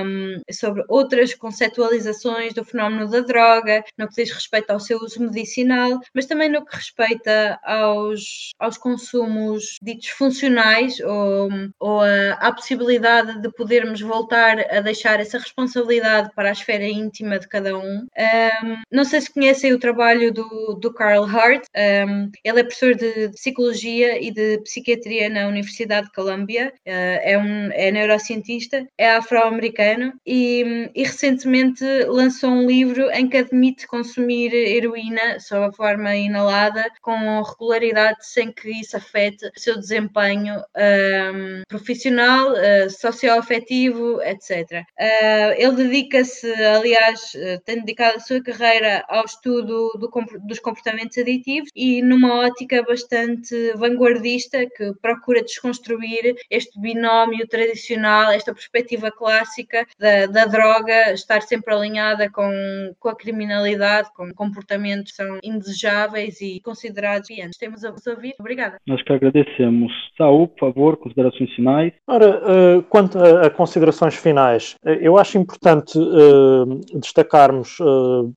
um, 0.05 0.41
sobre 0.51 0.83
outras 0.87 1.33
conceptualizações 1.33 2.53
do 2.53 2.63
fenómeno 2.63 3.09
da 3.09 3.21
droga, 3.21 3.83
no 3.97 4.07
que 4.07 4.15
diz 4.15 4.31
respeito 4.31 4.71
ao 4.71 4.79
seu 4.79 4.97
uso 4.99 5.21
medicinal, 5.21 5.99
mas 6.13 6.25
também 6.25 6.49
no 6.49 6.65
que 6.65 6.75
respeita 6.75 7.59
aos, 7.63 8.51
aos 8.59 8.77
consumos 8.77 9.77
ditos 9.81 10.09
funcionais 10.09 10.99
ou, 10.99 11.49
ou 11.79 12.01
a, 12.01 12.33
a 12.33 12.51
possibilidade 12.51 13.41
de 13.41 13.51
podermos 13.51 14.01
voltar 14.01 14.59
a 14.71 14.81
deixar 14.81 15.08
deixar 15.09 15.19
essa 15.19 15.37
responsabilidade 15.37 16.29
para 16.35 16.49
a 16.49 16.51
esfera 16.51 16.85
íntima 16.85 17.39
de 17.39 17.47
cada 17.47 17.77
um. 17.77 18.07
um 18.07 18.77
não 18.91 19.03
sei 19.03 19.21
se 19.21 19.33
conhecem 19.33 19.73
o 19.73 19.79
trabalho 19.79 20.31
do, 20.31 20.77
do 20.79 20.93
Carl 20.93 21.23
Hart, 21.23 21.65
um, 22.07 22.31
ele 22.43 22.59
é 22.59 22.63
professor 22.63 22.95
de 22.95 23.29
Psicologia 23.29 24.21
e 24.21 24.31
de 24.31 24.59
Psiquiatria 24.59 25.29
na 25.29 25.47
Universidade 25.47 26.07
de 26.07 26.13
Columbia, 26.13 26.73
uh, 26.85 27.19
é, 27.23 27.37
um, 27.37 27.71
é 27.71 27.91
neurocientista, 27.91 28.85
é 28.97 29.11
afro-americano 29.11 30.13
e, 30.25 30.91
e 30.93 31.03
recentemente 31.03 31.83
lançou 32.07 32.51
um 32.51 32.67
livro 32.67 33.09
em 33.11 33.27
que 33.27 33.37
admite 33.37 33.87
consumir 33.87 34.53
heroína 34.53 35.39
sob 35.39 35.65
a 35.65 35.71
forma 35.71 36.15
inalada 36.15 36.85
com 37.01 37.41
regularidade 37.41 38.25
sem 38.25 38.51
que 38.51 38.69
isso 38.69 38.97
afete 38.97 39.45
o 39.45 39.59
seu 39.59 39.77
desempenho 39.77 40.55
um, 40.57 41.61
profissional, 41.67 42.51
uh, 42.51 42.89
socioafetivo, 42.89 44.19
etc. 44.21 44.83
Uh, 44.99 45.53
ele 45.57 45.75
dedica-se, 45.75 46.51
aliás, 46.65 47.33
uh, 47.35 47.61
tem 47.63 47.79
dedicado 47.79 48.17
a 48.17 48.19
sua 48.19 48.43
carreira 48.43 49.05
ao 49.07 49.23
estudo 49.23 49.91
do, 49.97 50.11
dos 50.45 50.59
comportamentos 50.59 51.17
aditivos 51.17 51.69
e 51.73 52.01
numa 52.01 52.39
ótica 52.39 52.83
bastante 52.83 53.73
vanguardista 53.77 54.65
que 54.75 54.93
procura 55.01 55.41
desconstruir 55.41 56.35
este 56.49 56.79
binómio 56.79 57.47
tradicional, 57.47 58.31
esta 58.31 58.53
perspectiva 58.53 59.09
clássica 59.09 59.85
da, 59.97 60.25
da 60.25 60.45
droga 60.45 61.13
estar 61.13 61.41
sempre 61.43 61.73
alinhada 61.73 62.29
com, 62.29 62.51
com 62.99 63.09
a 63.09 63.15
criminalidade, 63.15 64.09
com 64.13 64.29
comportamentos 64.33 65.11
que 65.11 65.17
são 65.17 65.39
indesejáveis 65.43 66.41
e 66.41 66.59
considerados 66.61 67.29
viantes. 67.29 67.57
Temos 67.57 67.85
a 67.85 67.91
vos 67.91 68.05
ouvir. 68.05 68.35
Obrigada. 68.39 68.77
Nós 68.85 69.01
que 69.03 69.13
agradecemos. 69.13 69.91
Saúl, 70.17 70.47
por 70.49 70.59
favor, 70.59 70.97
considerações 70.97 71.51
finais. 71.53 71.93
Ora, 72.07 72.41
uh, 72.77 72.83
quanto 72.83 73.17
a, 73.17 73.47
a, 73.47 73.49
considerações 73.49 74.15
finais, 74.15 74.75
eu 75.01 75.17
acho 75.17 75.37
importante 75.37 75.97
uh, 75.97 76.99
destacarmos 76.99 77.77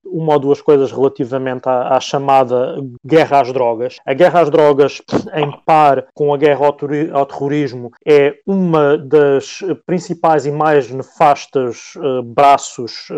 uma 0.04 0.34
ou 0.34 0.38
duas 0.38 0.60
coisas 0.60 0.92
relativamente 0.92 1.68
à, 1.68 1.96
à, 1.96 2.00
chamada 2.00 2.76
guerra 3.04 3.40
às 3.40 3.52
drogas. 3.52 3.96
A 4.04 4.14
guerra 4.14 4.40
às 4.40 4.50
drogas, 4.50 5.02
em 5.34 5.50
par 5.64 6.06
com 6.14 6.32
a 6.32 6.36
guerra 6.36 6.66
ao, 6.66 7.26
terrorismo, 7.26 7.90
é 8.06 8.34
uma 8.46 8.96
das 8.98 9.60
principais 9.86 10.46
e 10.46 10.50
mais 10.50 10.90
nefastas 10.90 11.94
braços, 12.24 13.08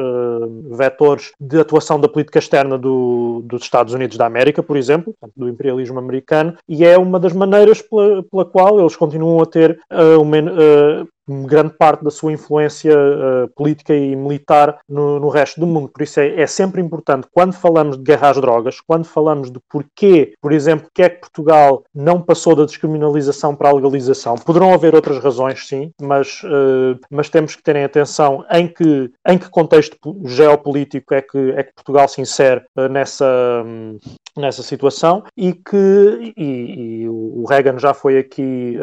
vetores 0.70 1.32
de 1.40 1.60
atuação 1.60 2.00
da 2.00 2.08
política 2.08 2.38
externa 2.38 2.78
do, 2.78 3.42
dos 3.44 3.62
Estados 3.62 3.94
Unidos 3.94 4.16
da 4.16 4.26
América, 4.26 4.62
por 4.62 4.76
exemplo, 4.76 5.14
do 5.36 5.48
imperialismo 5.48 5.98
americano, 5.98 6.56
e 6.68 6.84
é 6.84 6.98
uma 6.98 7.18
das 7.18 7.32
maneiras 7.32 7.82
pela, 7.82 8.22
pela 8.22 8.44
qual 8.44 8.80
eles 8.80 8.96
continuam 8.96 9.42
a 9.42 9.46
ter 9.46 9.78
uh, 9.92 10.20
uma, 10.20 10.38
uh, 10.38 11.08
grande 11.28 11.74
parte 11.76 12.04
da 12.04 12.10
sua 12.10 12.32
influência 12.32 12.94
uh, 12.94 13.48
política 13.54 13.94
e 13.94 14.14
militar 14.14 14.78
no, 14.88 15.18
no, 15.18 15.28
resto 15.28 15.58
do 15.58 15.66
mundo. 15.66 15.88
Por 15.88 16.02
isso 16.02 16.20
é, 16.20 16.40
é, 16.40 16.46
sempre 16.46 16.80
importante, 16.80 17.26
quando 17.32 17.54
falamos 17.54 17.96
de 17.96 18.02
guerra 18.02 18.30
às 18.30 18.40
drogas, 18.40 18.80
quando 18.80 19.04
falamos 19.04 19.50
de 19.50 19.58
porquê, 19.68 20.34
por 20.40 20.52
exemplo, 20.52 20.88
que 20.94 21.02
é 21.02 21.08
que 21.08 21.20
Portugal 21.20 21.82
não 21.94 22.20
passou 22.20 22.54
da 22.54 22.64
descriminalização 22.64 23.56
para 23.56 23.70
a 23.70 23.72
legalização, 23.72 24.36
poderão 24.36 24.72
haver 24.72 24.94
outras 24.94 25.18
razões, 25.18 25.66
sim, 25.66 25.90
mas, 26.00 26.42
uh, 26.44 26.98
mas 27.10 27.28
temos 27.28 27.56
que 27.56 27.62
terem 27.62 27.84
atenção 27.84 28.44
em 28.50 28.68
que, 28.68 29.10
em 29.26 29.38
que 29.38 29.48
contexto 29.48 29.96
geopolítico 30.24 31.14
é 31.14 31.22
que, 31.22 31.38
é 31.56 31.62
que 31.62 31.74
Portugal 31.74 32.06
se 32.08 32.20
insere 32.20 32.62
uh, 32.76 32.88
nessa, 32.88 33.62
um, 33.64 33.98
nessa 34.36 34.62
situação 34.62 35.24
e 35.36 35.52
que 35.52 36.34
e, 36.36 37.02
e 37.02 37.08
o 37.08 37.44
Reagan 37.48 37.78
já 37.78 37.94
foi 37.94 38.18
aqui 38.18 38.76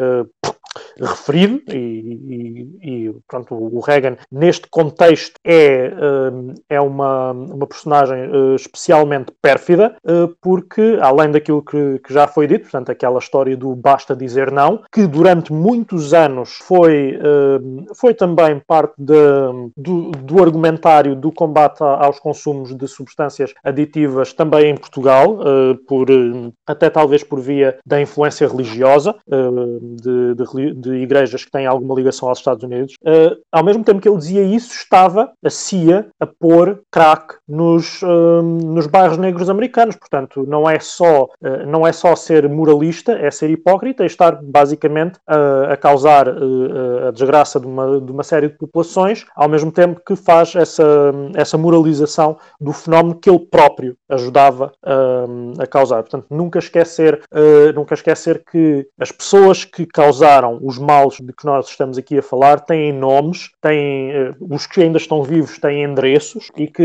referido 0.98 1.62
e, 1.68 1.76
e, 1.76 3.06
e, 3.06 3.14
pronto, 3.28 3.54
o 3.54 3.80
Reagan 3.80 4.16
neste 4.30 4.68
contexto 4.68 5.34
é, 5.44 5.92
hum, 6.32 6.54
é 6.68 6.80
uma, 6.80 7.32
uma 7.32 7.66
personagem 7.66 8.18
eh, 8.18 8.54
especialmente 8.54 9.32
pérfida 9.40 9.96
eh, 10.06 10.28
porque 10.40 10.98
além 11.00 11.30
daquilo 11.30 11.62
que, 11.62 11.98
que 11.98 12.12
já 12.12 12.26
foi 12.26 12.46
dito, 12.46 12.62
portanto 12.62 12.90
aquela 12.90 13.18
história 13.18 13.56
do 13.56 13.74
basta 13.74 14.14
dizer 14.14 14.50
não, 14.50 14.82
que 14.92 15.06
durante 15.06 15.52
muitos 15.52 16.14
anos 16.14 16.58
foi, 16.62 17.18
hum, 17.18 17.86
foi 17.94 18.14
também 18.14 18.60
parte 18.66 18.94
de, 18.98 19.14
do, 19.76 20.10
do 20.10 20.42
argumentário 20.42 21.14
do 21.16 21.32
combate 21.32 21.82
aos 21.82 22.18
consumos 22.18 22.74
de 22.74 22.88
substâncias 22.88 23.52
aditivas 23.64 24.32
também 24.32 24.70
em 24.70 24.76
Portugal, 24.76 25.38
eh, 25.40 25.76
por, 25.86 26.08
até 26.66 26.88
talvez 26.90 27.22
por 27.24 27.40
via 27.40 27.78
da 27.84 28.00
influência 28.00 28.46
religiosa 28.46 29.14
de, 29.26 30.34
de, 30.34 30.44
de 30.70 30.94
igrejas 30.96 31.44
que 31.44 31.50
têm 31.50 31.66
alguma 31.66 31.94
ligação 31.94 32.28
aos 32.28 32.38
Estados 32.38 32.62
Unidos, 32.62 32.94
uh, 33.02 33.36
ao 33.50 33.64
mesmo 33.64 33.82
tempo 33.82 34.00
que 34.00 34.08
ele 34.08 34.18
dizia 34.18 34.42
isso, 34.42 34.72
estava 34.72 35.32
a 35.44 35.50
CIA 35.50 36.06
a 36.20 36.26
pôr 36.26 36.80
crack 36.90 37.36
nos, 37.48 38.02
uh, 38.02 38.42
nos 38.42 38.86
bairros 38.86 39.18
negros 39.18 39.50
americanos. 39.50 39.96
Portanto, 39.96 40.44
não 40.46 40.68
é 40.68 40.78
só, 40.78 41.24
uh, 41.24 41.66
não 41.66 41.86
é 41.86 41.92
só 41.92 42.14
ser 42.14 42.48
moralista, 42.48 43.12
é 43.12 43.30
ser 43.30 43.50
hipócrita 43.50 44.02
e 44.02 44.06
estar 44.06 44.38
basicamente 44.42 45.18
a 45.26 45.76
causar 45.76 46.28
a 46.28 47.10
desgraça 47.10 47.58
de 47.58 47.66
uma, 47.66 48.00
de 48.00 48.12
uma 48.12 48.22
série 48.22 48.48
de 48.48 48.56
populações, 48.56 49.24
ao 49.34 49.48
mesmo 49.48 49.72
tempo 49.72 50.00
que 50.04 50.14
faz 50.14 50.54
essa, 50.54 50.84
essa 51.34 51.56
moralização 51.56 52.36
do 52.60 52.72
fenómeno 52.72 53.18
que 53.18 53.30
ele 53.30 53.38
próprio 53.38 53.96
ajudava 54.08 54.72
a 55.58 55.66
causar. 55.66 56.02
Portanto, 56.02 56.26
nunca 56.30 56.58
esquecer, 56.58 57.22
nunca 57.74 57.94
esquecer 57.94 58.42
que 58.50 58.86
as 58.98 59.10
pessoas 59.10 59.64
que 59.64 59.86
causaram 59.86 60.51
os 60.60 60.78
males 60.78 61.16
de 61.20 61.32
que 61.32 61.44
nós 61.44 61.68
estamos 61.68 61.98
aqui 61.98 62.18
a 62.18 62.22
falar 62.22 62.60
têm 62.60 62.92
nomes, 62.92 63.50
têm, 63.60 64.10
uh, 64.10 64.36
os 64.40 64.66
que 64.66 64.82
ainda 64.82 64.98
estão 64.98 65.22
vivos 65.22 65.58
têm 65.58 65.84
endereços 65.84 66.50
e 66.56 66.66
que 66.66 66.82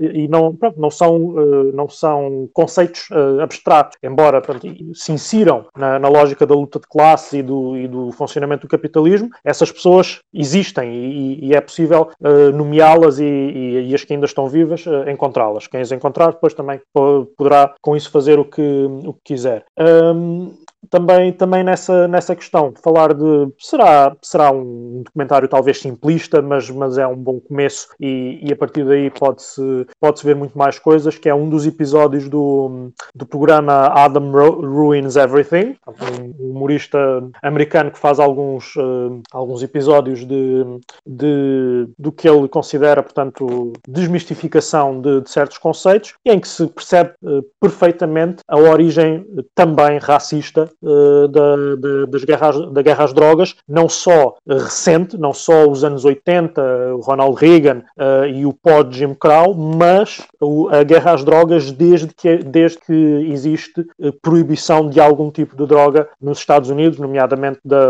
e 0.00 0.28
não, 0.28 0.54
pronto, 0.54 0.80
não, 0.80 0.90
são, 0.90 1.16
uh, 1.16 1.72
não 1.72 1.88
são 1.88 2.48
conceitos 2.52 3.08
uh, 3.10 3.40
abstratos, 3.40 3.96
embora 4.02 4.40
pronto, 4.40 4.66
se 4.94 5.12
insiram 5.12 5.66
na, 5.76 5.98
na, 5.98 6.08
lógica 6.08 6.46
da 6.46 6.54
luta 6.54 6.78
de 6.78 6.86
classe 6.86 7.38
e 7.38 7.42
do, 7.42 7.76
e 7.76 7.88
do 7.88 8.12
funcionamento 8.12 8.62
do 8.66 8.70
capitalismo, 8.70 9.30
essas 9.44 9.70
pessoas 9.70 10.20
existem 10.32 10.92
e, 10.92 11.46
e 11.46 11.54
é 11.54 11.60
possível 11.60 12.10
nomeá-las 12.54 13.18
e, 13.18 13.24
e, 13.24 13.90
e, 13.90 13.94
as 13.94 14.04
que 14.04 14.12
ainda 14.12 14.26
estão 14.26 14.48
vivas 14.48 14.84
encontrá-las. 15.10 15.66
Quem 15.66 15.80
as 15.80 15.92
encontrar 15.92 16.32
depois 16.32 16.54
também 16.54 16.80
poderá 16.92 17.74
com 17.80 17.96
isso 17.96 18.10
fazer 18.10 18.38
o 18.38 18.44
que, 18.44 18.62
o 19.04 19.12
que 19.14 19.34
quiser. 19.34 19.64
Um, 19.78 20.54
também, 20.90 21.32
também 21.32 21.62
nessa, 21.62 22.08
nessa 22.08 22.34
questão, 22.34 22.72
falar 22.82 23.14
de. 23.14 23.48
Será, 23.58 24.16
será 24.22 24.50
um 24.50 25.02
documentário 25.04 25.48
talvez 25.48 25.80
simplista, 25.80 26.40
mas, 26.42 26.68
mas 26.70 26.98
é 26.98 27.06
um 27.06 27.16
bom 27.16 27.40
começo 27.40 27.88
e, 28.00 28.40
e 28.42 28.52
a 28.52 28.56
partir 28.56 28.84
daí 28.84 29.10
pode-se 29.10 29.86
pode 30.00 30.18
-se 30.18 30.26
ver 30.26 30.36
muito 30.36 30.56
mais 30.56 30.78
coisas, 30.78 31.18
que 31.18 31.28
é 31.28 31.34
um 31.34 31.48
dos 31.48 31.66
episódios 31.66 32.28
do, 32.28 32.90
do 33.14 33.26
programa 33.26 33.88
Adam 33.88 34.30
Ruins 34.30 35.16
Everything, 35.16 35.76
um 35.86 36.50
humorista 36.50 36.98
americano 37.42 37.90
que 37.90 37.98
faz 37.98 38.18
alguns, 38.18 38.74
uh, 38.76 39.20
alguns 39.32 39.62
episódios 39.62 40.24
de, 40.24 40.64
de, 41.06 41.88
do 41.98 42.12
que 42.12 42.28
ele 42.28 42.48
considera, 42.48 43.02
portanto, 43.02 43.72
desmistificação 43.86 45.00
de, 45.00 45.22
de 45.22 45.30
certos 45.30 45.58
conceitos, 45.58 46.14
em 46.24 46.38
que 46.38 46.48
se 46.48 46.66
percebe 46.66 47.12
uh, 47.22 47.42
perfeitamente 47.60 48.42
a 48.48 48.58
origem 48.58 49.24
também 49.54 49.98
racista 49.98 50.70
uh, 50.82 51.28
da, 51.28 51.56
da, 51.76 52.06
das 52.06 52.24
guerras, 52.24 52.72
da 52.72 52.82
guerra 52.82 53.04
às 53.04 53.12
drogas, 53.12 53.56
não 53.68 53.88
só 53.88 54.36
recente, 54.46 55.16
não 55.16 55.32
só 55.32 55.68
os 55.68 55.84
anos 55.84 56.04
80, 56.04 56.94
o 56.94 57.00
Ronald 57.00 57.36
Reagan 57.36 57.82
uh, 57.98 58.26
e 58.26 58.46
o 58.46 58.52
pó 58.52 58.84
Jim 58.88 59.14
Crow, 59.14 59.54
mas 59.54 60.26
a 60.70 60.82
guerra 60.82 61.12
às 61.12 61.24
drogas 61.24 61.70
desde 61.70 62.08
que, 62.14 62.38
desde 62.38 62.78
que 62.78 62.92
existe 63.30 63.80
uh, 63.80 64.12
proibição 64.22 64.88
de 64.88 65.00
algum 65.00 65.30
tipo 65.30 65.56
de 65.56 65.66
droga 65.66 66.08
nos 66.20 66.38
Estados 66.38 66.70
Unidos, 66.70 66.98
nomeadamente 66.98 67.60
da, 67.64 67.86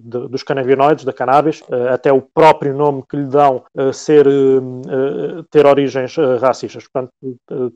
de, 0.00 0.28
dos 0.28 0.42
canabinoides, 0.42 1.04
da 1.04 1.12
cannabis, 1.12 1.62
até 1.92 2.12
o 2.12 2.20
próprio 2.20 2.74
nome 2.74 3.02
que 3.08 3.16
lhe 3.16 3.26
dão 3.26 3.62
ser, 3.92 4.26
ter 5.50 5.66
origens 5.66 6.14
racistas. 6.40 6.86
Portanto, 6.86 7.12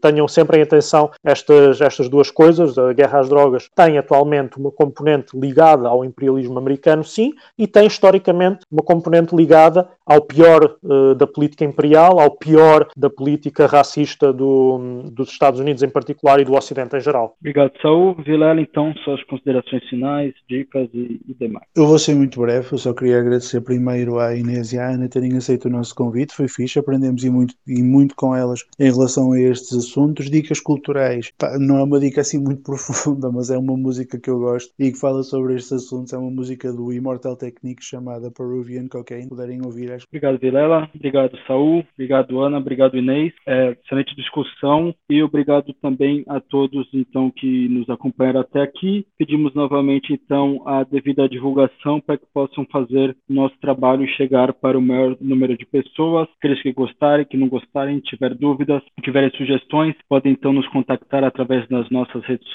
tenham 0.00 0.26
sempre 0.28 0.58
em 0.58 0.62
atenção 0.62 1.10
estas, 1.24 1.80
estas 1.80 2.08
duas 2.08 2.30
coisas. 2.30 2.76
A 2.78 2.92
guerra 2.92 3.20
às 3.20 3.28
drogas 3.28 3.68
tem 3.74 3.98
atualmente 3.98 4.45
historicamente 4.46 4.58
uma 4.58 4.70
componente 4.70 5.38
ligada 5.38 5.88
ao 5.88 6.04
imperialismo 6.04 6.58
americano, 6.58 7.04
sim, 7.04 7.32
e 7.58 7.66
tem 7.66 7.86
historicamente 7.86 8.60
uma 8.70 8.82
componente 8.82 9.34
ligada 9.34 9.88
ao 10.06 10.22
pior 10.22 10.76
uh, 10.82 11.14
da 11.14 11.26
política 11.26 11.64
imperial, 11.64 12.20
ao 12.20 12.30
pior 12.30 12.88
da 12.96 13.10
política 13.10 13.66
racista 13.66 14.32
do, 14.32 15.02
dos 15.10 15.30
Estados 15.30 15.58
Unidos 15.58 15.82
em 15.82 15.88
particular 15.88 16.40
e 16.40 16.44
do 16.44 16.54
Ocidente 16.54 16.96
em 16.96 17.00
geral. 17.00 17.36
Obrigado, 17.40 17.72
Saúl. 17.82 18.14
Vilela, 18.24 18.60
então, 18.60 18.94
suas 19.04 19.22
considerações 19.24 19.82
finais, 19.88 20.32
dicas 20.48 20.88
e, 20.94 21.20
e, 21.28 21.34
demais. 21.34 21.66
Eu 21.74 21.86
vou 21.86 21.98
ser 21.98 22.14
muito 22.14 22.40
breve, 22.40 22.68
eu 22.72 22.78
só 22.78 22.92
queria 22.92 23.18
agradecer 23.18 23.60
primeiro 23.60 24.18
à 24.18 24.34
Inês 24.34 24.72
e 24.72 24.78
à 24.78 24.90
Ana 24.90 25.08
terem 25.08 25.36
aceito 25.36 25.66
o 25.66 25.70
nosso 25.70 25.94
convite, 25.94 26.34
foi 26.34 26.48
fixe, 26.48 26.78
aprendemos 26.78 27.24
e 27.24 27.30
muito, 27.30 27.54
e 27.66 27.82
muito 27.82 28.14
com 28.14 28.34
elas 28.34 28.64
em 28.78 28.92
relação 28.92 29.32
a 29.32 29.40
estes 29.40 29.76
assuntos. 29.76 30.30
Dicas 30.30 30.60
culturais, 30.60 31.32
Pá, 31.36 31.58
não 31.58 31.78
é 31.78 31.82
uma 31.82 31.98
dica 31.98 32.20
assim 32.20 32.38
muito 32.38 32.62
profunda, 32.76 33.30
mas 33.30 33.50
é 33.50 33.58
uma 33.58 33.76
música 33.76 34.18
que 34.18 34.30
eu 34.30 34.35
eu 34.36 34.40
gosto 34.40 34.72
e 34.78 34.92
que 34.92 34.98
fala 34.98 35.22
sobre 35.22 35.54
estes 35.54 35.72
assuntos. 35.72 36.12
É 36.12 36.18
uma 36.18 36.30
música 36.30 36.72
do 36.72 36.92
Immortal 36.92 37.36
Technique 37.36 37.84
chamada 37.84 38.30
Peruvian 38.30 38.86
Cocaine. 38.88 39.28
Puderem 39.28 39.60
ouvir. 39.64 39.92
Acho. 39.92 40.06
Obrigado, 40.06 40.38
Vilela. 40.38 40.88
Obrigado, 40.94 41.36
Saul. 41.46 41.84
Obrigado, 41.94 42.40
Ana. 42.40 42.58
Obrigado, 42.58 42.96
Inês. 42.96 43.32
É, 43.46 43.76
excelente 43.84 44.14
discussão 44.14 44.94
e 45.08 45.22
obrigado 45.22 45.72
também 45.80 46.24
a 46.28 46.40
todos 46.40 46.88
então 46.92 47.30
que 47.30 47.68
nos 47.68 47.88
acompanharam 47.88 48.40
até 48.40 48.62
aqui. 48.62 49.06
Pedimos 49.18 49.54
novamente 49.54 50.12
então 50.12 50.62
a 50.66 50.84
devida 50.84 51.28
divulgação 51.28 52.00
para 52.00 52.18
que 52.18 52.26
possam 52.32 52.66
fazer 52.70 53.16
nosso 53.28 53.54
trabalho 53.60 54.06
chegar 54.16 54.52
para 54.52 54.78
o 54.78 54.82
maior 54.82 55.16
número 55.20 55.56
de 55.56 55.66
pessoas. 55.66 56.28
Aqueles 56.38 56.62
que 56.62 56.72
gostarem, 56.72 57.24
que 57.24 57.36
não 57.36 57.48
gostarem, 57.48 58.00
tiver 58.00 58.34
dúvidas, 58.34 58.82
tiverem 59.02 59.30
sugestões, 59.30 59.94
podem 60.08 60.32
então 60.32 60.52
nos 60.52 60.68
contactar 60.68 61.24
através 61.24 61.66
das 61.68 61.88
nossas 61.90 62.22
redes 62.24 62.46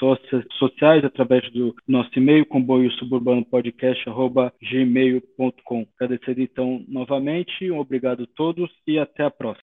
sociais, 0.58 1.04
através 1.04 1.50
do 1.52 1.61
nosso 1.86 2.10
e-mail, 2.16 2.46
comboio 2.46 2.90
suburbano 2.92 3.44
podcast, 3.44 4.04
gmail.com. 4.62 5.86
Agradecer 6.00 6.38
então 6.38 6.84
novamente, 6.88 7.70
um 7.70 7.78
obrigado 7.78 8.24
a 8.24 8.36
todos 8.36 8.70
e 8.86 8.98
até 8.98 9.24
a 9.24 9.30
próxima. 9.30 9.60